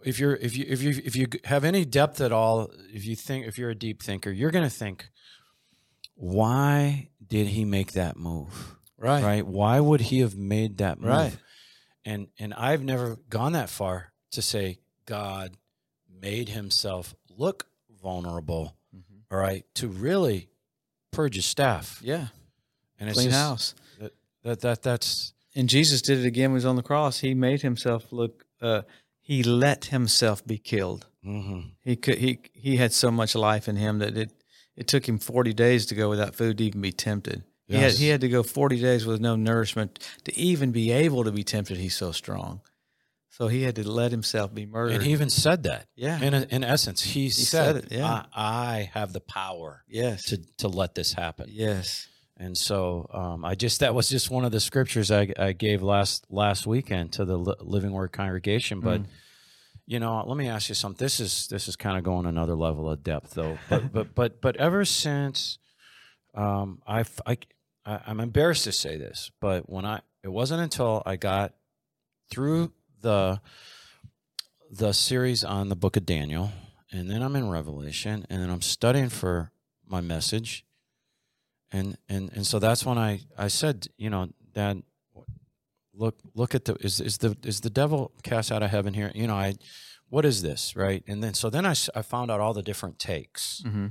if 0.05 0.19
you're 0.19 0.35
if 0.37 0.57
you 0.57 0.65
if 0.69 0.83
you 0.83 0.91
if 1.05 1.17
you 1.17 1.27
have 1.45 1.65
any 1.65 1.85
depth 1.85 2.21
at 2.21 2.33
all, 2.33 2.71
if 2.93 3.05
you 3.05 3.17
think 3.17 3.47
if 3.47 3.59
you're 3.59 3.71
a 3.71 3.75
deep 3.75 4.03
thinker, 4.03 4.31
you're 4.31 4.51
going 4.51 4.65
to 4.65 4.75
think, 4.75 5.09
why 6.15 7.11
did 7.25 7.49
he 7.49 7.65
make 7.65 7.93
that 7.93 8.17
move? 8.17 8.77
Right. 8.99 9.23
Right. 9.23 9.47
Why 9.47 9.81
would 9.81 10.01
he 10.03 10.21
have 10.21 10.37
made 10.37 10.79
that 10.79 10.99
move? 10.99 11.11
Right. 11.11 11.37
And 12.05 12.29
and 12.39 12.55
I've 12.55 12.83
never 12.83 13.17
gone 13.29 13.53
that 13.53 13.71
far 13.71 14.13
to 14.33 14.43
say 14.43 14.79
God 15.05 15.57
made 16.21 16.49
himself 16.49 17.15
look 17.29 17.67
vulnerable. 18.03 18.77
Mm-hmm. 18.95 19.35
All 19.35 19.39
right. 19.39 19.65
To 19.77 19.89
really 19.89 20.49
purge 21.13 21.37
his 21.37 21.47
staff. 21.47 22.01
Yeah. 22.03 22.29
And 22.99 23.13
clean 23.13 23.29
just, 23.29 23.39
house. 23.39 23.75
That, 24.01 24.13
that 24.43 24.61
that 24.61 24.83
that's 24.83 25.33
and 25.55 25.69
Jesus 25.69 26.03
did 26.03 26.19
it 26.19 26.27
again 26.27 26.51
when 26.51 26.57
he 26.57 26.65
was 26.65 26.67
on 26.67 26.77
the 26.77 26.83
cross. 26.83 27.21
He 27.21 27.35
made 27.35 27.63
himself 27.63 28.13
look 28.13 28.45
uh, 28.61 28.83
he 29.27 29.43
let 29.43 29.87
himself 29.87 30.47
be 30.47 30.57
killed. 30.57 31.09
Mm-hmm. 31.27 31.71
He 31.81 31.97
could 31.97 32.19
he 32.19 32.39
he 32.53 32.77
had 32.77 32.93
so 32.93 33.11
much 33.11 33.35
life 33.35 33.67
in 33.67 33.75
him 33.75 33.99
that 33.99 34.17
it 34.17 34.31
it 34.77 34.87
took 34.87 35.09
him 35.09 35.19
forty 35.19 35.53
days 35.53 35.87
to 35.87 35.97
go 35.97 36.09
without 36.09 36.37
food 36.37 36.59
to 36.59 36.65
even 36.65 36.81
be 36.81 36.93
tempted. 36.93 37.43
Yes. 37.67 37.79
He 37.79 37.83
had 37.83 37.93
he 37.95 38.09
had 38.09 38.21
to 38.21 38.29
go 38.29 38.45
forty 38.45 38.81
days 38.81 39.05
with 39.05 39.21
no 39.21 39.35
nourishment 39.35 39.99
to 40.27 40.39
even 40.39 40.71
be 40.71 40.93
able 40.93 41.25
to 41.25 41.33
be 41.33 41.43
tempted. 41.43 41.77
He's 41.77 41.97
so 41.97 42.13
strong. 42.13 42.61
So 43.31 43.49
he 43.49 43.65
had 43.65 43.75
to 43.75 43.91
let 43.91 44.13
himself 44.13 44.55
be 44.55 44.65
murdered. 44.65 44.95
And 44.95 45.03
he 45.03 45.11
even 45.11 45.29
said 45.29 45.65
that. 45.65 45.87
Yeah. 45.97 46.21
In, 46.23 46.33
in 46.33 46.63
essence, 46.65 47.03
he, 47.03 47.25
he 47.25 47.31
said, 47.31 47.75
said, 47.75 47.77
it. 47.77 47.93
Yeah. 47.93 48.27
I, 48.33 48.77
I, 48.77 48.91
have 48.95 49.13
the 49.13 49.21
power. 49.21 49.83
Yes. 49.89 50.27
To 50.27 50.39
to 50.59 50.69
let 50.69 50.95
this 50.95 51.15
happen. 51.15 51.47
Yes. 51.51 52.07
And 52.39 52.57
so 52.57 53.09
um, 53.13 53.45
I 53.45 53.55
just 53.55 53.81
that 53.81 53.95
was 53.95 54.09
just 54.09 54.31
one 54.31 54.45
of 54.45 54.53
the 54.53 54.61
scriptures 54.61 55.11
I, 55.11 55.33
I 55.39 55.53
gave 55.53 55.83
last 55.83 56.27
last 56.29 56.67
weekend 56.67 57.13
to 57.15 57.25
the 57.25 57.39
Living 57.39 57.93
Word 57.93 58.13
congregation. 58.13 58.81
But 58.81 59.03
mm. 59.03 59.07
you 59.87 59.99
know, 60.01 60.23
let 60.27 60.37
me 60.37 60.49
ask 60.49 60.69
you 60.69 60.75
something. 60.75 61.03
This 61.03 61.19
is 61.19 61.49
this 61.49 61.67
is 61.67 61.77
kind 61.77 61.97
of 61.97 62.05
going 62.05 62.27
another 62.27 62.55
level 62.55 62.91
of 62.91 63.03
depth, 63.03 63.35
though. 63.35 63.59
But 63.71 63.93
but 63.93 64.15
but 64.15 64.41
but 64.43 64.57
ever 64.57 64.85
since 64.85 65.59
um, 66.35 66.83
I, 66.87 67.05
I 67.25 67.39
I'm 67.87 68.21
embarrassed 68.21 68.65
to 68.65 68.73
say 68.73 68.99
this, 68.99 69.31
but 69.41 69.71
when 69.71 69.87
I 69.87 70.01
it 70.23 70.29
wasn't 70.29 70.61
until 70.61 71.03
I 71.07 71.17
got 71.17 71.55
through 72.31 72.73
the 73.01 73.41
the 74.71 74.93
series 74.93 75.43
on 75.43 75.71
the 75.71 75.77
book 75.77 75.97
of 75.97 76.05
Daniel, 76.05 76.51
and 76.93 77.09
then 77.11 77.23
I'm 77.23 77.35
in 77.35 77.49
Revelation, 77.49 78.27
and 78.29 78.43
then 78.43 78.51
I'm 78.51 78.61
studying 78.61 79.09
for 79.09 79.53
my 79.87 80.03
message 80.03 80.66
and 81.77 81.97
and 82.09 82.31
and 82.35 82.47
so 82.47 82.59
that's 82.59 82.85
when 82.85 82.99
I 82.99 83.21
I 83.37 83.49
said, 83.49 83.87
you 83.97 84.11
know, 84.11 84.29
Dad, 84.55 84.83
look 85.95 86.17
look 86.35 86.55
at 86.55 86.65
the 86.65 86.75
is 86.81 87.01
is 87.01 87.19
the 87.19 87.37
is 87.43 87.61
the 87.61 87.71
devil 87.71 88.13
cast 88.23 88.51
out 88.53 88.63
of 88.63 88.71
heaven 88.71 88.95
here? 88.95 89.11
You 89.15 89.27
know, 89.27 89.35
I 89.37 89.55
what 90.09 90.25
is 90.25 90.43
this, 90.43 90.77
right? 90.77 91.03
And 91.07 91.23
then 91.23 91.35
so 91.35 91.51
then 91.51 91.67
I 91.67 91.75
I 91.95 92.03
found 92.03 92.31
out 92.31 92.41
all 92.41 92.55
the 92.55 92.63
different 92.63 92.99
takes, 92.99 93.63
mm-hmm. 93.67 93.87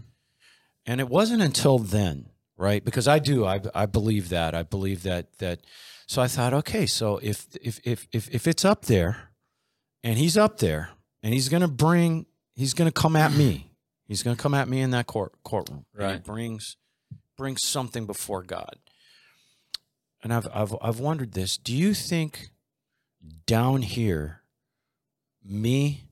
and 0.86 1.02
it 1.02 1.10
wasn't 1.10 1.42
until 1.42 1.78
then, 1.80 2.30
right? 2.58 2.84
Because 2.84 3.08
I 3.08 3.20
do, 3.20 3.46
I, 3.46 3.62
I 3.74 3.86
believe 3.86 4.30
that. 4.30 4.56
I 4.56 4.64
believe 4.64 5.04
that 5.04 5.38
that. 5.40 5.60
So 6.08 6.22
I 6.22 6.28
thought, 6.28 6.54
okay, 6.54 6.86
so 6.86 7.20
if 7.22 7.48
if 7.62 7.80
if 7.84 8.08
if 8.12 8.34
if 8.34 8.48
it's 8.48 8.64
up 8.66 8.86
there, 8.86 9.32
and 10.04 10.18
he's 10.18 10.38
up 10.38 10.60
there, 10.60 10.90
and 11.24 11.34
he's 11.34 11.50
gonna 11.50 11.68
bring, 11.68 12.26
he's 12.54 12.74
gonna 12.74 12.92
come 12.92 13.16
at 13.16 13.32
me. 13.34 13.72
He's 14.08 14.22
gonna 14.24 14.36
come 14.36 14.54
at 14.54 14.68
me 14.68 14.82
in 14.82 14.92
that 14.92 15.08
court 15.08 15.34
courtroom. 15.44 15.86
and 15.94 16.02
he 16.04 16.14
Right. 16.14 16.24
brings 16.24 16.78
brings 17.36 17.64
something 17.64 18.06
before 18.06 18.44
God. 18.44 18.76
And 20.24 20.34
I've 20.34 20.48
I've 20.54 20.76
I've 20.82 21.00
wondered 21.00 21.34
this. 21.34 21.58
Do 21.58 21.76
you 21.76 21.94
think 21.94 22.50
down 23.46 23.82
here, 23.84 24.42
me 25.44 26.06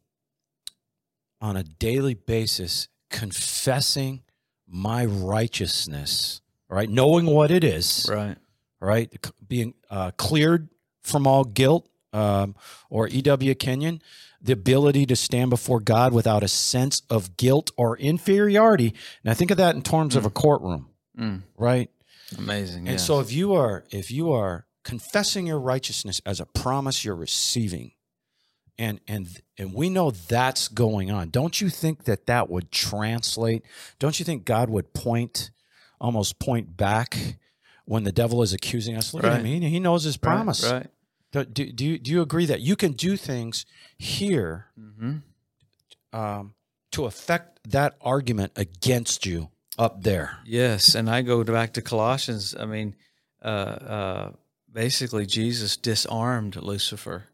on 1.41 1.57
a 1.57 1.63
daily 1.63 2.13
basis 2.13 2.87
confessing 3.09 4.21
my 4.67 5.05
righteousness, 5.05 6.41
right? 6.69 6.89
Knowing 6.89 7.25
what 7.25 7.51
it 7.51 7.63
is, 7.63 8.07
Right. 8.09 8.37
right? 8.79 9.11
Being 9.47 9.73
uh, 9.89 10.11
cleared 10.11 10.69
from 11.01 11.27
all 11.27 11.43
guilt, 11.43 11.87
um, 12.13 12.55
or 12.89 13.07
E.W. 13.09 13.53
Kenyon, 13.55 14.01
the 14.41 14.53
ability 14.53 15.05
to 15.07 15.15
stand 15.15 15.49
before 15.49 15.79
God 15.79 16.13
without 16.13 16.43
a 16.43 16.47
sense 16.47 17.01
of 17.09 17.35
guilt 17.37 17.71
or 17.77 17.97
inferiority. 17.97 18.93
And 19.23 19.31
I 19.31 19.33
think 19.33 19.51
of 19.51 19.57
that 19.57 19.75
in 19.75 19.81
terms 19.81 20.15
of 20.15 20.25
a 20.25 20.29
courtroom, 20.29 20.89
Mm. 21.17 21.43
right? 21.57 21.89
Amazing. 22.37 22.87
And 22.87 22.99
yes. 22.99 23.05
so 23.05 23.19
if 23.19 23.31
you 23.31 23.53
are 23.53 23.83
if 23.91 24.09
you 24.09 24.31
are 24.31 24.65
confessing 24.83 25.45
your 25.47 25.59
righteousness 25.59 26.21
as 26.25 26.39
a 26.39 26.45
promise 26.45 27.05
you're 27.05 27.15
receiving, 27.15 27.91
and 28.79 28.99
and 29.07 29.27
and 29.57 29.73
we 29.73 29.89
know 29.89 30.09
that's 30.11 30.67
going 30.67 31.11
on, 31.11 31.29
don't 31.29 31.61
you 31.61 31.69
think 31.69 32.05
that 32.05 32.25
that 32.25 32.49
would 32.49 32.71
translate? 32.71 33.63
Don't 33.99 34.17
you 34.19 34.25
think 34.25 34.45
God 34.45 34.69
would 34.69 34.93
point, 34.93 35.51
almost 36.01 36.39
point 36.39 36.75
back 36.75 37.37
when 37.85 38.03
the 38.03 38.11
devil 38.11 38.41
is 38.41 38.53
accusing 38.53 38.95
us? 38.97 39.13
Look 39.13 39.23
at 39.23 39.39
him; 39.39 39.45
he, 39.45 39.59
he 39.69 39.79
knows 39.79 40.03
his 40.05 40.15
Right, 40.15 40.21
promise. 40.21 40.69
Right. 40.71 40.87
Do, 41.31 41.45
do, 41.45 41.71
do 41.71 41.85
you 41.85 41.99
do 41.99 42.11
you 42.11 42.21
agree 42.21 42.45
that 42.47 42.61
you 42.61 42.75
can 42.75 42.93
do 42.93 43.17
things 43.17 43.65
here 43.97 44.67
Mm-hmm. 44.79 45.17
um, 46.19 46.53
to 46.91 47.05
affect 47.05 47.59
that 47.69 47.95
argument 48.01 48.51
against 48.55 49.25
you 49.25 49.49
up 49.77 50.03
there? 50.03 50.37
Yes, 50.45 50.95
and 50.95 51.09
I 51.09 51.21
go 51.21 51.43
back 51.43 51.73
to 51.73 51.81
Colossians. 51.81 52.55
I 52.57 52.65
mean, 52.65 52.95
uh, 53.41 53.47
uh, 53.47 54.31
basically, 54.71 55.25
Jesus 55.25 55.77
disarmed 55.77 56.55
Lucifer, 56.55 57.25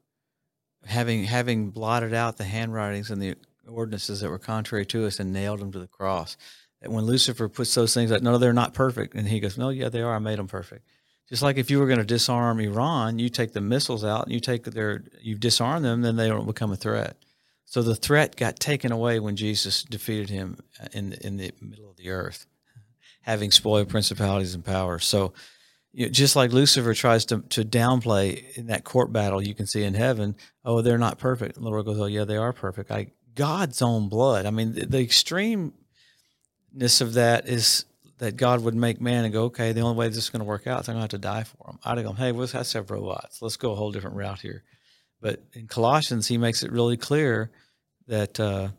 having 0.86 1.26
having 1.26 1.70
blotted 1.70 2.14
out 2.14 2.38
the 2.38 2.44
handwritings 2.44 3.12
and 3.12 3.22
the 3.22 3.36
ordinances 3.68 4.22
that 4.22 4.30
were 4.30 4.40
contrary 4.40 4.86
to 4.88 5.06
us, 5.06 5.20
and 5.20 5.32
nailed 5.32 5.62
him 5.62 5.72
to 5.72 5.80
the 5.80 5.88
cross. 5.88 6.38
And 6.82 6.94
when 6.94 7.06
Lucifer 7.06 7.50
puts 7.50 7.76
those 7.76 7.94
things 7.94 8.10
like, 8.10 8.22
no, 8.22 8.38
they're 8.38 8.54
not 8.54 8.74
perfect, 8.74 9.14
and 9.14 9.28
he 9.28 9.40
goes, 9.40 9.58
no, 9.58 9.70
yeah, 9.70 9.90
they 9.90 10.02
are. 10.02 10.16
I 10.16 10.20
made 10.20 10.40
them 10.40 10.48
perfect. 10.48 10.86
Just 11.28 11.44
like 11.44 11.58
if 11.58 11.70
you 11.70 11.80
were 11.80 11.86
going 11.86 12.00
to 12.00 12.06
disarm 12.06 12.60
Iran, 12.60 13.20
you 13.20 13.30
take 13.30 13.54
the 13.54 13.62
missiles 13.62 14.04
out 14.04 14.24
and 14.24 14.34
you 14.34 14.40
take 14.40 14.64
their, 14.64 15.04
you 15.22 15.36
disarm 15.36 15.84
them, 15.84 16.02
then 16.02 16.16
they 16.16 16.28
don't 16.28 16.48
become 16.48 16.72
a 16.72 16.76
threat. 16.76 17.18
So 17.70 17.84
the 17.84 17.96
threat 17.96 18.36
got 18.36 18.60
taken 18.60 18.92
away 18.92 19.20
when 19.20 19.36
Jesus 19.36 19.84
defeated 19.84 20.30
him 20.30 20.58
in 20.92 21.14
in 21.14 21.38
the 21.38 21.52
middle 21.62 21.90
of 21.90 21.98
the 21.98 22.10
earth 22.10 22.48
having 23.22 23.52
spoiled 23.52 23.90
principalities 23.90 24.56
and 24.56 24.66
powers. 24.66 25.06
So, 25.06 25.34
you 25.94 26.08
know, 26.08 26.12
just 26.12 26.36
like 26.36 26.52
Lucifer 26.52 26.96
tries 26.96 27.26
to, 27.26 27.42
to 27.50 27.64
downplay 27.64 28.58
in 28.58 28.68
that 28.68 28.84
court 28.84 29.14
battle 29.14 29.40
you 29.40 29.54
can 29.54 29.68
see 29.68 29.84
in 29.84 29.94
heaven, 29.94 30.36
oh, 30.66 30.82
they're 30.82 30.98
not 30.98 31.20
perfect. 31.20 31.56
And 31.56 31.64
the 31.64 31.70
Lord 31.70 31.86
goes, 31.86 32.00
oh, 32.00 32.08
yeah, 32.08 32.24
they 32.24 32.38
are 32.38 32.54
perfect. 32.54 32.90
I 32.90 33.12
God's 33.36 33.84
own 33.84 34.10
blood. 34.10 34.48
I 34.48 34.50
mean, 34.50 34.74
the, 34.74 34.88
the 34.88 35.06
extremeness 35.06 35.72
of 37.02 37.14
that 37.14 37.48
is 37.48 37.86
that 38.18 38.36
God 38.36 38.64
would 38.64 38.74
make 38.74 39.00
man 39.00 39.26
and 39.26 39.32
go, 39.32 39.44
okay, 39.44 39.74
the 39.74 39.82
only 39.82 39.96
way 39.96 40.08
this 40.08 40.18
is 40.18 40.30
going 40.32 40.40
to 40.40 40.46
work 40.46 40.66
out 40.66 40.82
is 40.82 40.90
I'm 40.90 40.96
going 40.96 41.08
to 41.08 41.16
have 41.16 41.22
to 41.22 41.28
die 41.28 41.44
for 41.44 41.70
him. 41.70 41.80
I'd 41.84 42.04
gone, 42.04 42.16
hey, 42.16 42.32
let's 42.32 42.74
have 42.74 42.90
robots. 42.90 43.44
Let's 43.44 43.58
go 43.58 43.72
a 43.72 43.76
whole 43.76 43.92
different 43.92 44.16
route 44.16 44.42
here. 44.42 44.64
But 45.22 45.44
in 45.54 45.68
Colossians, 45.68 46.28
he 46.28 46.38
makes 46.38 46.64
it 46.64 46.72
really 46.72 46.98
clear 46.98 47.52
that 48.10 48.40
uh, 48.40 48.70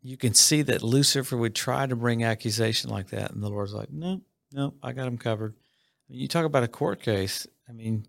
you 0.00 0.16
can 0.16 0.32
see 0.32 0.62
that 0.62 0.82
Lucifer 0.82 1.36
would 1.36 1.54
try 1.54 1.86
to 1.86 1.96
bring 1.96 2.24
accusation 2.24 2.88
like 2.88 3.10
that, 3.10 3.32
and 3.32 3.42
the 3.42 3.48
Lord's 3.48 3.74
like, 3.74 3.90
no, 3.90 4.22
no, 4.52 4.74
I 4.82 4.92
got 4.92 5.08
him 5.08 5.18
covered. 5.18 5.54
You 6.08 6.28
talk 6.28 6.44
about 6.44 6.62
a 6.62 6.68
court 6.68 7.02
case. 7.02 7.46
I 7.68 7.72
mean, 7.72 8.06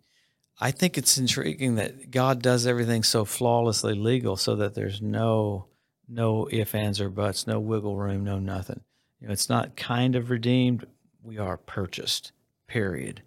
I 0.60 0.72
think 0.72 0.98
it's 0.98 1.18
intriguing 1.18 1.76
that 1.76 2.12
God 2.12 2.42
does 2.42 2.68
everything 2.68 3.04
so 3.04 3.26
flawlessly 3.26 3.96
legal, 3.96 4.38
so 4.38 4.56
that 4.56 4.76
there's 4.76 5.02
no 5.02 5.68
no 6.08 6.48
if, 6.52 6.76
ands, 6.76 7.02
or 7.02 7.10
buts, 7.10 7.48
no 7.48 7.60
wiggle 7.60 7.98
room, 7.98 8.24
no 8.24 8.40
nothing. 8.40 8.82
You 9.20 9.28
know, 9.28 9.34
it's 9.34 9.50
not 9.50 9.76
kind 9.76 10.16
of 10.16 10.30
redeemed. 10.30 10.86
We 11.24 11.38
are 11.38 11.58
purchased. 11.58 12.34
Period. 12.68 13.24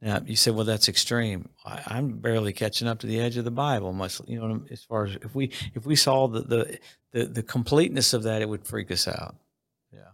Now 0.00 0.22
you 0.24 0.36
said, 0.36 0.54
well, 0.54 0.64
that's 0.64 0.88
extreme. 0.88 1.48
I, 1.66 1.82
I'm 1.86 2.18
barely 2.18 2.52
catching 2.52 2.86
up 2.86 3.00
to 3.00 3.06
the 3.06 3.20
edge 3.20 3.36
of 3.36 3.44
the 3.44 3.50
Bible, 3.50 3.92
much 3.92 4.20
you 4.26 4.38
know. 4.38 4.62
As 4.70 4.84
far 4.84 5.06
as 5.06 5.16
if 5.16 5.34
we 5.34 5.50
if 5.74 5.86
we 5.86 5.96
saw 5.96 6.28
the 6.28 6.40
the 6.40 6.78
the, 7.12 7.24
the 7.26 7.42
completeness 7.42 8.12
of 8.12 8.22
that, 8.22 8.42
it 8.42 8.48
would 8.48 8.64
freak 8.64 8.90
us 8.90 9.08
out. 9.08 9.34
Yeah. 9.92 10.10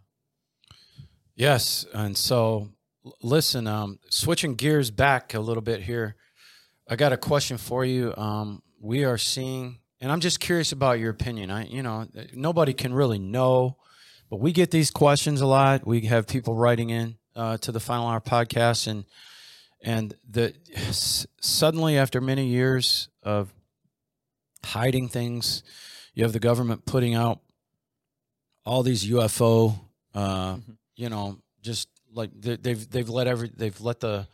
Yes, 1.36 1.84
and 1.92 2.16
so 2.16 2.70
listen, 3.22 3.66
um, 3.66 3.98
switching 4.08 4.54
gears 4.54 4.90
back 4.90 5.34
a 5.34 5.40
little 5.40 5.62
bit 5.62 5.82
here, 5.82 6.16
I 6.88 6.96
got 6.96 7.12
a 7.12 7.16
question 7.16 7.58
for 7.58 7.84
you. 7.84 8.14
Um, 8.16 8.62
we 8.80 9.04
are 9.04 9.18
seeing, 9.18 9.78
and 10.00 10.12
I'm 10.12 10.20
just 10.20 10.40
curious 10.40 10.72
about 10.72 10.98
your 10.98 11.10
opinion. 11.10 11.50
I, 11.50 11.66
you 11.66 11.82
know, 11.82 12.06
nobody 12.34 12.72
can 12.72 12.92
really 12.92 13.18
know, 13.18 13.76
but 14.30 14.40
we 14.40 14.52
get 14.52 14.70
these 14.70 14.90
questions 14.90 15.40
a 15.40 15.46
lot. 15.46 15.86
We 15.86 16.02
have 16.02 16.26
people 16.26 16.54
writing 16.54 16.90
in 16.90 17.16
uh, 17.34 17.56
to 17.58 17.72
the 17.72 17.80
Final 17.80 18.06
Hour 18.06 18.20
podcast, 18.20 18.86
and 18.86 19.04
and 19.84 20.14
the 20.28 20.54
suddenly 21.40 21.96
after 21.98 22.20
many 22.20 22.46
years 22.46 23.08
of 23.22 23.52
hiding 24.64 25.08
things, 25.08 25.62
you 26.14 26.22
have 26.24 26.32
the 26.32 26.40
government 26.40 26.84
putting 26.86 27.14
out 27.14 27.40
all 28.64 28.82
these 28.82 29.04
UFO. 29.10 29.78
Uh, 30.14 30.56
Mhm. 30.56 30.76
you 30.96 31.08
know, 31.08 31.38
just 31.60 31.88
like 32.12 32.30
they, 32.34 32.56
they've 32.56 32.88
they've 32.90 33.08
let 33.08 33.26
every 33.26 33.50
they've 33.56 33.80
let 33.80 34.00
the 34.00 34.26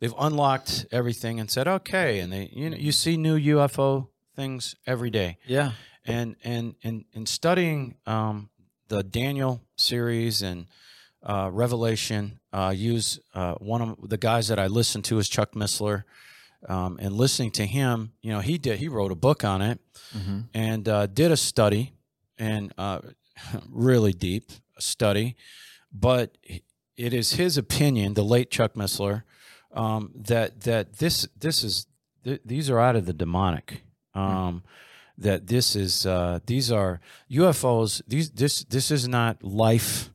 they've 0.00 0.14
unlocked 0.18 0.86
everything 0.90 1.40
and 1.40 1.50
said 1.50 1.66
okay, 1.68 2.20
and 2.20 2.32
they 2.32 2.50
you 2.52 2.70
know 2.70 2.76
you 2.76 2.92
see 2.92 3.16
new 3.16 3.36
UFO 3.38 4.08
things 4.36 4.74
every 4.86 5.10
day, 5.10 5.38
Yeah. 5.46 5.72
and 6.04 6.36
and 6.44 6.74
and 6.82 7.04
and 7.14 7.28
studying 7.28 7.96
um, 8.06 8.50
the 8.88 9.02
Daniel 9.02 9.62
series 9.76 10.42
and 10.42 10.66
uh, 11.22 11.50
Revelation, 11.52 12.40
uh, 12.52 12.72
use 12.76 13.20
uh, 13.34 13.54
one 13.54 13.82
of 13.82 14.08
the 14.08 14.16
guys 14.18 14.48
that 14.48 14.58
I 14.58 14.66
listen 14.66 15.02
to 15.02 15.18
is 15.18 15.28
Chuck 15.28 15.52
Missler, 15.54 16.04
um, 16.68 16.98
and 17.00 17.14
listening 17.14 17.50
to 17.52 17.66
him, 17.66 18.12
you 18.22 18.32
know, 18.32 18.40
he 18.40 18.58
did 18.58 18.78
he 18.78 18.88
wrote 18.88 19.12
a 19.12 19.16
book 19.16 19.44
on 19.44 19.62
it 19.62 19.78
Mm-hmm. 20.16 20.40
and 20.54 20.88
uh, 20.88 21.06
did 21.06 21.30
a 21.30 21.36
study 21.36 21.92
and 22.38 22.72
uh, 22.76 23.00
really 23.70 24.12
deep 24.12 24.50
study, 24.78 25.36
but 25.92 26.36
it 26.96 27.14
is 27.14 27.32
his 27.34 27.56
opinion, 27.56 28.14
the 28.14 28.24
late 28.24 28.50
Chuck 28.50 28.74
Missler, 28.74 29.22
um, 29.72 30.10
that 30.16 30.60
that 30.62 30.94
this 30.98 31.28
this 31.38 31.62
is 31.62 31.86
th- 32.24 32.40
these 32.44 32.68
are 32.70 32.80
out 32.80 32.96
of 32.96 33.06
the 33.06 33.12
demonic. 33.12 33.82
Um, 34.14 34.62
That 35.18 35.46
this 35.46 35.76
is 35.76 36.06
uh, 36.06 36.40
these 36.46 36.72
are 36.72 37.00
UFOs. 37.30 38.02
These 38.08 38.30
this 38.32 38.64
this 38.64 38.90
is 38.90 39.06
not 39.06 39.42
life 39.44 40.10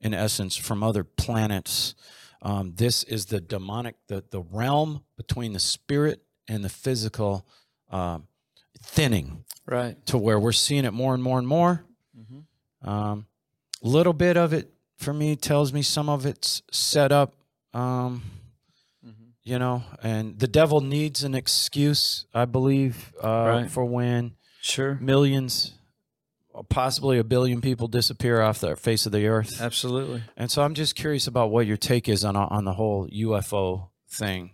in 0.00 0.14
essence 0.14 0.56
from 0.56 0.82
other 0.82 1.04
planets. 1.04 1.94
Um, 2.42 2.74
this 2.76 3.02
is 3.04 3.26
the 3.26 3.40
demonic, 3.40 3.96
the 4.08 4.24
the 4.30 4.40
realm 4.40 5.02
between 5.16 5.52
the 5.52 5.60
spirit 5.60 6.22
and 6.48 6.64
the 6.64 6.68
physical. 6.68 7.46
Um, 7.90 8.26
thinning 8.82 9.44
Right. 9.64 9.96
to 10.06 10.18
where 10.18 10.38
we're 10.38 10.52
seeing 10.52 10.84
it 10.84 10.92
more 10.92 11.14
and 11.14 11.22
more 11.22 11.38
and 11.38 11.48
more. 11.48 11.84
Mm-hmm. 12.16 12.88
Um, 12.88 13.26
little 13.82 14.12
bit 14.12 14.36
of 14.36 14.52
it 14.52 14.70
for 14.98 15.12
me 15.14 15.34
tells 15.34 15.72
me 15.72 15.82
some 15.82 16.08
of 16.08 16.26
it's 16.26 16.62
set 16.70 17.10
up, 17.10 17.34
um, 17.72 18.22
Mm-hmm. 19.04 19.24
you 19.44 19.58
know, 19.58 19.82
and 20.02 20.38
the 20.38 20.46
devil 20.46 20.80
needs 20.80 21.24
an 21.24 21.34
excuse, 21.34 22.26
I 22.34 22.44
believe, 22.44 23.12
uh, 23.22 23.28
Right. 23.62 23.70
for 23.70 23.84
when 23.84 24.36
Sure. 24.60 24.96
millions, 25.00 25.72
possibly 26.68 27.18
a 27.18 27.24
billion 27.24 27.60
people 27.60 27.88
disappear 27.88 28.40
off 28.40 28.60
the 28.60 28.76
face 28.76 29.06
of 29.06 29.12
the 29.12 29.26
earth. 29.26 29.60
Absolutely. 29.60 30.22
And 30.36 30.50
so 30.50 30.62
I'm 30.62 30.74
just 30.74 30.94
curious 30.94 31.26
about 31.26 31.50
what 31.50 31.66
your 31.66 31.76
take 31.76 32.08
is 32.08 32.24
on 32.24 32.36
on 32.36 32.64
the 32.64 32.72
whole 32.72 33.08
UFO 33.08 33.88
thing 34.08 34.52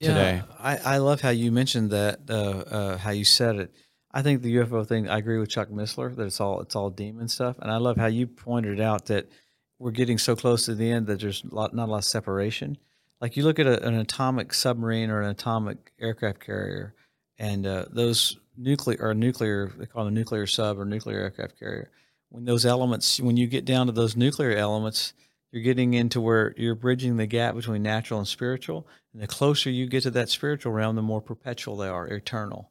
today. 0.00 0.42
Yeah, 0.46 0.56
I, 0.58 0.76
I 0.76 0.98
love 0.98 1.20
how 1.20 1.30
you 1.30 1.52
mentioned 1.52 1.90
that, 1.90 2.20
uh, 2.28 2.34
uh, 2.34 2.96
how 2.98 3.10
you 3.10 3.24
said 3.24 3.56
it. 3.56 3.72
I 4.10 4.22
think 4.22 4.42
the 4.42 4.56
UFO 4.56 4.86
thing. 4.86 5.08
I 5.08 5.18
agree 5.18 5.38
with 5.38 5.48
Chuck 5.48 5.68
Missler 5.70 6.14
that 6.14 6.24
it's 6.24 6.40
all 6.40 6.60
it's 6.60 6.76
all 6.76 6.90
demon 6.90 7.28
stuff, 7.28 7.56
and 7.60 7.70
I 7.70 7.78
love 7.78 7.96
how 7.96 8.06
you 8.06 8.26
pointed 8.26 8.78
out 8.78 9.06
that 9.06 9.30
we're 9.78 9.90
getting 9.90 10.18
so 10.18 10.36
close 10.36 10.66
to 10.66 10.74
the 10.74 10.90
end 10.90 11.06
that 11.06 11.20
there's 11.20 11.42
lot, 11.46 11.74
not 11.74 11.88
a 11.88 11.92
lot 11.92 11.98
of 11.98 12.04
separation. 12.04 12.76
Like 13.22 13.36
you 13.36 13.44
look 13.44 13.58
at 13.58 13.66
a, 13.66 13.82
an 13.86 13.94
atomic 13.94 14.52
submarine 14.52 15.10
or 15.10 15.22
an 15.22 15.30
atomic 15.30 15.92
aircraft 15.98 16.40
carrier, 16.40 16.94
and 17.38 17.66
uh, 17.66 17.86
those 17.90 18.38
nuclear 18.56 18.98
or 19.00 19.14
nuclear 19.14 19.72
they 19.76 19.86
call 19.86 20.06
it 20.06 20.08
a 20.08 20.12
nuclear 20.12 20.46
sub 20.46 20.78
or 20.78 20.84
nuclear 20.84 21.18
aircraft 21.20 21.58
carrier. 21.58 21.90
when 22.28 22.44
those 22.44 22.64
elements, 22.64 23.20
when 23.20 23.36
you 23.36 23.46
get 23.46 23.64
down 23.64 23.86
to 23.86 23.92
those 23.92 24.16
nuclear 24.16 24.56
elements, 24.56 25.12
you're 25.52 25.62
getting 25.62 25.92
into 25.92 26.20
where 26.20 26.54
you're 26.56 26.74
bridging 26.74 27.18
the 27.18 27.26
gap 27.26 27.54
between 27.54 27.82
natural 27.82 28.18
and 28.18 28.26
spiritual. 28.26 28.86
And 29.12 29.22
the 29.22 29.26
closer 29.26 29.68
you 29.68 29.86
get 29.86 30.02
to 30.04 30.10
that 30.12 30.30
spiritual 30.30 30.72
realm, 30.72 30.96
the 30.96 31.02
more 31.02 31.20
perpetual 31.20 31.76
they 31.76 31.88
are, 31.88 32.06
eternal. 32.06 32.70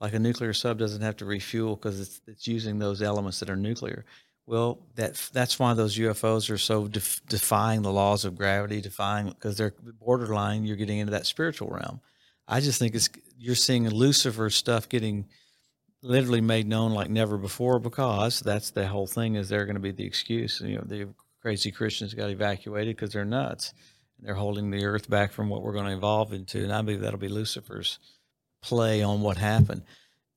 Like 0.00 0.14
a 0.14 0.18
nuclear 0.18 0.52
sub 0.52 0.78
doesn't 0.78 1.02
have 1.02 1.16
to 1.16 1.24
refuel 1.24 1.74
because 1.74 2.00
it's, 2.00 2.20
it's 2.26 2.46
using 2.46 2.78
those 2.78 3.02
elements 3.02 3.40
that 3.40 3.50
are 3.50 3.56
nuclear. 3.56 4.04
Well, 4.46 4.78
that 4.94 5.14
that's 5.32 5.58
why 5.58 5.74
those 5.74 5.98
UFOs 5.98 6.50
are 6.50 6.58
so 6.58 6.88
def- 6.88 7.20
defying 7.28 7.82
the 7.82 7.92
laws 7.92 8.24
of 8.24 8.36
gravity, 8.36 8.80
defying 8.80 9.28
because 9.28 9.56
they're 9.56 9.74
borderline. 10.00 10.64
You're 10.64 10.76
getting 10.76 10.98
into 10.98 11.12
that 11.12 11.26
spiritual 11.26 11.68
realm. 11.68 12.00
I 12.50 12.60
just 12.60 12.78
think 12.78 12.94
it's 12.94 13.08
you're 13.38 13.54
seeing 13.54 13.88
Lucifer 13.88 14.50
stuff 14.50 14.88
getting 14.88 15.26
literally 16.02 16.40
made 16.40 16.66
known 16.66 16.92
like 16.92 17.08
never 17.08 17.38
before 17.38 17.78
because 17.78 18.40
that's 18.40 18.70
the 18.70 18.86
whole 18.86 19.06
thing 19.06 19.36
is 19.36 19.48
they're 19.48 19.66
going 19.66 19.76
to 19.76 19.80
be 19.80 19.92
the 19.92 20.04
excuse. 20.04 20.60
You 20.60 20.76
know, 20.76 20.84
the 20.84 21.08
crazy 21.40 21.70
Christians 21.70 22.12
got 22.12 22.30
evacuated 22.30 22.96
because 22.96 23.12
they're 23.12 23.24
nuts. 23.24 23.72
They're 24.18 24.34
holding 24.34 24.70
the 24.70 24.84
earth 24.84 25.08
back 25.08 25.32
from 25.32 25.48
what 25.48 25.62
we're 25.62 25.72
going 25.72 25.86
to 25.86 25.96
evolve 25.96 26.32
into, 26.32 26.62
and 26.62 26.72
I 26.72 26.82
believe 26.82 27.00
that'll 27.00 27.18
be 27.18 27.28
Lucifer's 27.28 27.98
play 28.62 29.02
on 29.02 29.22
what 29.22 29.38
happened. 29.38 29.82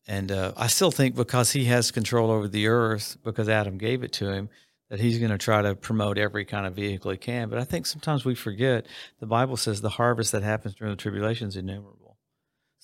And 0.08 0.32
uh, 0.32 0.54
I 0.56 0.68
still 0.68 0.92
think 0.92 1.16
because 1.16 1.52
he 1.52 1.66
has 1.66 1.92
control 1.92 2.32
over 2.32 2.48
the 2.48 2.68
earth, 2.68 3.18
because 3.24 3.50
Adam 3.50 3.78
gave 3.78 4.04
it 4.04 4.14
to 4.14 4.32
him, 4.32 4.50
that 4.90 5.00
he's 5.00 5.18
going 5.18 5.32
to 5.32 5.38
try 5.38 5.62
to 5.62 5.76
promote 5.76 6.18
every 6.18 6.46
kind 6.46 6.66
of 6.66 6.76
vehicle 6.76 7.12
he 7.12 7.18
can. 7.18 7.50
But 7.50 7.60
I 7.60 7.64
think 7.64 7.86
sometimes 7.86 8.24
we 8.24 8.36
forget 8.36 8.86
the 9.20 9.26
Bible 9.26 9.58
says 9.58 9.82
the 9.82 9.90
harvest 9.90 10.32
that 10.34 10.44
happens 10.44 10.76
during 10.76 10.94
the 10.94 11.02
tribulation 11.02 11.48
is 11.48 11.58
innumerable. 11.58 12.03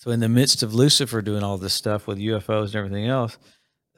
So 0.00 0.10
in 0.10 0.20
the 0.20 0.30
midst 0.30 0.62
of 0.62 0.72
Lucifer 0.72 1.20
doing 1.20 1.42
all 1.42 1.58
this 1.58 1.74
stuff 1.74 2.06
with 2.06 2.16
UFOs 2.16 2.68
and 2.68 2.76
everything 2.76 3.06
else, 3.06 3.36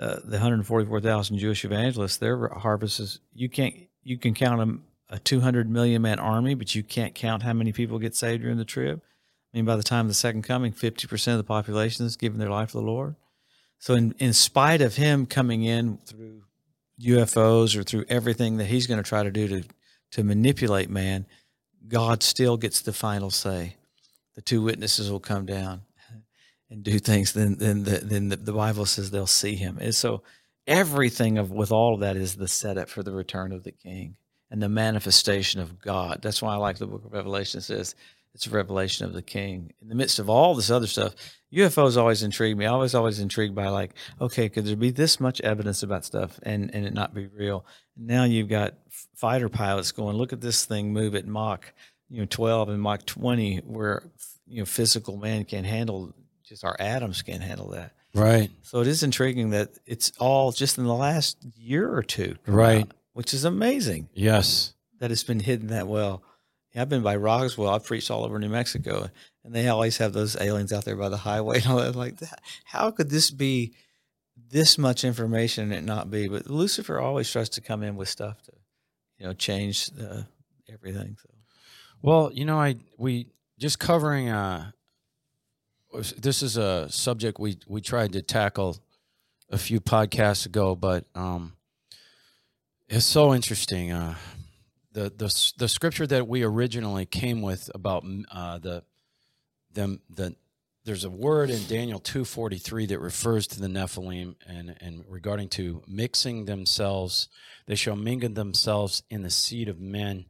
uh, 0.00 0.16
the 0.24 0.32
144,000 0.32 1.38
Jewish 1.38 1.64
evangelists, 1.64 2.16
their 2.16 2.48
harvest 2.48 2.98
is 2.98 3.20
you 3.32 3.48
can't 3.48 3.76
you 4.02 4.18
can 4.18 4.34
count 4.34 4.82
a, 5.08 5.14
a 5.14 5.18
200 5.20 5.70
million 5.70 6.02
man 6.02 6.18
army, 6.18 6.54
but 6.54 6.74
you 6.74 6.82
can't 6.82 7.14
count 7.14 7.44
how 7.44 7.52
many 7.52 7.70
people 7.70 8.00
get 8.00 8.16
saved 8.16 8.42
during 8.42 8.58
the 8.58 8.64
trib. 8.64 9.00
I 9.00 9.56
mean, 9.56 9.64
by 9.64 9.76
the 9.76 9.84
time 9.84 10.06
of 10.06 10.08
the 10.08 10.14
second 10.14 10.42
coming, 10.42 10.72
50% 10.72 11.28
of 11.28 11.38
the 11.38 11.44
population 11.44 12.04
is 12.04 12.16
giving 12.16 12.40
their 12.40 12.50
life 12.50 12.72
to 12.72 12.78
the 12.78 12.82
Lord. 12.82 13.14
So, 13.78 13.94
in, 13.94 14.12
in 14.18 14.32
spite 14.32 14.82
of 14.82 14.96
him 14.96 15.24
coming 15.24 15.62
in 15.62 15.98
through 15.98 16.42
UFOs 17.00 17.76
or 17.76 17.84
through 17.84 18.06
everything 18.08 18.56
that 18.56 18.64
he's 18.64 18.88
going 18.88 19.00
to 19.00 19.08
try 19.08 19.22
to 19.22 19.30
do 19.30 19.46
to, 19.46 19.68
to 20.10 20.24
manipulate 20.24 20.90
man, 20.90 21.26
God 21.86 22.24
still 22.24 22.56
gets 22.56 22.80
the 22.80 22.92
final 22.92 23.30
say. 23.30 23.76
The 24.34 24.42
two 24.42 24.62
witnesses 24.62 25.08
will 25.08 25.20
come 25.20 25.46
down 25.46 25.82
and 26.72 26.82
do 26.82 26.98
things. 26.98 27.32
Then, 27.32 27.56
then, 27.58 27.84
the, 27.84 27.98
then 27.98 28.30
the, 28.30 28.36
the 28.36 28.52
Bible 28.52 28.86
says 28.86 29.10
they'll 29.10 29.26
see 29.26 29.54
him. 29.54 29.78
And 29.80 29.94
so, 29.94 30.22
everything 30.66 31.38
of 31.38 31.50
with 31.50 31.72
all 31.72 31.94
of 31.94 32.00
that 32.00 32.16
is 32.16 32.36
the 32.36 32.48
setup 32.48 32.88
for 32.88 33.02
the 33.02 33.12
return 33.12 33.52
of 33.52 33.64
the 33.64 33.72
King 33.72 34.16
and 34.50 34.62
the 34.62 34.68
manifestation 34.68 35.60
of 35.60 35.80
God. 35.80 36.20
That's 36.22 36.40
why 36.40 36.54
I 36.54 36.56
like 36.56 36.78
the 36.78 36.86
Book 36.86 37.04
of 37.04 37.12
Revelation. 37.12 37.58
It 37.58 37.62
says 37.62 37.94
it's 38.34 38.46
a 38.46 38.50
revelation 38.50 39.04
of 39.04 39.12
the 39.12 39.22
King. 39.22 39.72
In 39.82 39.88
the 39.88 39.94
midst 39.94 40.18
of 40.18 40.30
all 40.30 40.54
this 40.54 40.70
other 40.70 40.86
stuff, 40.86 41.14
UFOs 41.52 41.98
always 41.98 42.22
intrigue 42.22 42.56
me. 42.56 42.64
I 42.64 42.76
was 42.76 42.94
always 42.94 43.20
intrigued 43.20 43.54
by 43.54 43.68
like, 43.68 43.92
okay, 44.20 44.48
could 44.48 44.64
there 44.64 44.76
be 44.76 44.90
this 44.90 45.20
much 45.20 45.40
evidence 45.42 45.82
about 45.82 46.04
stuff 46.04 46.40
and 46.42 46.74
and 46.74 46.86
it 46.86 46.94
not 46.94 47.14
be 47.14 47.26
real? 47.26 47.66
Now 47.96 48.24
you've 48.24 48.48
got 48.48 48.74
fighter 49.14 49.48
pilots 49.48 49.92
going, 49.92 50.16
look 50.16 50.32
at 50.32 50.40
this 50.40 50.64
thing 50.64 50.92
move 50.92 51.14
at 51.14 51.26
Mach, 51.26 51.72
you 52.08 52.20
know, 52.20 52.26
12 52.28 52.70
and 52.70 52.80
Mach 52.80 53.04
20, 53.04 53.58
where 53.66 54.02
you 54.46 54.60
know 54.60 54.64
physical 54.64 55.16
man 55.16 55.44
can't 55.44 55.66
handle, 55.66 56.14
just 56.44 56.64
our 56.64 56.76
atoms 56.78 57.22
can't 57.22 57.42
handle 57.42 57.70
that. 57.70 57.92
Right. 58.14 58.50
So 58.62 58.80
it 58.80 58.86
is 58.86 59.02
intriguing 59.02 59.50
that 59.50 59.70
it's 59.86 60.12
all 60.18 60.52
just 60.52 60.76
in 60.78 60.84
the 60.84 60.94
last 60.94 61.38
year 61.56 61.90
or 61.94 62.02
two, 62.02 62.36
Right. 62.46 62.84
uh, 62.84 62.94
which 63.14 63.32
is 63.32 63.44
amazing 63.44 64.08
Yes. 64.12 64.74
that 65.00 65.10
it's 65.10 65.24
been 65.24 65.40
hidden 65.40 65.68
that 65.68 65.88
well. 65.88 66.22
Yeah, 66.74 66.82
I've 66.82 66.88
been 66.88 67.02
by 67.02 67.16
Roswell. 67.16 67.70
I've 67.70 67.84
preached 67.84 68.10
all 68.10 68.24
over 68.24 68.38
New 68.38 68.48
Mexico, 68.48 69.08
and 69.44 69.54
they 69.54 69.68
always 69.68 69.96
have 69.98 70.12
those 70.12 70.36
aliens 70.40 70.72
out 70.72 70.84
there 70.84 70.96
by 70.96 71.08
the 71.08 71.16
highway 71.18 71.58
and 71.58 71.66
all 71.66 71.76
that. 71.78 71.96
Like, 71.96 72.18
that. 72.18 72.40
how 72.64 72.90
could 72.90 73.10
this 73.10 73.30
be 73.30 73.72
this 74.50 74.76
much 74.78 75.04
information 75.04 75.64
and 75.64 75.72
it 75.74 75.84
not 75.84 76.10
be? 76.10 76.28
But 76.28 76.48
Lucifer 76.48 76.98
always 76.98 77.30
tries 77.30 77.48
to 77.50 77.60
come 77.60 77.82
in 77.82 77.96
with 77.96 78.08
stuff 78.08 78.42
to, 78.44 78.52
you 79.18 79.26
know, 79.26 79.32
change 79.34 79.86
the, 79.88 80.26
everything. 80.70 81.16
So 81.22 81.28
Well, 82.02 82.30
you 82.32 82.44
know, 82.44 82.58
I 82.58 82.76
we 82.98 83.28
just 83.58 83.78
covering. 83.78 84.28
Uh, 84.28 84.72
this 86.18 86.42
is 86.42 86.56
a 86.56 86.88
subject 86.90 87.38
we 87.38 87.58
we 87.66 87.80
tried 87.80 88.12
to 88.14 88.22
tackle 88.22 88.78
a 89.50 89.58
few 89.58 89.80
podcasts 89.80 90.46
ago, 90.46 90.74
but 90.74 91.04
um, 91.14 91.52
it's 92.88 93.04
so 93.04 93.34
interesting. 93.34 93.92
Uh, 93.92 94.14
the 94.92 95.10
the 95.16 95.52
the 95.58 95.68
scripture 95.68 96.06
that 96.06 96.26
we 96.28 96.42
originally 96.42 97.06
came 97.06 97.42
with 97.42 97.70
about 97.74 98.04
uh, 98.30 98.58
the 98.58 98.84
them 99.72 100.00
the 100.10 100.34
there's 100.84 101.04
a 101.04 101.10
word 101.10 101.48
in 101.50 101.64
Daniel 101.68 102.00
2:43 102.00 102.88
that 102.88 102.98
refers 102.98 103.46
to 103.48 103.60
the 103.60 103.68
Nephilim 103.68 104.34
and 104.46 104.76
and 104.80 105.04
regarding 105.08 105.48
to 105.50 105.82
mixing 105.86 106.44
themselves 106.46 107.28
they 107.66 107.74
shall 107.76 107.96
mingle 107.96 108.30
themselves 108.30 109.02
in 109.08 109.22
the 109.22 109.30
seed 109.30 109.68
of 109.68 109.78
men 109.80 110.26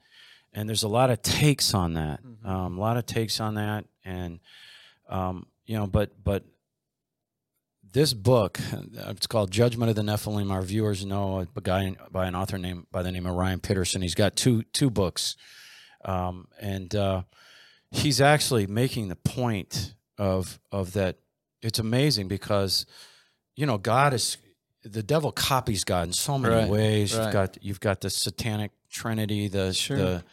and 0.52 0.68
there's 0.68 0.82
a 0.82 0.88
lot 0.88 1.10
of 1.10 1.22
takes 1.22 1.72
on 1.74 1.94
that 1.94 2.22
Mhm. 2.22 2.46
um, 2.46 2.76
a 2.78 2.80
lot 2.80 2.96
of 2.96 3.06
takes 3.06 3.40
on 3.40 3.54
that 3.54 3.86
and 4.04 4.40
um, 5.08 5.46
you 5.66 5.76
know 5.76 5.86
but 5.86 6.10
but 6.22 6.44
this 7.92 8.14
book 8.14 8.58
it's 9.08 9.26
called 9.26 9.50
Judgment 9.50 9.90
of 9.90 9.96
the 9.96 10.02
Nephilim 10.02 10.50
our 10.50 10.62
viewers 10.62 11.04
know 11.04 11.46
a 11.56 11.60
guy 11.60 11.94
by 12.10 12.26
an 12.26 12.34
author 12.34 12.58
named 12.58 12.86
by 12.90 13.02
the 13.02 13.12
name 13.12 13.26
of 13.26 13.34
Ryan 13.34 13.60
Pitterson 13.60 14.02
he's 14.02 14.14
got 14.14 14.36
two 14.36 14.62
two 14.72 14.90
books 14.90 15.36
um, 16.04 16.48
and 16.60 16.94
uh, 16.94 17.22
he's 17.90 18.20
actually 18.20 18.66
making 18.66 19.08
the 19.08 19.16
point 19.16 19.94
of 20.18 20.58
of 20.70 20.92
that 20.94 21.16
it's 21.60 21.78
amazing 21.78 22.28
because 22.28 22.86
you 23.56 23.66
know 23.66 23.78
God 23.78 24.14
is 24.14 24.36
the 24.84 25.02
devil 25.02 25.30
copies 25.30 25.84
God 25.84 26.08
in 26.08 26.12
so 26.12 26.38
many 26.38 26.54
Right, 26.54 26.68
ways. 26.68 27.14
right. 27.16 27.24
You've 27.24 27.32
got 27.32 27.58
you've 27.62 27.80
got 27.80 28.00
the 28.00 28.10
satanic 28.10 28.72
trinity, 28.90 29.48
the 29.48 29.72
Sure. 29.72 29.96
the 29.96 30.24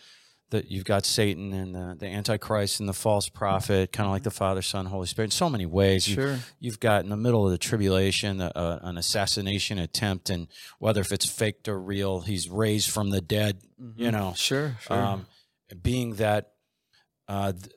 that 0.51 0.71
you've 0.71 0.85
got 0.85 1.05
Satan 1.05 1.53
and 1.53 1.75
the, 1.75 1.95
the 1.99 2.07
Antichrist 2.07 2.79
and 2.79 2.89
the 2.89 2.93
false 2.93 3.29
prophet, 3.29 3.91
kind 3.91 4.07
of 4.07 4.11
like 4.11 4.23
the 4.23 4.31
Father, 4.31 4.61
Son, 4.61 4.87
Holy 4.87 5.05
Spirit. 5.05 5.27
In 5.27 5.31
so 5.31 5.49
many 5.49 5.65
ways, 5.65 6.07
you, 6.07 6.15
sure, 6.15 6.39
you've 6.59 6.79
got 6.79 7.03
in 7.03 7.09
the 7.09 7.17
middle 7.17 7.45
of 7.45 7.51
the 7.51 7.57
tribulation 7.59 8.41
uh, 8.41 8.51
uh, 8.55 8.79
an 8.81 8.97
assassination 8.97 9.77
attempt, 9.77 10.29
and 10.29 10.47
whether 10.79 11.01
if 11.01 11.11
it's 11.11 11.25
faked 11.29 11.67
or 11.67 11.79
real, 11.79 12.21
he's 12.21 12.49
raised 12.49 12.89
from 12.89 13.09
the 13.11 13.21
dead. 13.21 13.59
You 13.95 14.07
Mhm. 14.07 14.11
know, 14.11 14.33
sure, 14.35 14.75
sure. 14.81 14.97
um, 14.97 15.25
being 15.81 16.15
that 16.15 16.51
uh, 17.27 17.51
th- 17.51 17.71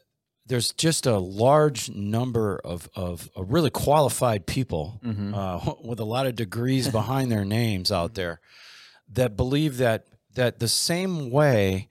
there's 0.47 0.73
just 0.73 1.05
a 1.07 1.19
large 1.19 1.91
number 1.91 2.59
of, 2.65 2.89
of, 2.97 3.29
of 3.37 3.53
really 3.53 3.69
qualified 3.71 4.47
people 4.47 4.99
Mhm. 5.05 5.35
uh, 5.35 5.75
with 5.85 6.01
a 6.01 6.05
lot 6.05 6.27
of 6.27 6.35
degrees 6.35 6.89
behind 7.01 7.31
their 7.31 7.45
names 7.45 7.93
out 7.93 8.15
there 8.15 8.41
that 9.13 9.37
believe 9.37 9.77
that 9.77 10.07
that 10.35 10.59
the 10.59 10.69
same 10.69 11.31
way 11.31 11.89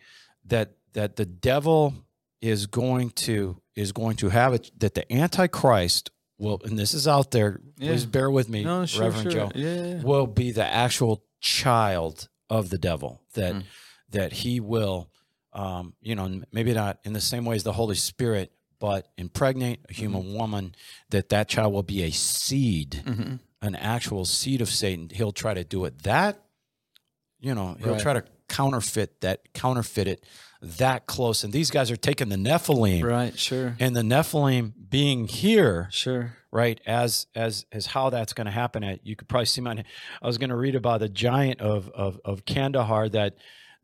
that 0.52 0.68
that 0.94 1.16
the 1.16 1.26
devil 1.26 1.94
is 2.42 2.68
going 2.68 3.10
to 3.28 3.60
is 3.76 3.92
going 3.92 4.16
to 4.18 4.30
have 4.30 4.54
it 4.54 4.72
that 4.80 4.94
the 4.94 5.06
antichrist 5.12 6.12
will 6.38 6.60
and 6.66 6.78
this 6.78 6.94
is 6.94 7.08
out 7.08 7.32
there 7.32 7.60
please 7.80 8.06
bear 8.06 8.30
with 8.30 8.48
me 8.50 8.64
no, 8.64 8.86
sure, 8.86 9.02
reverend 9.06 9.32
sure. 9.32 9.50
joe 9.50 9.52
Yeah, 9.56 9.74
yeah, 9.76 9.86
yeah. 9.96 10.02
will 10.04 10.28
be 10.28 10.52
the 10.52 10.66
actual 10.66 11.24
child 11.40 12.28
of 12.50 12.70
the 12.70 12.78
devil 12.78 13.22
that 13.34 13.54
Mm. 13.56 13.64
that 14.10 14.32
he 14.44 14.60
will 14.60 15.10
um, 15.54 15.94
you 16.02 16.16
know 16.16 16.42
maybe 16.52 16.74
not 16.74 17.00
in 17.04 17.14
the 17.14 17.22
same 17.22 17.44
way 17.46 17.56
as 17.56 17.64
the 17.64 17.74
holy 17.74 17.96
spirit 17.96 18.52
but 18.80 19.08
impregnate 19.18 19.80
a 19.90 19.94
human 19.94 20.24
Mm-hmm. 20.24 20.38
woman 20.40 20.76
that 21.12 21.30
that 21.30 21.48
child 21.48 21.72
will 21.74 21.84
be 21.96 22.04
a 22.04 22.12
seed 22.12 23.04
Mhm. 23.06 23.40
an 23.62 23.76
actual 23.76 24.26
seed 24.26 24.60
of 24.62 24.70
satan 24.70 25.10
he'll 25.14 25.32
try 25.44 25.54
to 25.54 25.64
do 25.64 25.86
it 25.86 25.94
that 26.04 26.34
you 27.40 27.54
know 27.56 27.76
he'll 27.80 27.94
Right. 27.94 28.02
try 28.02 28.14
to 28.20 28.24
counterfeit 28.52 29.22
that 29.22 29.54
counterfeit 29.54 30.08
it 30.08 30.26
that 30.62 31.08
close. 31.08 31.44
And 31.44 31.52
these 31.52 31.72
guys 31.72 31.90
are 31.90 31.96
taking 31.96 32.30
the 32.30 32.36
nephilim. 32.36 33.04
Right, 33.04 33.38
sure, 33.38 33.76
and 33.80 33.96
the 33.96 34.02
nephilim 34.02 34.74
being 34.90 35.28
here 35.28 35.88
sure. 35.92 36.34
right 36.52 36.80
as 36.86 37.28
as 37.34 37.66
as 37.72 37.88
how 37.88 38.10
that's 38.10 38.34
going 38.34 38.46
to 38.46 38.52
happen 38.52 38.84
at 38.84 39.06
you 39.08 39.16
could 39.16 39.30
probably 39.30 39.46
see 39.46 39.62
my 39.62 39.84
i 40.22 40.28
was 40.28 40.38
going 40.38 40.50
to 40.50 40.56
read 40.56 40.76
about 40.76 41.00
the 41.00 41.08
giant 41.08 41.62
of 41.62 41.90
of, 41.92 42.20
of 42.26 42.46
kandahar 42.46 43.08
that 43.08 43.38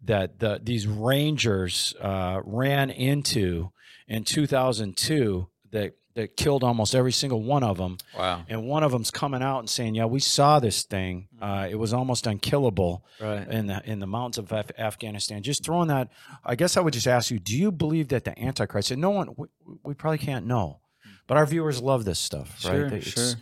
that 0.04 0.40
the, 0.40 0.60
these 0.62 0.86
rangers 0.86 1.96
uh, 2.02 2.42
ran 2.44 2.90
into 2.90 3.72
in 4.08 4.24
2002 4.24 5.48
that 5.72 5.94
that 6.18 6.36
killed 6.36 6.64
almost 6.64 6.94
every 6.94 7.12
single 7.12 7.42
one 7.42 7.64
of 7.64 7.78
them 7.78 7.98
Wow. 8.18 8.44
and 8.50 8.68
one 8.68 8.84
of 8.84 8.92
them's 8.92 9.12
coming 9.12 9.42
out 9.42 9.60
and 9.60 9.70
saying 9.70 9.96
yeah 9.96 10.06
we 10.06 10.20
saw 10.20 10.60
this 10.60 10.84
thing 10.84 11.28
uh, 11.42 11.68
it 11.70 11.76
was 11.76 11.94
almost 11.94 12.28
unkillable 12.28 13.06
Right. 13.22 13.48
in 13.48 13.68
the 13.68 13.82
in 13.90 14.00
the 14.00 14.08
mountains 14.08 14.38
of 14.38 14.52
Af- 14.52 14.72
Afghanistan. 14.78 15.42
Just 15.42 15.64
throwing 15.66 15.88
that, 15.88 16.10
I 16.46 16.56
guess 16.56 16.78
I 16.78 16.82
would 16.82 16.94
just 16.94 17.08
ask 17.08 17.32
you: 17.32 17.40
Do 17.40 17.58
you 17.58 17.72
believe 17.72 18.10
that 18.10 18.26
the 18.26 18.38
Antichrist? 18.40 18.92
And 18.92 19.02
no 19.02 19.10
one, 19.12 19.30
we, 19.38 19.48
we 19.84 19.94
probably 19.96 20.18
can't 20.20 20.46
know, 20.46 20.82
but 21.28 21.38
our 21.38 21.46
viewers 21.48 21.82
love 21.82 22.06
this 22.06 22.20
stuff, 22.20 22.48
right? 22.66 22.72
Sure, 22.76 22.90
They- 22.90 23.02
sure. 23.02 23.34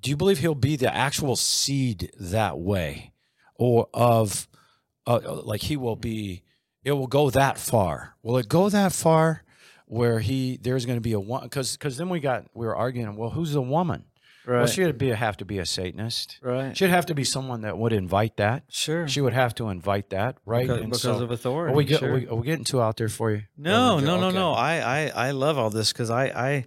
Do 0.00 0.10
you 0.10 0.16
believe 0.16 0.38
he'll 0.38 0.54
be 0.56 0.76
the 0.76 0.92
actual 0.92 1.36
seed 1.36 2.10
that 2.18 2.58
way, 2.58 3.12
or 3.54 3.88
of 3.94 4.48
uh, 5.06 5.20
like 5.44 5.62
he 5.62 5.76
will 5.76 5.96
be 5.96 6.42
it 6.84 6.92
will 6.92 7.06
go 7.06 7.30
that 7.30 7.56
far 7.58 8.16
will 8.22 8.36
it 8.36 8.48
go 8.48 8.68
that 8.68 8.92
far 8.92 9.43
where 9.86 10.18
he 10.20 10.56
there's 10.62 10.86
going 10.86 10.96
to 10.96 11.02
be 11.02 11.12
a 11.12 11.20
one 11.20 11.42
because 11.42 11.76
because 11.76 11.96
then 11.96 12.08
we 12.08 12.20
got 12.20 12.46
we 12.54 12.66
were 12.66 12.74
arguing 12.76 13.16
well 13.16 13.30
who's 13.30 13.52
the 13.52 13.62
woman 13.62 14.04
Right. 14.46 14.58
well 14.58 14.66
she'd 14.66 14.98
be 14.98 15.08
have 15.08 15.38
to 15.38 15.46
be 15.46 15.58
a 15.58 15.64
satanist 15.64 16.38
right. 16.42 16.76
she'd 16.76 16.90
have 16.90 17.06
to 17.06 17.14
be 17.14 17.24
someone 17.24 17.62
that 17.62 17.78
would 17.78 17.94
invite 17.94 18.36
that 18.36 18.64
Sure. 18.68 19.08
she 19.08 19.22
would 19.22 19.32
have 19.32 19.54
to 19.54 19.70
invite 19.70 20.10
that 20.10 20.36
right 20.44 20.66
because, 20.66 20.82
because 20.84 21.00
so- 21.02 21.22
of 21.22 21.30
authority. 21.30 21.72
are 21.72 21.76
we, 21.76 21.84
get, 21.86 22.00
sure. 22.00 22.10
are, 22.10 22.14
we, 22.14 22.26
are 22.28 22.34
we 22.34 22.44
getting 22.44 22.64
too 22.64 22.82
out 22.82 22.98
there 22.98 23.08
for 23.08 23.30
you 23.30 23.42
No, 23.56 23.96
Okay. 23.96 24.04
no, 24.04 24.20
no, 24.20 24.30
no. 24.30 24.52
I, 24.52 24.74
I, 25.06 25.28
I 25.28 25.30
love 25.30 25.56
all 25.56 25.70
this 25.70 25.92
because 25.94 26.10
I, 26.10 26.24
I, 26.26 26.66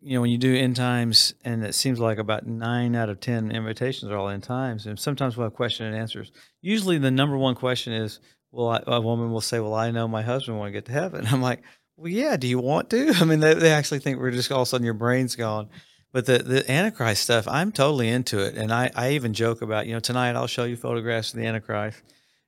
you 0.00 0.14
know, 0.14 0.20
when 0.22 0.30
you 0.30 0.38
do 0.38 0.54
end 0.56 0.74
times, 0.76 1.34
and 1.44 1.64
it 1.64 1.74
seems 1.74 1.98
like 2.00 2.18
about 2.18 2.46
nine 2.46 2.94
out 2.96 3.08
of 3.08 3.18
ten 3.20 3.50
invitations 3.50 4.10
are 4.10 4.16
all 4.16 4.28
end 4.28 4.44
times, 4.44 4.86
and 4.86 4.98
sometimes 4.98 5.36
we'll 5.36 5.46
have 5.46 5.54
question 5.54 5.86
and 5.86 5.96
answers. 5.96 6.30
Usually, 6.62 6.98
the 6.98 7.10
number 7.10 7.36
one 7.36 7.56
question 7.56 7.92
is, 7.92 8.20
"Well, 8.52 8.68
I, 8.70 8.82
a 8.86 9.00
woman 9.00 9.32
will 9.32 9.40
say, 9.40 9.58
"Well, 9.58 9.74
I 9.74 9.90
know 9.90 10.06
my 10.06 10.22
husband 10.22 10.56
want 10.56 10.68
to 10.68 10.72
get 10.72 10.84
to 10.86 10.92
heaven." 10.92 11.26
I'm 11.30 11.42
like, 11.42 11.62
"Well, 11.98 12.08
yeah. 12.08 12.36
Do 12.36 12.46
you 12.46 12.58
want 12.58 12.90
to?" 12.90 13.12
I 13.20 13.24
mean, 13.24 13.40
they, 13.40 13.54
they 13.54 13.72
actually 13.72 13.98
think 13.98 14.18
we're 14.18 14.30
just 14.30 14.50
all 14.50 14.62
of 14.62 14.68
a 14.68 14.70
sudden 14.70 14.84
your 14.84 14.94
brain's 14.94 15.36
gone. 15.36 15.68
But 16.12 16.26
the 16.26 16.38
the 16.38 16.70
Antichrist 16.70 17.22
stuff, 17.22 17.46
I'm 17.46 17.72
totally 17.72 18.08
into 18.08 18.38
it, 18.38 18.54
and 18.56 18.72
I, 18.72 18.90
I 18.94 19.10
even 19.10 19.34
joke 19.34 19.60
about, 19.60 19.86
you 19.86 19.92
know, 19.92 20.00
tonight 20.00 20.36
I'll 20.36 20.46
show 20.46 20.64
you 20.64 20.76
photographs 20.76 21.34
of 21.34 21.40
the 21.40 21.46
Antichrist, 21.46 22.02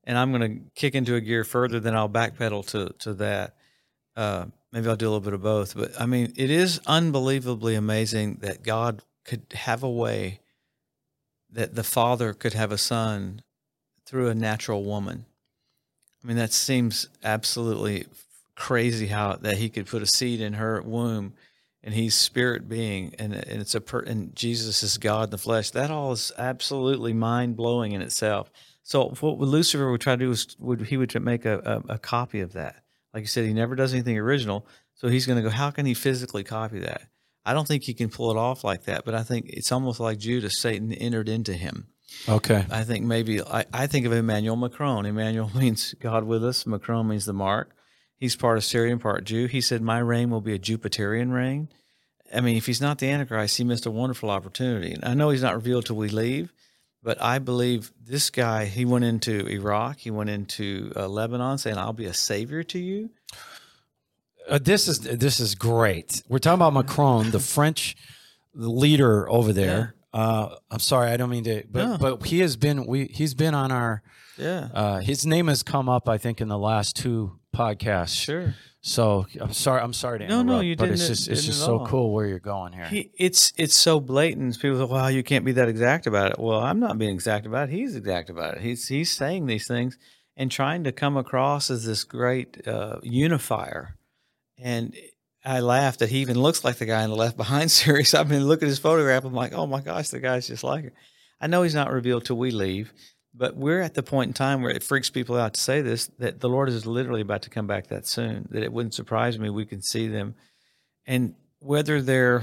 and 0.04 0.16
I'm 0.16 0.32
going 0.32 0.40
to 0.50 0.70
kick 0.74 0.94
into 0.94 1.14
a 1.14 1.20
gear 1.20 1.44
further, 1.44 1.78
then 1.78 1.94
I'll 1.94 2.08
backpedal 2.08 2.66
to 2.68 2.94
to 3.00 3.14
that 3.14 3.54
uh, 4.16 4.46
maybe 4.72 4.88
I'll 4.88 4.96
do 4.96 5.06
a 5.06 5.10
little 5.10 5.20
bit 5.20 5.34
of 5.34 5.42
both. 5.42 5.76
But 5.76 6.00
I 6.00 6.06
mean, 6.06 6.32
it 6.36 6.50
is 6.50 6.80
unbelievably 6.86 7.74
amazing 7.74 8.38
that 8.42 8.62
God 8.62 9.02
could 9.24 9.46
have 9.52 9.82
a 9.82 9.90
way 9.90 10.40
that 11.50 11.74
the 11.74 11.84
father 11.84 12.32
could 12.32 12.52
have 12.54 12.72
a 12.72 12.78
son 12.78 13.42
through 14.06 14.28
a 14.28 14.34
natural 14.34 14.84
woman. 14.84 15.26
I 16.22 16.26
mean, 16.26 16.36
that 16.36 16.52
seems 16.52 17.08
absolutely 17.22 18.06
crazy 18.60 19.06
how 19.06 19.36
that 19.36 19.56
he 19.56 19.70
could 19.70 19.86
put 19.86 20.02
a 20.02 20.06
seed 20.06 20.38
in 20.38 20.52
her 20.52 20.82
womb 20.82 21.32
and 21.82 21.94
he's 21.94 22.14
spirit 22.14 22.68
being 22.68 23.14
and, 23.18 23.32
and 23.32 23.62
it's 23.62 23.74
a 23.74 23.80
per, 23.80 24.00
and 24.00 24.36
Jesus 24.36 24.82
is 24.82 24.98
God 24.98 25.24
in 25.24 25.30
the 25.30 25.38
flesh. 25.38 25.70
That 25.70 25.90
all 25.90 26.12
is 26.12 26.30
absolutely 26.36 27.14
mind 27.14 27.56
blowing 27.56 27.92
in 27.92 28.02
itself. 28.02 28.50
So 28.82 29.08
what 29.20 29.38
Lucifer 29.38 29.90
would 29.90 30.02
try 30.02 30.14
to 30.14 30.24
do 30.24 30.30
is 30.30 30.56
would 30.58 30.82
he 30.82 30.98
would 30.98 31.18
make 31.22 31.46
a, 31.46 31.82
a, 31.88 31.94
a 31.94 31.98
copy 31.98 32.40
of 32.40 32.52
that. 32.52 32.84
Like 33.14 33.22
you 33.22 33.28
said, 33.28 33.46
he 33.46 33.54
never 33.54 33.74
does 33.74 33.94
anything 33.94 34.18
original. 34.18 34.66
So 34.94 35.08
he's 35.08 35.26
going 35.26 35.36
to 35.36 35.42
go, 35.42 35.48
how 35.48 35.70
can 35.70 35.86
he 35.86 35.94
physically 35.94 36.44
copy 36.44 36.80
that? 36.80 37.04
I 37.46 37.54
don't 37.54 37.66
think 37.66 37.84
he 37.84 37.94
can 37.94 38.10
pull 38.10 38.30
it 38.30 38.36
off 38.36 38.62
like 38.62 38.84
that, 38.84 39.06
but 39.06 39.14
I 39.14 39.22
think 39.22 39.46
it's 39.48 39.72
almost 39.72 40.00
like 40.00 40.18
Judas, 40.18 40.60
Satan 40.60 40.92
entered 40.92 41.30
into 41.30 41.54
him. 41.54 41.88
okay 42.28 42.66
I 42.70 42.84
think 42.84 43.06
maybe, 43.06 43.40
I, 43.40 43.64
I 43.72 43.86
think 43.86 44.04
of 44.04 44.12
Emmanuel 44.12 44.56
Macron. 44.56 45.06
Emmanuel 45.06 45.50
means 45.56 45.94
God 45.98 46.24
with 46.24 46.44
us, 46.44 46.66
Macron 46.66 47.08
means 47.08 47.24
the 47.24 47.32
mark. 47.32 47.74
He's 48.20 48.36
part 48.36 48.58
Assyrian, 48.58 48.98
part 48.98 49.24
Jew. 49.24 49.46
He 49.46 49.62
said, 49.62 49.80
My 49.80 49.98
reign 49.98 50.28
will 50.30 50.42
be 50.42 50.54
a 50.54 50.58
Jupiterian 50.58 51.32
reign. 51.32 51.68
I 52.32 52.42
mean, 52.42 52.56
if 52.56 52.66
he's 52.66 52.80
not 52.80 52.98
the 52.98 53.08
Antichrist, 53.08 53.56
he 53.56 53.64
missed 53.64 53.86
a 53.86 53.90
wonderful 53.90 54.30
opportunity. 54.30 54.92
And 54.92 55.04
I 55.04 55.14
know 55.14 55.30
he's 55.30 55.42
not 55.42 55.54
revealed 55.56 55.86
till 55.86 55.96
we 55.96 56.10
leave, 56.10 56.52
but 57.02 57.20
I 57.20 57.38
believe 57.38 57.90
this 58.00 58.28
guy, 58.28 58.66
he 58.66 58.84
went 58.84 59.04
into 59.06 59.46
Iraq, 59.48 59.98
he 59.98 60.10
went 60.10 60.28
into 60.30 60.92
uh, 60.94 61.08
Lebanon 61.08 61.56
saying, 61.58 61.78
I'll 61.78 61.94
be 61.94 62.04
a 62.04 62.14
savior 62.14 62.62
to 62.64 62.78
you. 62.78 63.10
Uh, 64.48 64.58
this 64.62 64.86
is 64.86 65.00
this 65.00 65.40
is 65.40 65.54
great. 65.54 66.22
We're 66.28 66.38
talking 66.38 66.54
about 66.60 66.74
Macron, 66.74 67.30
the 67.30 67.40
French 67.40 67.96
leader 68.54 69.28
over 69.30 69.52
there. 69.52 69.94
Uh, 70.12 70.56
I'm 70.70 70.80
sorry, 70.80 71.10
I 71.10 71.16
don't 71.16 71.30
mean 71.30 71.44
to, 71.44 71.62
but 71.70 71.84
No. 71.86 71.98
but 71.98 72.26
he 72.26 72.40
has 72.40 72.56
been 72.56 72.84
we 72.86 73.06
he's 73.06 73.34
been 73.34 73.54
on 73.54 73.72
our. 73.72 74.02
Yeah. 74.36 74.68
Uh, 74.74 74.98
his 74.98 75.24
name 75.26 75.48
has 75.48 75.62
come 75.62 75.88
up, 75.88 76.08
I 76.08 76.18
think, 76.18 76.40
in 76.40 76.48
the 76.48 76.58
last 76.58 76.96
two 76.96 77.38
podcasts. 77.54 78.16
Sure. 78.22 78.54
So 78.82 79.26
I'm 79.40 79.52
sorry. 79.52 79.82
I'm 79.82 79.92
sorry 79.92 80.20
to 80.20 80.26
No, 80.26 80.40
interrupt, 80.40 80.46
no, 80.56 80.60
you 80.60 80.74
but 80.76 80.86
didn't. 80.86 80.98
just 80.98 81.10
it's 81.10 81.24
didn't 81.26 81.42
just 81.42 81.60
so 81.60 81.80
all. 81.80 81.86
cool 81.86 82.12
where 82.14 82.26
you're 82.26 82.38
going 82.38 82.72
here. 82.72 82.86
He, 82.86 83.10
it's 83.18 83.52
it's 83.58 83.76
so 83.76 84.00
blatant. 84.00 84.58
People 84.58 84.78
say, 84.78 84.90
"Well, 84.90 85.10
you 85.10 85.22
can't 85.22 85.44
be 85.44 85.52
that 85.52 85.68
exact 85.68 86.06
about 86.06 86.30
it." 86.32 86.38
Well, 86.38 86.60
I'm 86.60 86.80
not 86.80 86.96
being 86.96 87.12
exact 87.14 87.44
about 87.44 87.68
it. 87.68 87.72
He's 87.72 87.94
exact 87.94 88.30
about 88.30 88.54
it. 88.56 88.62
He's 88.62 88.88
he's 88.88 89.10
saying 89.14 89.46
these 89.46 89.66
things 89.66 89.98
and 90.34 90.50
trying 90.50 90.84
to 90.84 90.92
come 90.92 91.18
across 91.18 91.70
as 91.70 91.84
this 91.84 92.04
great 92.04 92.66
uh, 92.66 93.00
unifier. 93.02 93.96
And 94.58 94.94
I 95.44 95.60
laugh 95.60 95.98
that 95.98 96.08
he 96.08 96.18
even 96.20 96.40
looks 96.40 96.64
like 96.64 96.76
the 96.76 96.86
guy 96.86 97.02
in 97.02 97.10
the 97.10 97.16
Left 97.16 97.36
Behind 97.36 97.70
series. 97.70 98.14
I 98.14 98.24
mean, 98.24 98.46
look 98.46 98.62
at 98.62 98.68
his 98.68 98.78
photograph. 98.78 99.24
I'm 99.24 99.34
like, 99.34 99.52
oh 99.52 99.66
my 99.66 99.82
gosh, 99.82 100.08
the 100.08 100.20
guy's 100.20 100.46
just 100.46 100.64
like 100.64 100.84
it. 100.86 100.94
I 101.38 101.48
know 101.48 101.62
he's 101.62 101.74
not 101.74 101.90
revealed 101.92 102.24
till 102.24 102.36
we 102.38 102.50
leave, 102.50 102.92
but 103.34 103.56
we're 103.56 103.80
at 103.80 103.94
the 103.94 104.02
point 104.02 104.28
in 104.28 104.34
time 104.34 104.62
where 104.62 104.72
it 104.72 104.82
freaks 104.82 105.10
people 105.10 105.36
out 105.36 105.54
to 105.54 105.60
say 105.60 105.80
this 105.82 106.08
that 106.18 106.40
the 106.40 106.48
Lord 106.48 106.68
is 106.68 106.86
literally 106.86 107.20
about 107.20 107.42
to 107.42 107.50
come 107.50 107.66
back 107.66 107.88
that 107.88 108.06
soon. 108.06 108.48
That 108.50 108.62
it 108.62 108.72
wouldn't 108.72 108.94
surprise 108.94 109.38
me 109.38 109.50
we 109.50 109.66
can 109.66 109.82
see 109.82 110.08
them, 110.08 110.34
and 111.06 111.34
whether 111.60 112.00
they're, 112.02 112.42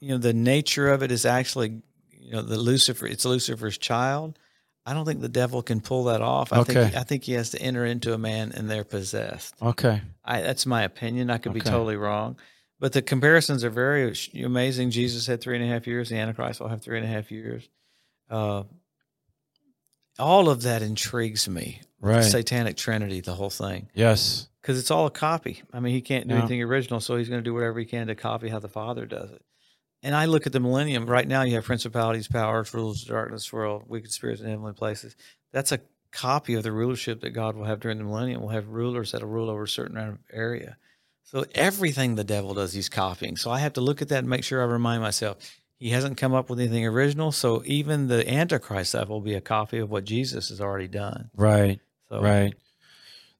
you 0.00 0.10
know, 0.10 0.18
the 0.18 0.32
nature 0.34 0.88
of 0.90 1.02
it 1.02 1.10
is 1.10 1.24
actually, 1.24 1.80
you 2.10 2.32
know, 2.32 2.42
the 2.42 2.58
Lucifer. 2.58 3.06
It's 3.06 3.24
Lucifer's 3.24 3.78
child. 3.78 4.38
I 4.86 4.92
don't 4.92 5.06
think 5.06 5.22
the 5.22 5.30
devil 5.30 5.62
can 5.62 5.80
pull 5.80 6.04
that 6.04 6.20
off. 6.20 6.52
I 6.52 6.58
Okay. 6.58 6.74
think 6.74 6.94
I 6.96 7.02
think 7.04 7.24
he 7.24 7.32
has 7.32 7.50
to 7.50 7.60
enter 7.62 7.86
into 7.86 8.12
a 8.12 8.18
man 8.18 8.52
and 8.52 8.70
they're 8.70 8.84
possessed. 8.84 9.54
okay. 9.62 10.02
I, 10.24 10.42
that's 10.42 10.66
my 10.66 10.82
opinion. 10.82 11.30
I 11.30 11.38
could 11.38 11.54
be 11.54 11.60
totally 11.60 11.96
wrong, 11.96 12.36
but 12.80 12.92
the 12.92 13.00
comparisons 13.02 13.64
are 13.64 13.70
very 13.70 14.14
amazing. 14.42 14.90
Jesus 14.90 15.26
had 15.26 15.40
three 15.40 15.56
and 15.56 15.64
a 15.64 15.68
half 15.68 15.86
years. 15.86 16.10
The 16.10 16.16
Antichrist 16.16 16.60
will 16.60 16.68
have 16.68 16.82
three 16.82 16.98
and 16.98 17.06
a 17.06 17.10
half 17.10 17.30
years. 17.30 17.66
Uh, 18.28 18.64
all 20.18 20.48
of 20.48 20.62
that 20.62 20.82
intrigues 20.82 21.48
me. 21.48 21.80
Right. 22.00 22.22
Satanic 22.22 22.76
Trinity, 22.76 23.20
the 23.20 23.34
whole 23.34 23.48
thing, 23.50 23.88
Yes. 23.94 24.48
because 24.60 24.78
it's 24.78 24.90
all 24.90 25.06
a 25.06 25.10
copy. 25.10 25.62
I 25.72 25.80
mean, 25.80 25.94
he 25.94 26.02
can't 26.02 26.28
do 26.28 26.34
Yeah. 26.34 26.40
anything 26.40 26.62
original, 26.62 27.00
so 27.00 27.16
he's 27.16 27.28
going 27.30 27.40
to 27.40 27.44
do 27.44 27.54
whatever 27.54 27.78
he 27.78 27.86
can 27.86 28.08
to 28.08 28.14
copy 28.14 28.48
how 28.48 28.58
the 28.58 28.68
Father 28.68 29.06
does 29.06 29.30
it. 29.30 29.42
And 30.02 30.14
I 30.14 30.26
look 30.26 30.46
at 30.46 30.52
the 30.52 30.60
millennium 30.60 31.06
right 31.06 31.26
now. 31.26 31.42
You 31.42 31.54
have 31.54 31.64
principalities, 31.64 32.28
powers, 32.28 32.74
rulers 32.74 33.02
of 33.02 33.08
darkness, 33.08 33.50
world, 33.50 33.84
wicked 33.86 34.12
spirits 34.12 34.42
in 34.42 34.48
heavenly 34.50 34.74
places. 34.74 35.16
That's 35.50 35.72
a 35.72 35.80
copy 36.12 36.52
of 36.54 36.62
the 36.62 36.72
rulership 36.72 37.22
that 37.22 37.30
God 37.30 37.56
will 37.56 37.64
have 37.64 37.80
during 37.80 37.96
the 37.96 38.04
millennium. 38.04 38.42
We'll 38.42 38.50
have 38.50 38.68
rulers 38.68 39.12
that'll 39.12 39.28
rule 39.28 39.48
over 39.48 39.62
a 39.62 39.68
certain 39.68 40.18
area. 40.30 40.76
So 41.22 41.46
everything 41.54 42.16
the 42.16 42.22
devil 42.24 42.52
does, 42.52 42.74
he's 42.74 42.90
copying. 42.90 43.36
So 43.38 43.50
I 43.50 43.60
have 43.60 43.72
to 43.72 43.80
look 43.80 44.02
at 44.02 44.10
that 44.10 44.18
and 44.18 44.28
make 44.28 44.44
sure 44.44 44.60
I 44.60 44.66
remind 44.66 45.00
myself 45.00 45.38
he 45.84 45.90
hasn't 45.90 46.16
come 46.16 46.32
up 46.32 46.48
with 46.48 46.58
anything 46.60 46.86
original. 46.86 47.30
So 47.30 47.62
even 47.66 48.08
the 48.08 48.26
Antichrist 48.26 48.88
stuff 48.92 49.10
will 49.10 49.20
be 49.20 49.34
a 49.34 49.40
copy 49.42 49.76
of 49.80 49.90
what 49.90 50.06
Jesus 50.06 50.48
has 50.48 50.58
already 50.58 50.88
done. 50.88 51.28
Right. 51.36 51.78
So 52.08 52.22
Right. 52.22 52.54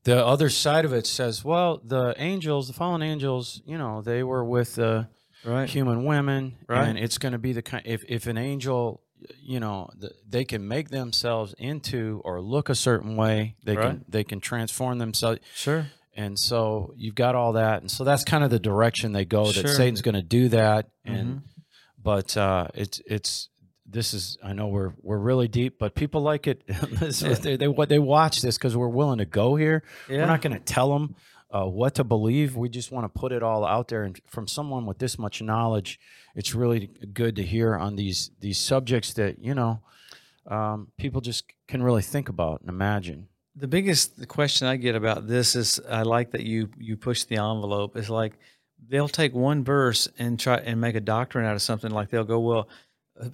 The 0.03 0.23
other 0.23 0.51
side 0.51 0.85
of 0.85 0.93
it 0.93 1.07
says, 1.07 1.43
well, 1.43 1.81
the 1.83 2.15
angels, 2.19 2.67
the 2.67 2.75
fallen 2.75 3.01
angels, 3.01 3.63
you 3.65 3.79
know, 3.79 4.03
they 4.03 4.23
were 4.23 4.45
with 4.45 4.75
the 4.75 5.09
right, 5.43 5.67
human 5.67 6.05
women, 6.05 6.57
Right. 6.69 6.87
and 6.87 6.99
it's 6.99 7.17
going 7.17 7.33
to 7.33 7.39
be 7.39 7.55
the 7.55 7.63
kind. 7.63 7.83
If 7.87 8.05
if 8.07 8.27
an 8.27 8.37
angel, 8.37 9.01
you 9.43 9.59
know, 9.61 9.89
the, 9.99 10.11
they 10.29 10.45
can 10.45 10.69
make 10.69 10.91
themselves 10.91 11.55
into 11.57 12.21
or 12.27 12.43
look 12.43 12.69
a 12.69 12.75
certain 12.75 13.17
way, 13.17 13.55
they 13.65 13.75
Right. 13.77 13.87
can 13.87 14.05
they 14.07 14.25
can 14.25 14.41
transform 14.41 14.99
themselves, 14.99 15.41
sure, 15.55 15.87
and 16.15 16.39
so 16.39 16.93
you've 16.99 17.15
got 17.15 17.35
all 17.35 17.55
that, 17.55 17.81
and 17.81 17.91
so 17.91 18.05
that's 18.05 18.25
kind 18.25 18.45
of 18.45 18.51
the 18.51 18.61
direction 18.61 19.13
they 19.13 19.25
go. 19.25 19.47
That 19.47 19.53
Sure. 19.55 19.63
Mm-hmm. 19.65 19.77
Satan's 19.79 20.03
going 20.03 20.15
to 20.17 20.29
do 20.41 20.51
that, 20.51 20.89
and 21.07 21.41
but 22.05 22.37
uh, 22.37 22.69
it's 22.75 23.01
it's 23.07 23.49
this 23.87 24.15
is 24.15 24.39
I 24.45 24.53
know 24.53 24.69
we're 24.69 24.93
we're 25.03 25.19
really 25.19 25.49
deep, 25.49 25.79
but 25.79 25.95
people 25.95 26.21
like 26.23 26.47
it. 26.47 26.63
They, 27.43 27.57
they 27.57 27.69
they 27.89 27.99
watch 27.99 28.41
this 28.43 28.57
because 28.57 28.77
we're 28.77 28.89
willing 28.89 29.19
to 29.19 29.25
go 29.25 29.57
here. 29.57 29.83
yeah, 30.09 30.19
We're 30.19 30.27
not 30.27 30.43
going 30.43 30.53
to 30.57 30.61
tell 30.75 30.93
them 30.93 31.17
uh, 31.51 31.65
what 31.65 31.95
to 31.97 32.05
believe. 32.05 32.57
We 32.57 32.69
just 32.69 32.93
want 32.93 33.05
to 33.13 33.21
put 33.21 33.33
it 33.33 33.43
all 33.43 33.65
out 33.65 33.89
there. 33.89 34.05
And 34.05 34.21
from 34.27 34.47
someone 34.47 34.87
with 34.87 34.99
this 34.99 35.19
much 35.19 35.43
knowledge, 35.43 35.99
it's 36.35 36.55
really 36.55 36.91
good 37.13 37.37
to 37.37 37.43
hear 37.43 37.75
on 37.77 37.97
these 37.97 38.31
these 38.41 38.59
subjects 38.59 39.13
that 39.15 39.39
you 39.39 39.55
know 39.55 39.81
um, 40.47 40.89
people 40.99 41.21
just 41.21 41.45
can 41.69 41.83
really 41.83 42.03
think 42.03 42.29
about 42.29 42.61
and 42.61 42.69
imagine. 42.69 43.29
the 43.57 43.69
biggest 43.69 44.19
the 44.19 44.27
question 44.27 44.67
I 44.67 44.77
get 44.77 44.95
about 44.97 45.27
this 45.29 45.55
is 45.55 45.81
I 45.89 46.03
like 46.03 46.33
that 46.33 46.43
you 46.43 46.69
you 46.79 46.97
push 46.97 47.25
the 47.25 47.37
envelope. 47.37 47.97
It's 47.97 48.11
like 48.11 48.35
they'll 48.89 49.09
take 49.09 49.35
one 49.35 49.64
verse 49.64 50.09
and 50.18 50.39
try 50.39 50.57
and 50.57 50.80
make 50.80 50.95
a 50.95 51.01
doctrine 51.01 51.45
out 51.45 51.55
of 51.55 51.62
something. 51.62 51.91
Like 51.91 52.11
they'll 52.11 52.24
go, 52.24 52.41
well, 52.41 52.68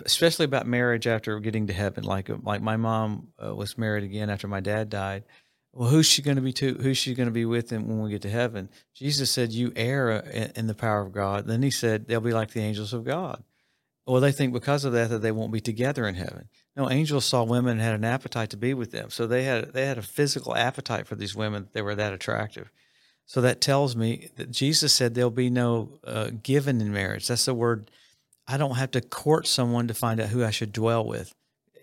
especially 0.05 0.45
about 0.45 0.67
marriage 0.67 1.07
after 1.07 1.39
getting 1.41 1.67
to 1.69 1.73
heaven. 1.73 2.05
Like 2.05 2.29
like 2.43 2.63
my 2.63 2.77
mom 2.77 3.29
uh, 3.45 3.55
was 3.55 3.79
married 3.79 4.05
again 4.05 4.31
after 4.31 4.49
my 4.49 4.61
dad 4.61 4.91
died. 4.91 5.25
Well, 5.73 5.89
who's 5.89 6.07
she 6.07 6.23
going 6.23 6.37
to 6.37 6.43
be 6.43 6.53
to? 6.55 6.75
Who's 6.75 6.99
she 6.99 7.15
going 7.15 7.29
to 7.29 7.33
be 7.33 7.45
with 7.45 7.71
when 7.71 8.01
we 8.01 8.11
get 8.11 8.23
to 8.23 8.31
heaven? 8.31 8.69
Jesus 8.95 9.31
said, 9.31 9.53
"You 9.53 9.73
err 9.77 10.11
in- 10.11 10.53
in 10.57 10.67
the 10.67 10.75
power 10.75 11.01
of 11.01 11.13
God." 11.13 11.47
Then 11.47 11.63
he 11.63 11.71
said, 11.71 12.07
"They'll 12.07 12.21
be 12.21 12.33
like 12.33 12.51
the 12.51 12.61
angels 12.61 12.93
of 12.93 13.05
God." 13.05 13.45
Well, 14.07 14.21
they 14.21 14.33
think 14.33 14.53
because 14.53 14.85
of 14.85 14.93
that 14.95 15.11
that 15.11 15.23
they 15.23 15.31
won't 15.31 15.53
be 15.53 15.61
together 15.61 16.09
in 16.09 16.17
heaven. 16.17 16.49
No, 16.77 16.91
angels 16.91 17.25
saw 17.25 17.45
women 17.45 17.73
and 17.73 17.81
had 17.81 17.95
an 17.95 18.05
appetite 18.05 18.51
to 18.51 18.57
be 18.57 18.75
with 18.75 18.91
them. 18.91 19.11
So 19.11 19.27
they 19.27 19.45
had 19.45 19.73
they 19.73 19.87
had 19.87 19.99
a 19.99 20.03
physical 20.03 20.57
appetite 20.57 21.07
for 21.07 21.15
these 21.15 21.37
women. 21.37 21.69
They 21.73 21.83
were 21.83 21.95
that 21.95 22.13
attractive. 22.13 22.73
So 23.31 23.41
that 23.43 23.61
tells 23.61 23.95
me 23.95 24.29
that 24.35 24.51
Jesus 24.51 24.93
said 24.93 25.15
there'll 25.15 25.31
be 25.31 25.51
no 25.51 26.01
uh, 26.03 26.31
given 26.43 26.81
in 26.81 26.93
marriage. 26.93 27.29
That's 27.29 27.45
the 27.45 27.55
word. 27.55 27.89
I 28.49 28.57
don't 28.57 28.75
have 28.75 28.91
to 28.91 29.01
court 29.01 29.47
someone 29.47 29.87
to 29.87 29.95
find 29.95 30.19
out 30.21 30.31
who 30.31 30.45
I 30.45 30.51
should 30.51 30.73
dwell 30.73 31.05
with. 31.07 31.33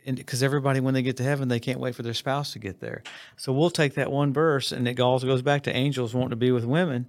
because 0.05 0.43
everybody 0.43 0.81
when 0.81 0.93
they 0.93 1.01
get 1.01 1.15
to 1.17 1.23
heaven 1.23 1.47
they 1.47 1.61
can't 1.61 1.79
wait 1.79 1.95
for 1.95 2.03
their 2.03 2.13
spouse 2.13 2.51
to 2.53 2.59
get 2.59 2.79
there 2.81 3.01
so 3.37 3.51
we'll 3.53 3.69
take 3.69 3.93
that 3.95 4.11
one 4.11 4.33
verse 4.33 4.71
and 4.73 4.87
it 4.87 4.99
also 4.99 5.25
goes 5.27 5.41
back 5.41 5.63
to 5.63 5.73
angels 5.75 6.13
wanting 6.13 6.29
to 6.31 6.35
be 6.37 6.51
with 6.51 6.63
women 6.65 7.07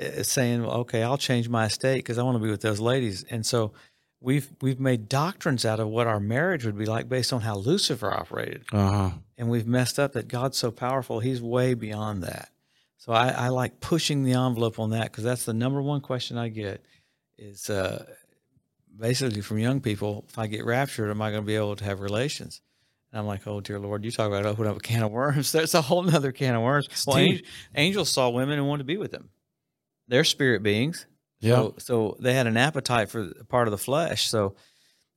uh, 0.00 0.22
saying 0.22 0.62
well, 0.62 0.72
okay 0.82 1.02
i'll 1.02 1.18
change 1.18 1.48
my 1.48 1.66
estate 1.66 1.96
because 1.98 2.16
i 2.18 2.22
want 2.22 2.36
to 2.36 2.42
be 2.42 2.50
with 2.50 2.60
those 2.60 2.78
ladies 2.80 3.24
and 3.30 3.44
so 3.44 3.72
we've 4.20 4.48
we've 4.60 4.78
made 4.78 5.08
doctrines 5.08 5.64
out 5.64 5.80
of 5.80 5.88
what 5.88 6.06
our 6.06 6.20
marriage 6.20 6.64
would 6.64 6.78
be 6.78 6.86
like 6.86 7.08
based 7.08 7.32
on 7.32 7.40
how 7.40 7.56
lucifer 7.56 8.08
operated 8.12 8.62
Uh-huh. 8.72 9.10
and 9.36 9.50
we've 9.50 9.66
messed 9.66 9.98
up 9.98 10.12
that 10.12 10.28
god's 10.28 10.56
so 10.58 10.70
powerful 10.70 11.18
he's 11.20 11.42
way 11.42 11.74
beyond 11.74 12.22
that 12.22 12.50
so 13.08 13.14
i, 13.14 13.28
I 13.30 13.48
like 13.48 13.80
pushing 13.80 14.22
the 14.22 14.34
envelope 14.34 14.78
on 14.78 14.90
that 14.90 15.04
because 15.04 15.24
that's 15.24 15.44
the 15.44 15.54
number 15.54 15.82
one 15.82 16.00
question 16.00 16.38
i 16.38 16.48
get 16.48 16.84
is 17.38 17.70
uh, 17.70 18.04
basically 18.98 19.40
from 19.40 19.58
young 19.58 19.80
people, 19.80 20.24
if 20.28 20.38
I 20.38 20.46
get 20.46 20.64
raptured, 20.64 21.10
am 21.10 21.22
I 21.22 21.30
going 21.30 21.42
to 21.42 21.46
be 21.46 21.56
able 21.56 21.76
to 21.76 21.84
have 21.84 22.00
relations? 22.00 22.60
And 23.12 23.20
I'm 23.20 23.26
like, 23.26 23.46
oh 23.46 23.60
dear 23.60 23.78
Lord, 23.78 24.04
you 24.04 24.10
talk 24.10 24.26
about 24.26 24.44
opening 24.44 24.70
up 24.70 24.76
a 24.76 24.80
can 24.80 25.02
of 25.02 25.12
worms. 25.12 25.52
That's 25.52 25.74
a 25.74 25.82
whole 25.82 26.02
nother 26.02 26.32
can 26.32 26.54
of 26.54 26.62
worms. 26.62 27.04
Well, 27.06 27.26
angels 27.74 28.10
saw 28.10 28.28
women 28.28 28.58
and 28.58 28.68
wanted 28.68 28.82
to 28.82 28.86
be 28.86 28.98
with 28.98 29.12
them. 29.12 29.30
They're 30.08 30.24
spirit 30.24 30.62
beings. 30.62 31.06
Yeah. 31.40 31.54
So, 31.54 31.74
so 31.78 32.16
they 32.20 32.34
had 32.34 32.46
an 32.46 32.56
appetite 32.56 33.10
for 33.10 33.32
part 33.48 33.68
of 33.68 33.72
the 33.72 33.78
flesh. 33.78 34.28
So 34.28 34.56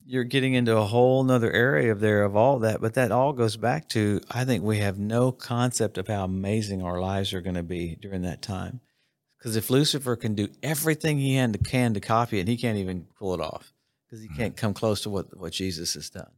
you're 0.05 0.23
getting 0.23 0.53
into 0.53 0.77
a 0.77 0.85
whole 0.85 1.23
nother 1.23 1.51
area 1.51 1.91
of 1.91 1.99
there 1.99 2.23
of 2.23 2.35
all 2.35 2.59
that. 2.59 2.81
But 2.81 2.95
that 2.95 3.11
all 3.11 3.33
goes 3.33 3.57
back 3.57 3.87
to 3.89 4.21
I 4.29 4.45
think 4.45 4.63
we 4.63 4.79
have 4.79 4.99
no 4.99 5.31
concept 5.31 5.97
of 5.97 6.07
how 6.07 6.23
amazing 6.23 6.81
our 6.81 6.99
lives 6.99 7.33
are 7.33 7.41
going 7.41 7.55
to 7.55 7.63
be 7.63 7.95
during 8.01 8.23
that 8.23 8.41
time. 8.41 8.81
Because 9.37 9.55
if 9.55 9.69
Lucifer 9.69 10.15
can 10.15 10.35
do 10.35 10.49
everything 10.61 11.17
he 11.17 11.35
can 11.35 11.53
to, 11.53 11.59
can 11.59 11.93
to 11.95 11.99
copy 11.99 12.39
it, 12.39 12.47
he 12.47 12.57
can't 12.57 12.77
even 12.77 13.07
pull 13.17 13.33
it 13.33 13.41
off 13.41 13.73
because 14.05 14.21
he 14.21 14.27
can't 14.27 14.55
mm-hmm. 14.55 14.65
come 14.65 14.73
close 14.73 15.01
to 15.01 15.09
what, 15.09 15.35
what 15.35 15.53
Jesus 15.53 15.95
has 15.95 16.09
done. 16.09 16.29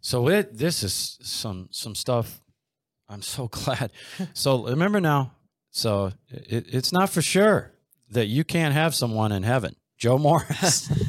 So 0.00 0.28
it 0.28 0.56
this 0.56 0.82
is 0.82 1.18
some 1.22 1.68
some 1.70 1.94
stuff. 1.94 2.40
I'm 3.08 3.22
so 3.22 3.48
glad. 3.50 3.92
So 4.34 4.64
remember 4.64 5.00
now. 5.00 5.32
So 5.70 6.12
it, 6.28 6.66
it's 6.72 6.92
not 6.92 7.10
for 7.10 7.20
sure 7.20 7.72
that 8.10 8.26
you 8.26 8.44
can't 8.44 8.72
have 8.72 8.94
someone 8.94 9.32
in 9.32 9.42
heaven. 9.42 9.76
Joe 9.98 10.18
Morris. 10.18 10.90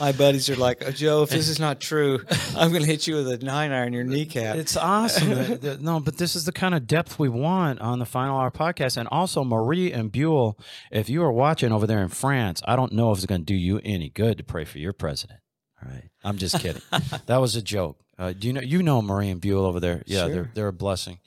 My 0.00 0.12
buddies 0.12 0.48
are 0.48 0.56
like, 0.56 0.82
oh, 0.84 0.90
Joe, 0.90 1.22
if 1.22 1.30
this 1.30 1.48
is 1.48 1.60
not 1.60 1.78
true, 1.80 2.20
I'm 2.56 2.70
going 2.70 2.80
to 2.82 2.86
hit 2.88 3.06
you 3.06 3.16
with 3.16 3.28
a 3.28 3.38
nine 3.44 3.70
iron 3.70 3.88
in 3.88 3.92
your 3.92 4.04
kneecap. 4.04 4.56
it's 4.56 4.76
awesome. 4.76 5.58
no, 5.80 6.00
but 6.00 6.16
this 6.16 6.34
is 6.34 6.46
the 6.46 6.52
kind 6.52 6.74
of 6.74 6.86
depth 6.86 7.18
we 7.18 7.28
want 7.28 7.80
on 7.80 7.98
the 7.98 8.06
Final 8.06 8.38
Hour 8.38 8.50
podcast. 8.50 8.96
And 8.96 9.06
also, 9.12 9.44
Marie 9.44 9.92
and 9.92 10.10
Buell, 10.10 10.58
if 10.90 11.10
you 11.10 11.22
are 11.22 11.30
watching 11.32 11.70
over 11.70 11.86
there 11.86 12.00
in 12.00 12.08
France, 12.08 12.62
I 12.64 12.76
don't 12.76 12.92
know 12.92 13.12
if 13.12 13.18
it's 13.18 13.26
going 13.26 13.42
to 13.42 13.44
do 13.44 13.54
you 13.54 13.80
any 13.84 14.08
good 14.08 14.38
to 14.38 14.44
pray 14.44 14.64
for 14.64 14.78
your 14.78 14.94
president. 14.94 15.40
All 15.84 15.90
right, 15.92 16.08
I'm 16.24 16.38
just 16.38 16.58
kidding. 16.60 16.82
that 17.26 17.36
was 17.36 17.54
a 17.56 17.62
joke. 17.62 17.98
Uh, 18.18 18.32
do 18.32 18.46
you 18.46 18.52
know 18.52 18.60
you 18.60 18.82
know 18.82 19.00
Marie 19.00 19.30
and 19.30 19.40
Buell 19.40 19.64
over 19.64 19.80
there? 19.80 20.02
Yeah, 20.06 20.20
Sure. 20.24 20.28
they're 20.28 20.50
they're 20.54 20.68
a 20.68 20.72
blessing. 20.72 21.18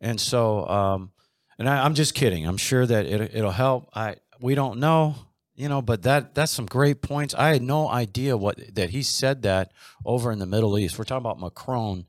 And 0.00 0.20
so, 0.20 0.68
um, 0.68 1.10
and 1.58 1.68
I, 1.68 1.84
I'm 1.84 1.94
just 1.94 2.14
kidding. 2.14 2.46
I'm 2.46 2.56
sure 2.58 2.86
that 2.86 3.06
it, 3.06 3.34
it'll 3.34 3.50
help. 3.50 3.90
I 3.94 4.16
we 4.40 4.54
don't 4.54 4.78
know, 4.78 5.16
you 5.58 5.68
know, 5.68 5.82
but 5.82 6.02
that 6.04 6.36
that's 6.36 6.52
some 6.52 6.66
great 6.66 7.02
points. 7.02 7.34
I 7.34 7.48
had 7.48 7.62
no 7.62 7.88
idea 7.88 8.36
what 8.36 8.74
that 8.76 8.90
he 8.90 9.02
said 9.02 9.42
that 9.42 9.72
over 10.04 10.30
in 10.30 10.38
the 10.38 10.46
Middle 10.46 10.78
East. 10.78 10.96
We're 10.96 11.04
talking 11.04 11.26
about 11.26 11.40
Macron, 11.40 12.06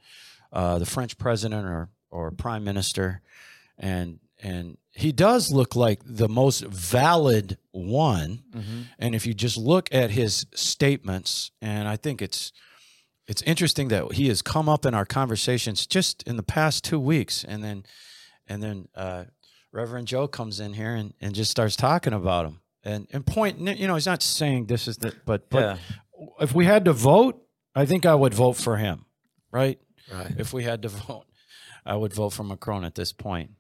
uh, 0.54 0.78
the 0.78 0.86
French 0.86 1.18
president 1.18 1.66
or 1.66 1.90
or 2.12 2.30
prime 2.30 2.64
minister, 2.64 3.22
and 3.78 4.20
and 4.42 4.78
he 4.92 5.12
does 5.12 5.52
look 5.52 5.76
like 5.76 6.02
the 6.06 6.30
most 6.30 6.64
valid 6.64 7.58
one. 7.72 8.44
Mhm. 8.52 8.86
And 9.00 9.16
if 9.16 9.26
you 9.26 9.34
just 9.34 9.58
look 9.58 9.90
at 9.92 10.12
his 10.12 10.46
statements, 10.54 11.50
and 11.60 11.88
I 11.88 11.98
think 11.98 12.22
it's 12.22 12.52
it's 13.28 13.42
interesting 13.42 13.88
that 13.88 14.14
he 14.14 14.28
has 14.28 14.44
come 14.44 14.70
up 14.70 14.86
in 14.86 14.94
our 14.94 15.06
conversations 15.06 15.88
just 15.88 16.22
in 16.24 16.36
the 16.36 16.44
past 16.44 16.84
two 16.84 17.00
weeks, 17.00 17.44
and 17.44 17.64
then 17.64 17.84
and 18.48 18.62
then 18.62 18.90
uh, 18.94 19.26
Reverend 19.72 20.08
Joe 20.08 20.28
comes 20.28 20.60
in 20.60 20.74
here 20.74 20.94
and, 20.94 21.16
and 21.20 21.34
just 21.34 21.50
starts 21.50 21.76
talking 21.76 22.14
about 22.14 22.46
him 22.46 22.60
and 22.84 23.08
and 23.12 23.26
point. 23.26 23.60
You 23.60 23.88
know, 23.88 23.96
he's 23.96 24.06
not 24.06 24.22
saying 24.24 24.66
this 24.68 24.88
is 24.88 24.98
the, 24.98 25.14
but 25.26 25.50
but 25.50 25.60
Yeah. 25.62 25.78
if 26.42 26.54
we 26.54 26.66
had 26.66 26.86
to 26.86 26.94
vote, 26.94 27.42
I 27.76 27.86
think 27.86 28.06
I 28.06 28.16
would 28.16 28.34
vote 28.34 28.54
for 28.54 28.78
him, 28.78 29.06
right? 29.52 29.80
Right. 30.12 30.34
If 30.38 30.54
we 30.54 30.64
had 30.64 30.82
to 30.84 30.90
vote, 31.08 31.26
I 31.86 31.96
would 31.96 32.14
vote 32.14 32.32
for 32.32 32.44
Macron 32.44 32.84
at 32.86 32.96
this 32.96 33.12
point. 33.14 33.52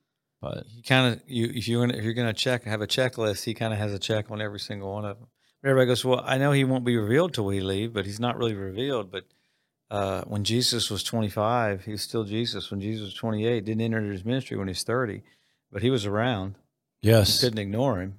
But 0.41 0.63
He 0.67 0.81
kind 0.81 1.13
of 1.13 1.21
you 1.27 1.51
if 1.53 1.67
you're 1.67 1.85
gonna, 1.85 1.97
if 1.97 2.03
you're 2.03 2.13
going 2.13 2.27
to 2.27 2.33
check 2.33 2.63
have 2.63 2.81
a 2.81 2.87
checklist, 2.87 3.43
he 3.43 3.53
kind 3.53 3.73
of 3.73 3.79
has 3.79 3.93
a 3.93 3.99
check 3.99 4.31
on 4.31 4.41
every 4.41 4.59
single 4.59 4.93
one 4.93 5.05
of 5.05 5.17
them. 5.19 5.27
Everybody 5.65 5.87
goes, 5.87 6.05
well, 6.05 6.21
I 6.25 6.37
know 6.37 6.53
he 6.53 6.63
won't 6.63 6.85
be 6.85 6.95
revealed 6.95 7.33
till 7.33 7.43
we 7.45 7.59
leave, 7.59 7.91
but 7.93 8.05
he's 8.05 8.19
not 8.21 8.37
really 8.37 8.53
revealed. 8.53 9.11
But 9.11 9.25
uh, 9.91 10.21
when 10.23 10.45
Jesus 10.45 10.89
was 10.89 11.03
25, 11.03 11.83
he 11.83 11.91
was 11.91 12.01
still 12.01 12.23
Jesus. 12.23 12.71
When 12.71 12.79
Jesus 12.79 13.07
was 13.07 13.13
28, 13.15 13.65
didn't 13.65 13.81
enter 13.81 14.01
his 14.09 14.23
ministry 14.23 14.55
when 14.55 14.69
he's 14.69 14.83
30, 14.83 15.21
but 15.69 15.81
he 15.81 15.89
was 15.89 16.05
around. 16.05 16.55
You 17.01 17.11
yes, 17.11 17.41
couldn't 17.41 17.59
ignore 17.59 17.99
him. 17.99 18.18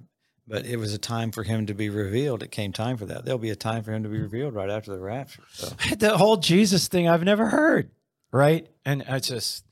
But 0.51 0.65
it 0.65 0.77
was 0.77 0.93
a 0.93 0.97
time 0.97 1.31
for 1.31 1.43
him 1.43 1.65
to 1.67 1.73
be 1.73 1.89
revealed. 1.89 2.43
It 2.43 2.51
came 2.51 2.73
time 2.73 2.97
for 2.97 3.05
that. 3.05 3.23
There'll 3.25 3.39
be 3.39 3.49
a 3.51 3.55
time 3.55 3.83
for 3.83 3.93
him 3.93 4.03
to 4.03 4.09
be 4.09 4.19
revealed 4.19 4.53
right 4.53 4.69
after 4.69 4.91
the 4.91 4.99
rapture. 4.99 5.43
So 5.53 5.67
the 5.97 6.17
whole 6.17 6.37
Jesus 6.37 6.87
thing 6.89 7.07
I've 7.07 7.23
never 7.23 7.47
heard, 7.47 7.89
right? 8.33 8.67
And 8.85 9.03
I 9.07 9.19
just 9.19 9.65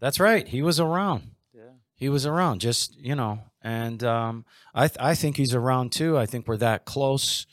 that's 0.00 0.18
right. 0.18 0.48
He 0.48 0.62
was 0.62 0.80
around. 0.80 1.32
yeah, 1.52 1.62
He 1.94 2.08
was 2.08 2.24
around. 2.26 2.60
Just 2.60 2.96
you 2.98 3.14
know, 3.14 3.40
and 3.62 4.02
um, 4.02 4.44
I 4.74 4.88
th- 4.88 4.96
I 4.98 5.14
think 5.14 5.36
he's 5.36 5.54
around 5.54 5.92
too. 5.92 6.16
I 6.18 6.24
think 6.26 6.48
we're 6.48 6.56
that 6.56 6.84
close 6.86 7.46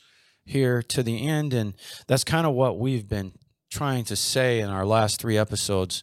here 0.44 0.82
to 0.82 1.02
the 1.02 1.28
end, 1.28 1.52
and 1.54 1.74
that's 2.06 2.24
kind 2.24 2.46
of 2.46 2.54
what 2.54 2.78
we've 2.78 3.06
been 3.08 3.32
trying 3.70 4.04
to 4.04 4.16
say 4.16 4.60
in 4.60 4.68
our 4.70 4.84
last 4.86 5.20
three 5.20 5.36
episodes. 5.38 6.02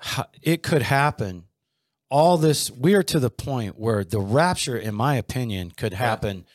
Ho- 0.00 0.24
It 0.42 0.62
could 0.62 0.82
happen. 0.82 1.44
All 2.10 2.38
this, 2.38 2.70
we 2.70 2.94
are 2.94 3.02
to 3.04 3.20
the 3.20 3.30
point 3.30 3.78
where 3.78 4.02
the 4.04 4.20
rapture, 4.20 4.76
in 4.76 4.94
my 4.94 5.16
opinion, 5.16 5.72
could 5.76 5.92
happen. 5.92 6.46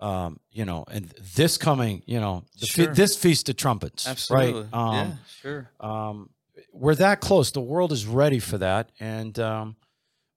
Um, 0.00 0.38
you 0.52 0.64
know, 0.64 0.84
and 0.88 1.06
this 1.34 1.56
coming, 1.56 2.02
you 2.06 2.20
know, 2.20 2.44
the 2.60 2.66
fe- 2.66 2.86
this 2.86 3.16
feast 3.16 3.48
of 3.48 3.56
trumpets, 3.56 4.06
absolutely. 4.06 4.62
right? 4.62 4.72
Um, 4.72 4.94
yeah, 4.94 5.12
sure. 5.40 5.70
um, 5.80 6.30
we're 6.72 6.94
that 6.94 7.20
close. 7.20 7.50
The 7.50 7.60
world 7.60 7.90
is 7.90 8.06
ready 8.06 8.38
for 8.38 8.58
that, 8.58 8.92
and 9.00 9.36
um, 9.40 9.76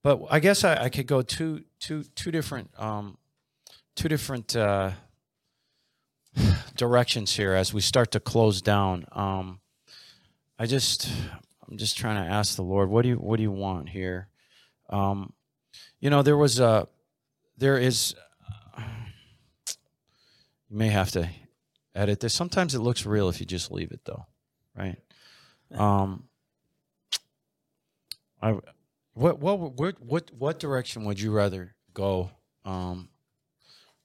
but 0.04 0.22
I 0.32 0.40
guess 0.40 0.64
I, 0.64 0.86
I 0.86 0.90
could 0.90 1.06
go 1.06 1.22
two 1.22 1.64
two 1.80 2.04
two 2.16 2.32
different 2.32 2.72
um, 2.80 3.18
two 3.96 4.10
different 4.10 4.56
uh, 4.56 4.92
directions 6.76 7.36
here 7.36 7.54
as 7.54 7.74
we 7.74 7.82
start 7.82 8.12
to 8.12 8.20
close 8.20 8.62
down. 8.62 9.06
Um, 9.12 9.60
I 10.58 10.66
just 10.66 11.10
I'm 11.70 11.78
just 11.78 11.98
trying 11.98 12.24
to 12.24 12.30
ask 12.32 12.56
the 12.56 12.64
Lord, 12.64 12.90
what 12.90 13.04
do 13.04 13.10
you 13.10 13.16
what 13.16 13.38
do 13.38 13.44
you 13.44 13.52
want 13.52 13.90
here? 13.90 14.28
Um, 14.92 15.34
you 16.00 16.10
know, 16.10 16.22
there 16.22 16.38
was 16.38 16.60
a 16.60 16.88
there 17.58 17.78
is. 17.78 18.16
You 20.70 20.78
may 20.78 20.88
have 20.88 21.12
to 21.12 21.30
edit 21.94 22.22
this. 22.22 22.34
Sometimes 22.34 22.74
it 22.76 22.80
looks 22.80 23.06
real 23.06 23.28
if 23.28 23.42
you 23.42 23.46
just 23.46 23.72
leave 23.72 23.92
it, 23.92 24.00
though, 24.06 24.26
right? 24.74 24.98
Um, 25.74 26.30
I 28.42 28.58
what 29.14 29.40
what 29.40 29.60
what 29.60 30.02
what 30.02 30.32
what 30.38 30.60
direction 30.60 31.06
would 31.06 31.20
you 31.20 31.32
rather 31.32 31.76
go, 31.94 32.32
um, 32.66 33.10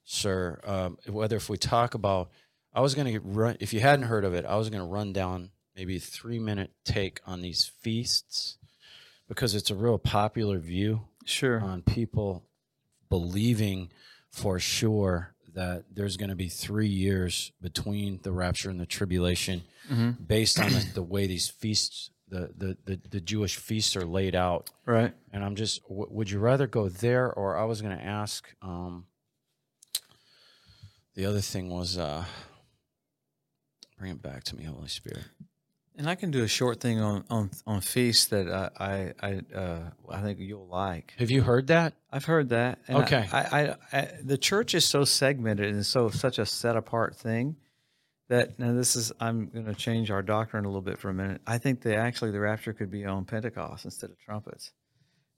sir? 0.03 0.59
Um, 0.65 0.97
whether 1.07 1.37
if 1.37 1.49
we 1.49 1.57
talk 1.57 1.93
about, 1.93 2.31
I 2.73 2.81
was 2.81 2.95
going 2.95 3.13
to 3.13 3.19
run. 3.21 3.57
If 3.59 3.73
you 3.73 3.79
hadn't 3.79 4.05
heard 4.05 4.25
of 4.25 4.33
it, 4.33 4.45
I 4.45 4.57
was 4.57 4.69
going 4.69 4.81
to 4.81 4.87
run 4.87 5.13
down 5.13 5.51
maybe 5.75 5.97
a 5.97 5.99
three 5.99 6.39
minute 6.39 6.71
take 6.83 7.21
on 7.25 7.41
these 7.41 7.71
feasts 7.79 8.57
because 9.27 9.55
it's 9.55 9.69
a 9.69 9.75
real 9.75 9.97
popular 9.97 10.59
view 10.59 11.01
Sure. 11.25 11.59
on 11.59 11.81
people 11.81 12.45
believing 13.09 13.91
for 14.31 14.59
sure 14.59 15.33
that 15.53 15.85
there's 15.93 16.17
going 16.17 16.29
to 16.29 16.35
be 16.35 16.49
three 16.49 16.87
years 16.87 17.51
between 17.61 18.19
the 18.23 18.31
rapture 18.31 18.69
and 18.69 18.79
the 18.79 18.85
tribulation 18.85 19.63
Mm-hmm. 19.89 20.21
based 20.25 20.59
on 20.59 20.69
the, 20.71 20.85
the 20.95 21.01
way 21.03 21.27
these 21.27 21.47
feasts 21.47 22.09
the, 22.27 22.51
the, 22.57 22.77
the, 22.85 22.99
the 23.09 23.21
jewish 23.21 23.55
feasts 23.55 23.95
are 23.95 24.03
laid 24.03 24.35
out 24.35 24.69
Right. 24.85 25.13
and 25.31 25.45
i'm 25.45 25.55
just 25.55 25.81
w- 25.83 26.07
would 26.11 26.29
you 26.29 26.39
rather 26.39 26.67
go 26.67 26.89
there 26.89 27.31
or 27.31 27.55
i 27.57 27.63
was 27.63 27.81
going 27.81 27.97
to 27.97 28.03
ask 28.03 28.45
um, 28.61 29.05
the 31.15 31.25
other 31.25 31.39
thing 31.39 31.69
was 31.69 31.97
uh, 31.97 32.25
bring 33.97 34.11
it 34.11 34.21
back 34.21 34.43
to 34.45 34.57
me 34.57 34.65
holy 34.65 34.89
spirit 34.89 35.23
And 35.97 36.07
I 36.07 36.15
can 36.15 36.29
do 36.29 36.43
a 36.43 36.47
short 36.47 36.79
thing 36.79 36.99
on 36.99 37.23
on 37.29 37.49
on 37.65 37.81
feasts 37.81 38.27
that 38.27 38.47
I 38.47 39.13
I 39.21 39.27
I, 39.27 39.57
uh, 39.57 39.89
I 40.09 40.21
think 40.21 40.39
you'll 40.39 40.67
like. 40.67 41.13
have 41.17 41.31
you 41.31 41.41
heard 41.41 41.67
that 41.67 41.93
I've 42.11 42.25
heard 42.25 42.49
that. 42.49 42.79
Okay. 42.89 43.27
I, 43.31 43.39
I, 43.39 43.75
I 43.91 44.09
the 44.23 44.37
church 44.37 44.73
is 44.75 44.85
so 44.85 45.03
segmented 45.03 45.73
and 45.73 45.85
so 45.85 46.09
such 46.09 46.39
a 46.39 46.45
set 46.45 46.75
apart 46.75 47.15
thing 47.15 47.57
that 48.29 48.59
now 48.59 48.73
this 48.73 48.95
is 48.95 49.11
I'm 49.19 49.47
going 49.47 49.65
to 49.65 49.75
change 49.75 50.11
our 50.11 50.21
doctrine 50.21 50.65
a 50.65 50.67
little 50.67 50.81
bit 50.81 50.97
for 50.97 51.09
a 51.09 51.13
minute. 51.13 51.41
I 51.47 51.57
think 51.57 51.81
that 51.81 51.95
actually 51.95 52.31
the 52.31 52.39
rapture 52.39 52.73
could 52.73 52.91
be 52.91 53.05
on 53.05 53.25
Pentecost 53.25 53.85
instead 53.85 54.09
of 54.09 54.19
trumpets. 54.19 54.71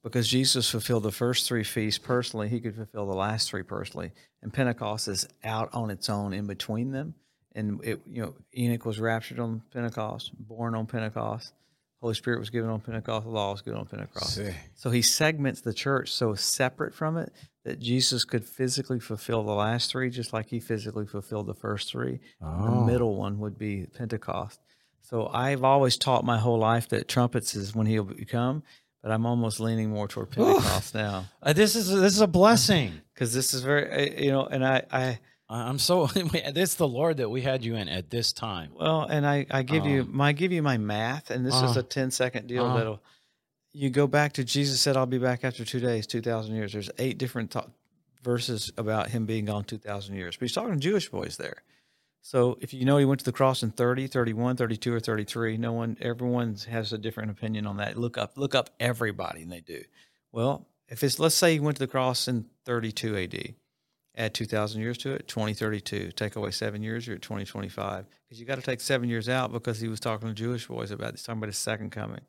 Because 0.04 0.30
Jesus 0.30 0.70
fulfilled 0.70 1.04
the 1.04 1.12
first 1.12 1.48
three 1.48 1.64
feasts 1.64 2.00
personally, 2.00 2.48
he 2.48 2.62
could 2.62 2.76
fulfill 2.76 3.06
the 3.06 3.14
last 3.14 3.50
three 3.50 3.64
personally. 3.64 4.12
And 4.42 4.54
Pentecost 4.54 5.10
is 5.10 5.28
out 5.44 5.70
on 5.74 5.90
its 5.90 6.10
own 6.10 6.32
in 6.32 6.48
between 6.48 6.92
them. 6.92 7.16
And 7.56 7.84
it 7.84 8.00
you 8.08 8.22
know 8.22 8.34
Enoch 8.58 8.86
was 8.86 9.00
raptured 9.00 9.40
on 9.40 9.62
Pentecost, 9.74 10.32
born 10.38 10.76
on 10.76 10.86
Pentecost. 10.86 11.54
Holy 12.02 12.14
Spirit 12.14 12.40
was 12.40 12.50
given 12.50 12.70
on 12.70 12.80
Pentecost. 12.80 13.26
The 13.26 13.32
law 13.32 13.52
was 13.52 13.62
given 13.62 13.78
on 13.80 13.86
Pentecost. 13.86 14.36
See. 14.36 14.52
So 14.76 14.90
he 14.90 15.02
segments 15.02 15.60
the 15.60 15.74
church 15.74 16.14
so 16.14 16.34
separate 16.34 16.94
from 16.96 17.18
it 17.18 17.34
that 17.66 17.80
Jesus 17.82 18.24
could 18.24 18.46
physically 18.46 19.02
fulfill 19.02 19.44
the 19.44 19.52
last 19.52 19.92
three, 19.92 20.10
just 20.10 20.32
like 20.32 20.50
he 20.50 20.62
physically 20.62 21.06
fulfilled 21.06 21.48
the 21.48 21.54
first 21.54 21.90
three. 21.92 22.20
The 22.40 22.46
Oh. 22.48 22.86
middle 22.86 23.16
one 23.16 23.40
would 23.40 23.58
be 23.58 23.86
Pentecost. 23.98 24.62
So 25.02 25.28
I've 25.28 25.66
always 25.66 25.98
taught 25.98 26.24
my 26.24 26.38
whole 26.38 26.58
life 26.60 26.88
that 26.90 27.10
trumpets 27.10 27.54
is 27.54 27.76
when 27.76 27.86
he'll 27.88 28.06
become, 28.06 28.64
but 29.04 29.12
I'm 29.12 29.26
almost 29.26 29.60
leaning 29.60 29.90
more 29.90 30.08
toward 30.08 30.30
Pentecost 30.32 30.94
now 30.96 31.26
Uh, 31.44 31.52
this 31.52 31.76
is 31.76 31.90
this 31.90 32.14
is 32.14 32.22
a 32.22 32.28
blessing. 32.28 32.94
because 33.14 33.34
this 33.34 33.54
is 33.54 33.62
very, 33.62 33.92
uh, 33.92 34.22
you 34.24 34.32
know, 34.32 34.46
and 34.46 34.66
I, 34.66 34.84
I- 34.90 35.20
I'm 35.50 35.80
so. 35.80 36.06
This 36.54 36.72
is 36.72 36.76
the 36.76 36.88
Lord 36.88 37.18
that 37.18 37.30
we 37.30 37.42
had 37.42 37.64
you 37.66 37.76
in 37.76 37.90
at 37.90 38.10
this 38.10 38.34
time. 38.34 38.72
Well, 38.76 39.02
and 39.04 39.26
I, 39.26 39.46
I 39.50 39.64
give 39.64 39.86
you 39.86 40.02
Um, 40.02 40.16
my 40.16 40.28
I 40.30 40.32
give 40.32 40.52
you 40.52 40.62
my 40.62 40.78
math, 40.78 41.32
and 41.32 41.46
this 41.46 41.56
is 41.56 41.76
uh, 41.76 41.80
a 41.80 41.84
10 41.84 42.12
second 42.12 42.48
deal 42.48 42.66
uh. 42.66 42.78
that'll 42.78 43.02
you 43.72 43.90
go 43.90 44.08
back 44.08 44.34
to 44.34 44.44
Jesus 44.44 44.82
said, 44.82 44.98
I'll 44.98 45.06
be 45.06 45.18
back 45.18 45.44
after 45.44 45.64
two 45.64 45.80
days, 45.80 46.08
2,000 46.08 46.56
years. 46.56 46.74
There's 46.74 46.90
eight 46.98 47.18
different 47.18 47.52
ta- 47.52 47.68
verses 48.24 48.72
about 48.78 49.10
him 49.10 49.26
being 49.26 49.46
gone 49.46 49.64
2,000 49.64 50.16
years. 50.16 50.36
But 50.36 50.46
he's 50.46 50.54
talking 50.54 50.74
to 50.74 50.80
Jewish 50.80 51.10
boys 51.10 51.38
there. 51.38 51.64
So 52.22 52.58
if 52.62 52.74
you 52.74 52.84
know 52.84 52.98
he 52.98 53.06
went 53.06 53.20
to 53.20 53.26
the 53.26 53.32
cross 53.32 53.64
in 53.64 53.72
30, 53.72 54.08
31, 54.08 54.58
32, 54.58 54.94
or 54.94 55.00
33, 55.00 55.58
no 55.58 55.72
one, 55.72 55.98
everyone 56.02 56.58
has 56.70 56.92
a 56.92 56.98
different 56.98 57.32
opinion 57.32 57.66
on 57.66 57.78
that. 57.78 57.98
Look 57.98 58.18
up, 58.18 58.34
look 58.36 58.56
up 58.56 58.72
everybody, 58.80 59.44
and 59.44 59.52
they 59.52 59.62
do. 59.62 59.84
Well, 60.32 60.68
if 60.90 61.04
it's, 61.04 61.20
let's 61.20 61.36
say 61.36 61.54
he 61.54 61.60
went 61.60 61.78
to 61.78 61.84
the 61.84 61.88
cross 61.88 62.28
in 62.28 62.46
32 62.66 63.18
AD, 63.18 63.56
add 64.20 64.34
2,000 64.34 64.82
years 64.82 64.98
to 65.00 65.14
it, 65.14 65.28
2032. 65.28 66.12
Take 66.12 66.36
away 66.36 66.52
seven 66.52 66.84
years, 66.84 67.08
you're 67.08 67.16
at 67.16 67.22
2025. 67.22 68.06
Because 68.28 68.40
you 68.40 68.46
got 68.46 68.56
to 68.56 68.62
take 68.62 68.82
seven 68.82 69.10
years 69.10 69.30
out 69.30 69.52
because 69.52 69.80
he 69.80 69.88
was 69.88 70.00
talking 70.00 70.28
to 70.28 70.34
Jewish 70.34 70.68
boys 70.68 70.92
about, 70.92 71.12
he's 71.12 71.24
talking 71.24 71.40
about 71.40 71.48
his 71.48 71.58
second 71.58 71.92
coming. 71.92 72.22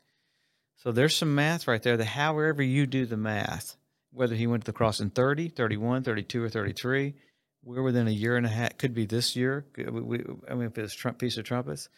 So 0.76 0.92
there's 0.92 1.14
some 1.14 1.34
math 1.34 1.68
right 1.68 1.82
there 1.82 1.96
that 1.96 2.04
however 2.04 2.62
you 2.62 2.86
do 2.86 3.04
the 3.04 3.16
math, 3.16 3.76
whether 4.12 4.34
he 4.34 4.46
went 4.46 4.64
to 4.64 4.72
the 4.72 4.76
cross 4.76 5.00
in 5.00 5.10
30, 5.10 5.48
31, 5.48 6.04
32, 6.04 6.42
or 6.42 6.48
33, 6.48 7.14
we're 7.62 7.82
within 7.82 8.08
a 8.08 8.12
year 8.12 8.36
and 8.36 8.46
a 8.46 8.50
half. 8.50 8.78
Could 8.78 8.94
be 8.94 9.04
this 9.04 9.36
year. 9.36 9.66
We- 9.76 10.24
I 10.48 10.54
mean, 10.54 10.68
if 10.68 10.78
it's 10.78 10.94
Trump 10.94 11.18
piece 11.18 11.36
of 11.36 11.44
trumpets, 11.44 11.88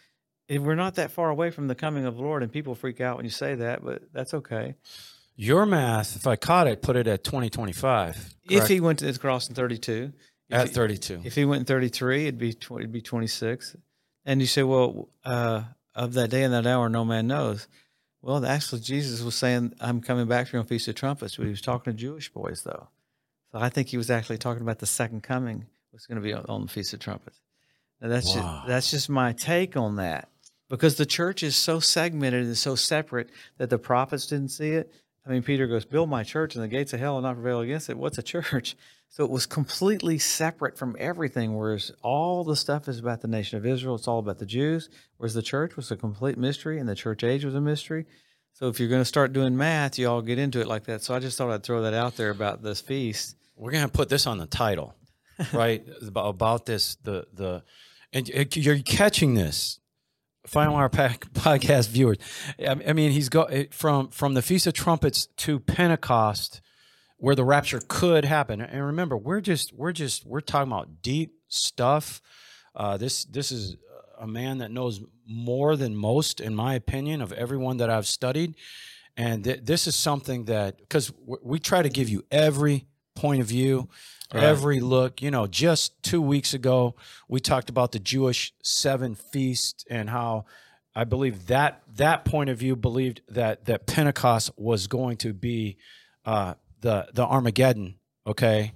if 0.49 0.61
we're 0.61 0.75
not 0.75 0.97
that 0.97 1.13
far 1.13 1.31
away 1.31 1.51
from 1.51 1.69
the 1.69 1.75
coming 1.77 2.05
of 2.05 2.17
the 2.17 2.23
Lord, 2.23 2.43
and 2.43 2.51
people 2.51 2.75
freak 2.75 3.01
out 3.01 3.17
when 3.17 3.25
you 3.25 3.31
say 3.31 3.55
that, 3.57 3.85
but 3.85 4.13
that's 4.13 4.35
okay. 4.35 4.75
Your 5.35 5.65
math, 5.67 6.17
if 6.17 6.27
I 6.27 6.37
caught 6.37 6.67
it, 6.67 6.83
put 6.83 6.97
it 6.97 7.07
at 7.07 7.25
2025. 7.25 8.35
If 8.51 8.69
he 8.69 8.81
went 8.81 8.99
to 9.01 9.11
the 9.11 9.19
cross 9.19 9.49
in 9.49 9.55
32, 9.55 10.13
if 10.49 10.55
at 10.57 10.69
he- 10.69 10.75
32. 10.75 11.23
If 11.25 11.35
he 11.35 11.45
went 11.45 11.61
in 11.61 11.67
33, 11.67 12.23
it'd 12.25 12.39
be 12.39 12.53
20, 12.53 12.83
it'd 12.85 12.93
be 12.93 13.01
26. 13.01 13.77
And 14.25 14.41
you 14.41 14.47
say, 14.47 14.63
well, 14.63 15.09
uh, 15.25 15.63
of 15.95 16.13
that 16.15 16.29
day 16.29 16.43
and 16.43 16.53
that 16.55 16.67
hour, 16.67 16.89
no 16.89 17.05
man 17.05 17.27
knows. 17.27 17.67
Well, 18.21 18.45
actually, 18.47 18.83
Jesus 18.83 19.23
was 19.23 19.35
saying, 19.35 19.75
I'm 19.81 20.01
coming 20.01 20.27
back 20.29 20.47
for 20.47 20.57
you 20.57 20.61
on 20.61 20.67
Feast 20.67 20.87
of 20.89 20.95
Trumpets, 20.95 21.37
but 21.37 21.45
he 21.45 21.51
was 21.51 21.61
talking 21.61 21.93
to 21.93 21.99
Jewish 21.99 22.29
boys, 22.33 22.63
though. 22.63 22.89
So 23.51 23.59
I 23.59 23.69
think 23.69 23.89
he 23.89 23.97
was 23.97 24.11
actually 24.11 24.39
talking 24.39 24.63
about 24.63 24.79
the 24.79 24.87
second 24.87 25.23
coming 25.23 25.67
was 25.93 26.07
going 26.07 26.17
to 26.17 26.23
be 26.23 26.33
on, 26.33 26.45
on 26.49 26.63
the 26.63 26.69
Feast 26.69 26.93
of 26.95 27.01
Trumpets. 27.01 27.41
Now, 28.01 28.09
that's, 28.09 28.29
Wow. 28.35 28.35
just, 28.59 28.69
that's 28.69 28.91
just 28.91 29.09
my 29.11 29.33
take 29.33 29.77
on 29.77 29.97
that 29.97 30.29
because 30.71 30.97
the 30.97 31.05
church 31.07 31.43
is 31.43 31.57
so 31.57 31.81
segmented 31.81 32.45
and 32.45 32.57
so 32.57 32.75
separate 32.77 33.29
that 33.59 33.71
the 33.71 33.79
prophets 33.79 34.27
didn't 34.27 34.49
see 34.51 34.71
it. 34.71 34.93
I 35.27 35.31
mean, 35.31 35.43
Peter 35.43 35.67
goes, 35.67 35.85
Build 35.85 36.09
my 36.09 36.23
church, 36.23 36.55
and 36.55 36.65
the 36.65 36.69
gates 36.69 36.93
of 36.93 37.01
hell 37.01 37.15
will 37.15 37.23
not 37.23 37.35
prevail 37.35 37.61
against 37.61 37.89
it. 37.91 37.97
What's 37.99 38.19
a 38.19 38.23
church? 38.23 38.77
So 39.15 39.25
it 39.25 39.31
was 39.31 39.45
completely 39.45 40.19
separate 40.19 40.79
from 40.79 40.97
everything, 40.99 41.55
whereas 41.55 41.93
all 42.01 42.45
the 42.45 42.57
stuff 42.57 42.89
is 42.89 42.99
about 42.99 43.21
the 43.21 43.29
nation 43.29 43.59
of 43.59 43.67
Israel. 43.67 43.97
It's 43.97 44.09
all 44.09 44.21
about 44.21 44.39
the 44.39 44.47
Jews, 44.47 44.89
whereas 45.19 45.35
the 45.35 45.43
church 45.43 45.77
was 45.77 45.91
a 45.91 45.99
complete 45.99 46.39
mystery 46.39 46.79
and 46.79 46.89
the 46.89 46.95
church 46.95 47.23
age 47.23 47.45
was 47.45 47.55
a 47.55 47.61
mystery. 47.61 48.07
So 48.55 48.69
if 48.69 48.81
you're 48.81 48.89
going 48.89 49.03
to 49.03 49.05
start 49.05 49.35
doing 49.35 49.55
math, 49.55 49.99
you 49.99 50.09
all 50.09 50.23
get 50.23 50.39
into 50.39 50.61
it 50.63 50.67
like 50.67 50.85
that. 50.85 51.03
So 51.03 51.15
I 51.15 51.19
just 51.19 51.37
thought 51.37 51.51
I'd 51.51 51.63
throw 51.63 51.83
that 51.83 51.93
out 51.93 52.17
there 52.17 52.31
about 52.31 52.63
this 52.63 52.81
feast. 52.81 53.37
We're 53.55 53.73
gonna 53.73 53.89
put 53.89 54.09
this 54.09 54.27
on 54.27 54.39
the 54.39 54.47
title, 54.47 54.95
right? 55.53 55.87
about 56.15 56.67
this, 56.67 56.97
the 57.03 57.27
the, 57.35 57.63
and 58.13 58.29
you're 58.57 58.79
catching 58.79 59.35
this. 59.35 59.79
Final 60.47 60.77
Hour 60.77 60.89
Pack 60.89 61.33
podcast 61.33 61.89
viewers. 61.89 62.19
I 62.67 62.93
mean, 62.93 63.13
he's 63.13 63.29
go 63.29 63.49
from 63.71 64.09
from 64.09 64.35
the 64.35 64.43
Feast 64.43 64.67
of 64.67 64.75
Trumpets 64.75 65.27
to 65.39 65.61
Pentecost, 65.61 66.61
where 67.17 67.35
the 67.35 67.45
rapture 67.45 67.81
could 67.87 68.25
happen. 68.25 68.61
And 68.61 68.85
remember, 68.85 69.17
we're 69.17 69.41
just 69.41 69.73
we're 69.73 69.93
just 69.93 70.27
we're 70.27 70.41
talking 70.41 70.73
about 70.73 71.03
deep 71.03 71.35
stuff. 71.49 72.21
Uh, 72.75 72.97
this 72.97 73.25
this 73.25 73.53
is 73.53 73.77
a 74.19 74.27
man 74.27 74.59
that 74.59 74.71
knows 74.71 75.01
more 75.27 75.77
than 75.77 75.95
most, 75.97 76.41
in 76.41 76.55
my 76.55 76.75
opinion, 76.75 77.21
of 77.21 77.33
everyone 77.33 77.79
that 77.79 77.91
I've 77.91 78.07
studied. 78.07 78.55
And 79.17 79.45
th- 79.45 79.61
this 79.65 79.87
is 79.87 79.95
something 79.95 80.47
that 80.47 80.79
because 80.79 81.13
we 81.27 81.59
try 81.59 81.83
to 81.83 81.89
give 81.89 82.09
you 82.09 82.25
every 82.31 82.87
point 83.15 83.41
of 83.41 83.47
view, 83.47 83.89
Right. 84.35 84.45
every 84.45 84.81
look. 84.81 85.21
You 85.21 85.31
know, 85.31 85.47
just 85.47 86.03
two 86.03 86.23
weeks 86.23 86.55
ago 86.55 86.95
we 87.29 87.39
talked 87.41 87.69
about 87.69 87.93
the 87.93 87.99
Jewish 87.99 88.55
seven 88.63 89.15
feast 89.15 89.87
and 89.91 90.09
how 90.09 90.47
I 90.95 91.05
believe 91.05 91.47
that 91.49 91.83
that 91.97 92.25
point 92.25 92.49
of 92.51 92.59
view 92.59 92.75
believed 92.77 93.21
that 93.29 93.67
that 93.67 93.87
Pentecost 93.87 94.51
was 94.57 94.87
going 94.87 95.19
to 95.19 95.33
be 95.35 95.77
uh, 96.25 96.55
the 96.81 97.09
the 97.13 97.25
Armageddon. 97.27 97.97
Okay, 98.27 98.73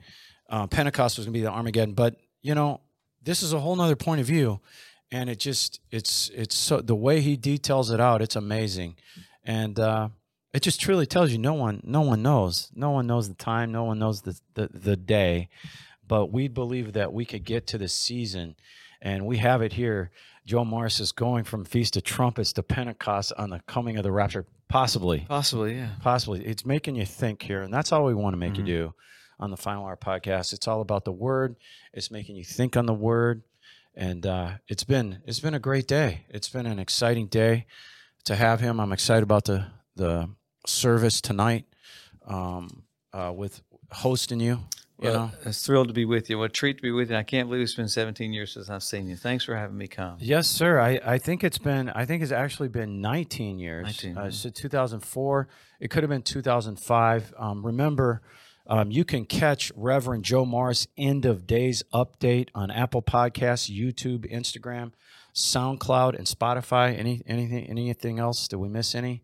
uh, 0.50 0.66
Pentecost 0.66 1.16
was 1.18 1.26
going 1.26 1.32
to 1.34 1.38
be 1.38 1.42
the 1.44 1.50
Armageddon, 1.52 1.94
but 1.94 2.16
you 2.42 2.54
know 2.54 2.80
this 3.22 3.42
is 3.42 3.52
a 3.52 3.60
whole 3.60 3.76
nother 3.76 3.96
point 3.96 4.20
of 4.20 4.26
view, 4.26 4.60
and 5.10 5.30
it 5.30 5.38
just 5.38 5.80
it's 5.90 6.30
it's 6.34 6.54
so 6.54 6.80
the 6.80 6.94
way 6.96 7.20
he 7.20 7.36
details 7.36 7.90
it 7.90 8.00
out. 8.00 8.20
It's 8.22 8.36
amazing, 8.36 8.96
and 9.44 9.78
uh, 9.78 10.08
it 10.56 10.62
just 10.62 10.80
truly 10.80 11.06
tells 11.06 11.30
you 11.32 11.38
no 11.38 11.54
one 11.54 11.80
no 11.84 12.00
one 12.00 12.22
knows. 12.22 12.70
No 12.74 12.90
one 12.90 13.06
knows 13.06 13.28
the 13.28 13.34
time, 13.34 13.70
no 13.72 13.84
one 13.84 13.98
knows 13.98 14.22
the 14.22 14.40
the, 14.54 14.68
the 14.72 14.96
day, 14.96 15.48
but 16.06 16.32
we 16.32 16.48
believe 16.48 16.94
that 16.94 17.12
we 17.12 17.24
could 17.24 17.44
get 17.44 17.66
to 17.68 17.78
the 17.78 17.88
season, 17.88 18.56
and 19.00 19.26
we 19.26 19.36
have 19.38 19.60
it 19.62 19.74
here. 19.74 20.10
Joe 20.46 20.64
Morris 20.64 21.00
is 21.00 21.12
going 21.12 21.44
from 21.44 21.64
Feast 21.64 21.96
of 21.96 22.04
Trumpets 22.04 22.52
to 22.54 22.62
Pentecost 22.62 23.32
on 23.36 23.50
the 23.50 23.60
coming 23.66 23.96
of 23.96 24.04
the 24.04 24.12
rapture, 24.12 24.46
possibly. 24.68 25.26
Possibly, 25.28 25.74
yeah. 25.74 25.90
possibly. 26.00 26.46
It's 26.46 26.64
making 26.64 26.94
you 26.96 27.04
think 27.04 27.42
here 27.42 27.62
and 27.62 27.74
that's 27.74 27.90
all 27.92 28.04
we 28.04 28.14
want 28.14 28.34
to 28.34 28.38
make 28.38 28.52
Mhm. 28.54 28.58
you 28.58 28.64
do 28.64 28.94
on 29.40 29.50
the 29.50 29.56
final 29.56 29.84
hour 29.84 29.96
podcast. 29.96 30.52
It's 30.52 30.68
all 30.68 30.80
about 30.80 31.04
the 31.04 31.10
word. 31.12 31.56
It's 31.92 32.10
making 32.12 32.36
you 32.36 32.44
think 32.44 32.76
on 32.76 32.86
the 32.86 32.94
word 32.94 33.42
and 33.94 34.24
uh, 34.24 34.50
it's 34.68 34.84
been 34.84 35.20
it's 35.26 35.40
been 35.40 35.54
a 35.54 35.58
great 35.58 35.88
day. 35.88 36.26
It's 36.28 36.48
been 36.48 36.66
an 36.66 36.78
exciting 36.78 37.26
day 37.26 37.66
to 38.24 38.36
have 38.36 38.60
him. 38.60 38.78
I'm 38.80 38.92
excited 38.92 39.24
about 39.24 39.46
the 39.46 39.66
the 39.96 40.28
service 40.68 41.20
tonight 41.20 41.64
um, 42.26 42.82
uh, 43.12 43.32
with 43.34 43.62
hosting 43.92 44.40
you 44.40 44.60
you 44.98 45.10
Well, 45.10 45.14
know 45.26 45.30
it's 45.44 45.64
thrilled 45.64 45.88
to 45.88 45.94
be 45.94 46.06
with 46.06 46.30
you. 46.30 46.38
What 46.38 46.46
a 46.46 46.48
treat 46.48 46.78
to 46.78 46.82
be 46.82 46.90
with 46.90 47.10
you. 47.10 47.16
I 47.16 47.22
can't 47.22 47.48
believe 47.48 47.62
it's 47.62 47.74
been 47.74 47.86
17 47.88 48.32
years 48.32 48.52
since 48.54 48.70
I've 48.70 48.82
seen 48.82 49.06
you. 49.08 49.16
Thanks 49.16 49.44
for 49.44 49.54
having 49.54 49.76
me 49.76 49.88
come. 49.88 50.16
Yes, 50.20 50.48
sir. 50.48 50.80
I, 50.80 50.98
I 51.04 51.18
think 51.18 51.44
it's 51.44 51.58
been 51.58 51.90
I 51.90 52.06
think 52.06 52.22
it's 52.22 52.32
actually 52.32 52.68
been 52.68 53.02
19 53.02 53.58
years. 53.58 53.84
19, 53.84 54.16
Uh, 54.16 54.30
so 54.30 54.48
2004. 54.48 55.48
It 55.80 55.90
could 55.90 56.02
have 56.02 56.08
been 56.10 56.22
2005. 56.22 57.34
Um, 57.38 57.64
remember, 57.66 58.22
um, 58.66 58.90
you 58.90 59.04
can 59.04 59.26
catch 59.26 59.70
Reverend 59.76 60.24
Joe 60.24 60.46
Morris 60.46 60.86
end 60.96 61.26
of 61.26 61.46
days 61.46 61.82
update 61.92 62.48
on 62.54 62.70
Apple 62.70 63.02
Podcasts, 63.02 63.70
YouTube, 63.70 64.20
Instagram, 64.32 64.92
SoundCloud, 65.34 66.16
and 66.16 66.26
Spotify. 66.26 66.98
Any 66.98 67.22
anything 67.26 67.66
anything 67.66 68.18
else? 68.18 68.48
Did 68.48 68.56
we 68.56 68.68
miss 68.68 68.94
any? 68.94 69.22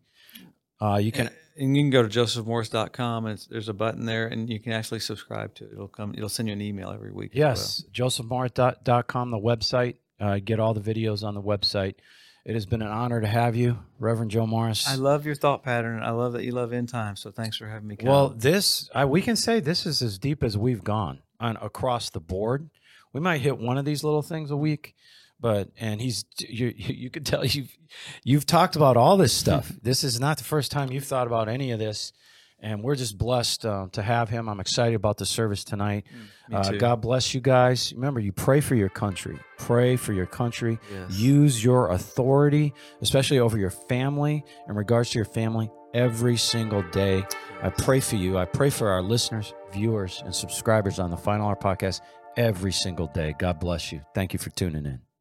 Uh, 0.83 0.97
you 0.97 1.13
can 1.13 1.31
And 1.57 1.77
you 1.77 1.83
can 1.83 1.91
go 1.91 2.03
to 2.03 2.09
josephmorris.com 2.09 3.27
and 3.27 3.47
there's 3.51 3.69
a 3.69 3.75
button 3.75 4.07
there 4.07 4.27
and 4.27 4.49
you 4.51 4.59
can 4.59 4.73
actually 4.73 5.01
subscribe 5.01 5.55
to 5.57 5.65
it. 5.65 5.73
It'll 5.73 5.87
come, 5.87 6.15
it'll 6.15 6.29
send 6.29 6.49
you 6.49 6.55
an 6.55 6.61
email 6.61 6.91
every 6.91 7.13
week. 7.13 7.33
Yes, 7.35 7.85
josephmorris.com 7.93 9.31
the 9.31 9.39
website. 9.39 9.97
Uh, 10.19 10.39
get 10.45 10.61
all 10.61 10.75
the 10.75 10.81
videos 10.81 11.23
on 11.25 11.35
the 11.35 11.43
website. 11.43 11.95
It 12.45 12.55
has 12.55 12.67
been 12.67 12.83
an 12.83 12.89
honor 12.89 13.21
to 13.21 13.27
have 13.27 13.55
you, 13.55 13.79
Reverend 14.01 14.33
Joe 14.33 14.47
Morris. 14.47 14.89
I 14.89 14.97
love 14.97 15.25
your 15.25 15.37
thought 15.37 15.63
pattern. 15.63 16.03
I 16.03 16.11
love 16.11 16.33
that 16.33 16.43
you 16.43 16.51
love 16.51 16.73
end 16.73 16.89
time. 16.89 17.15
So 17.15 17.31
thanks 17.31 17.57
for 17.57 17.69
having 17.69 17.87
me. 17.87 17.97
Well, 18.03 18.31
this 18.31 18.91
I, 18.95 19.05
we 19.05 19.23
can 19.23 19.37
say 19.37 19.61
this 19.61 19.87
is 19.87 20.03
as 20.03 20.19
deep 20.19 20.43
as 20.43 20.59
we've 20.59 20.83
gone 20.83 21.21
on 21.39 21.57
across 21.59 22.11
the 22.11 22.21
board. 22.21 22.71
We 23.13 23.21
might 23.21 23.43
hit 23.43 23.59
one 23.59 23.79
of 23.79 23.85
these 23.85 24.03
little 24.03 24.23
things 24.23 24.51
a 24.51 24.57
week, 24.57 24.97
but 25.43 25.69
and 25.77 26.01
he's 26.01 26.25
you 26.39 26.73
you 26.75 27.11
could 27.11 27.27
tell 27.27 27.45
you've 27.45 27.77
you've 28.25 28.47
talked 28.47 28.77
about 28.77 28.97
all 28.97 29.19
this 29.19 29.35
stuff. 29.35 29.71
this 29.83 30.05
is 30.05 30.19
not 30.19 30.39
the 30.39 30.45
first 30.45 30.71
time 30.71 30.91
you've 30.91 31.05
thought 31.05 31.27
about 31.27 31.49
any 31.49 31.73
of 31.73 31.79
this, 31.81 32.13
and 32.61 32.83
we're 32.83 32.95
just 32.95 33.19
blessed 33.19 33.67
uh, 33.67 33.89
to 33.93 34.03
have 34.03 34.31
him. 34.31 34.49
I'm 34.49 34.61
excited 34.61 34.95
about 34.95 35.19
the 35.19 35.27
service 35.27 35.65
tonight. 35.65 36.05
me 36.49 36.57
Uh. 36.57 36.71
God 36.79 37.03
bless 37.03 37.35
you 37.35 37.41
guys. 37.41 37.93
Remember, 37.93 38.21
you 38.21 38.33
pray 38.33 38.61
for 38.61 38.77
your 38.77 38.89
country. 38.89 39.39
Pray 39.59 39.97
for 39.97 40.13
your 40.13 40.27
country. 40.27 40.79
Yes. 40.91 41.19
Use 41.19 41.65
your 41.65 41.91
authority, 41.91 42.73
especially 43.01 43.41
over 43.41 43.59
your 43.59 43.71
family, 43.71 44.45
in 44.69 44.77
regards 44.77 45.11
to 45.11 45.19
your 45.19 45.25
family, 45.25 45.71
every 45.93 46.37
single 46.37 46.83
day. 46.91 47.27
I 47.63 47.71
pray 47.71 47.99
for 47.99 48.17
you. 48.17 48.39
I 48.39 48.45
pray 48.45 48.71
for 48.71 48.91
our 48.91 49.03
listeners, 49.03 49.55
viewers, 49.73 50.23
and 50.25 50.35
subscribers 50.35 51.01
on 51.01 51.11
the 51.11 51.17
Final 51.17 51.49
Hour 51.49 51.57
podcast 51.57 52.01
every 52.37 52.73
single 52.73 53.09
day. 53.09 53.35
God 53.39 53.59
bless 53.59 53.91
you. 53.91 54.03
Thank 54.15 54.33
you 54.33 54.39
for 54.39 54.51
tuning 54.51 54.87
in. 54.87 55.12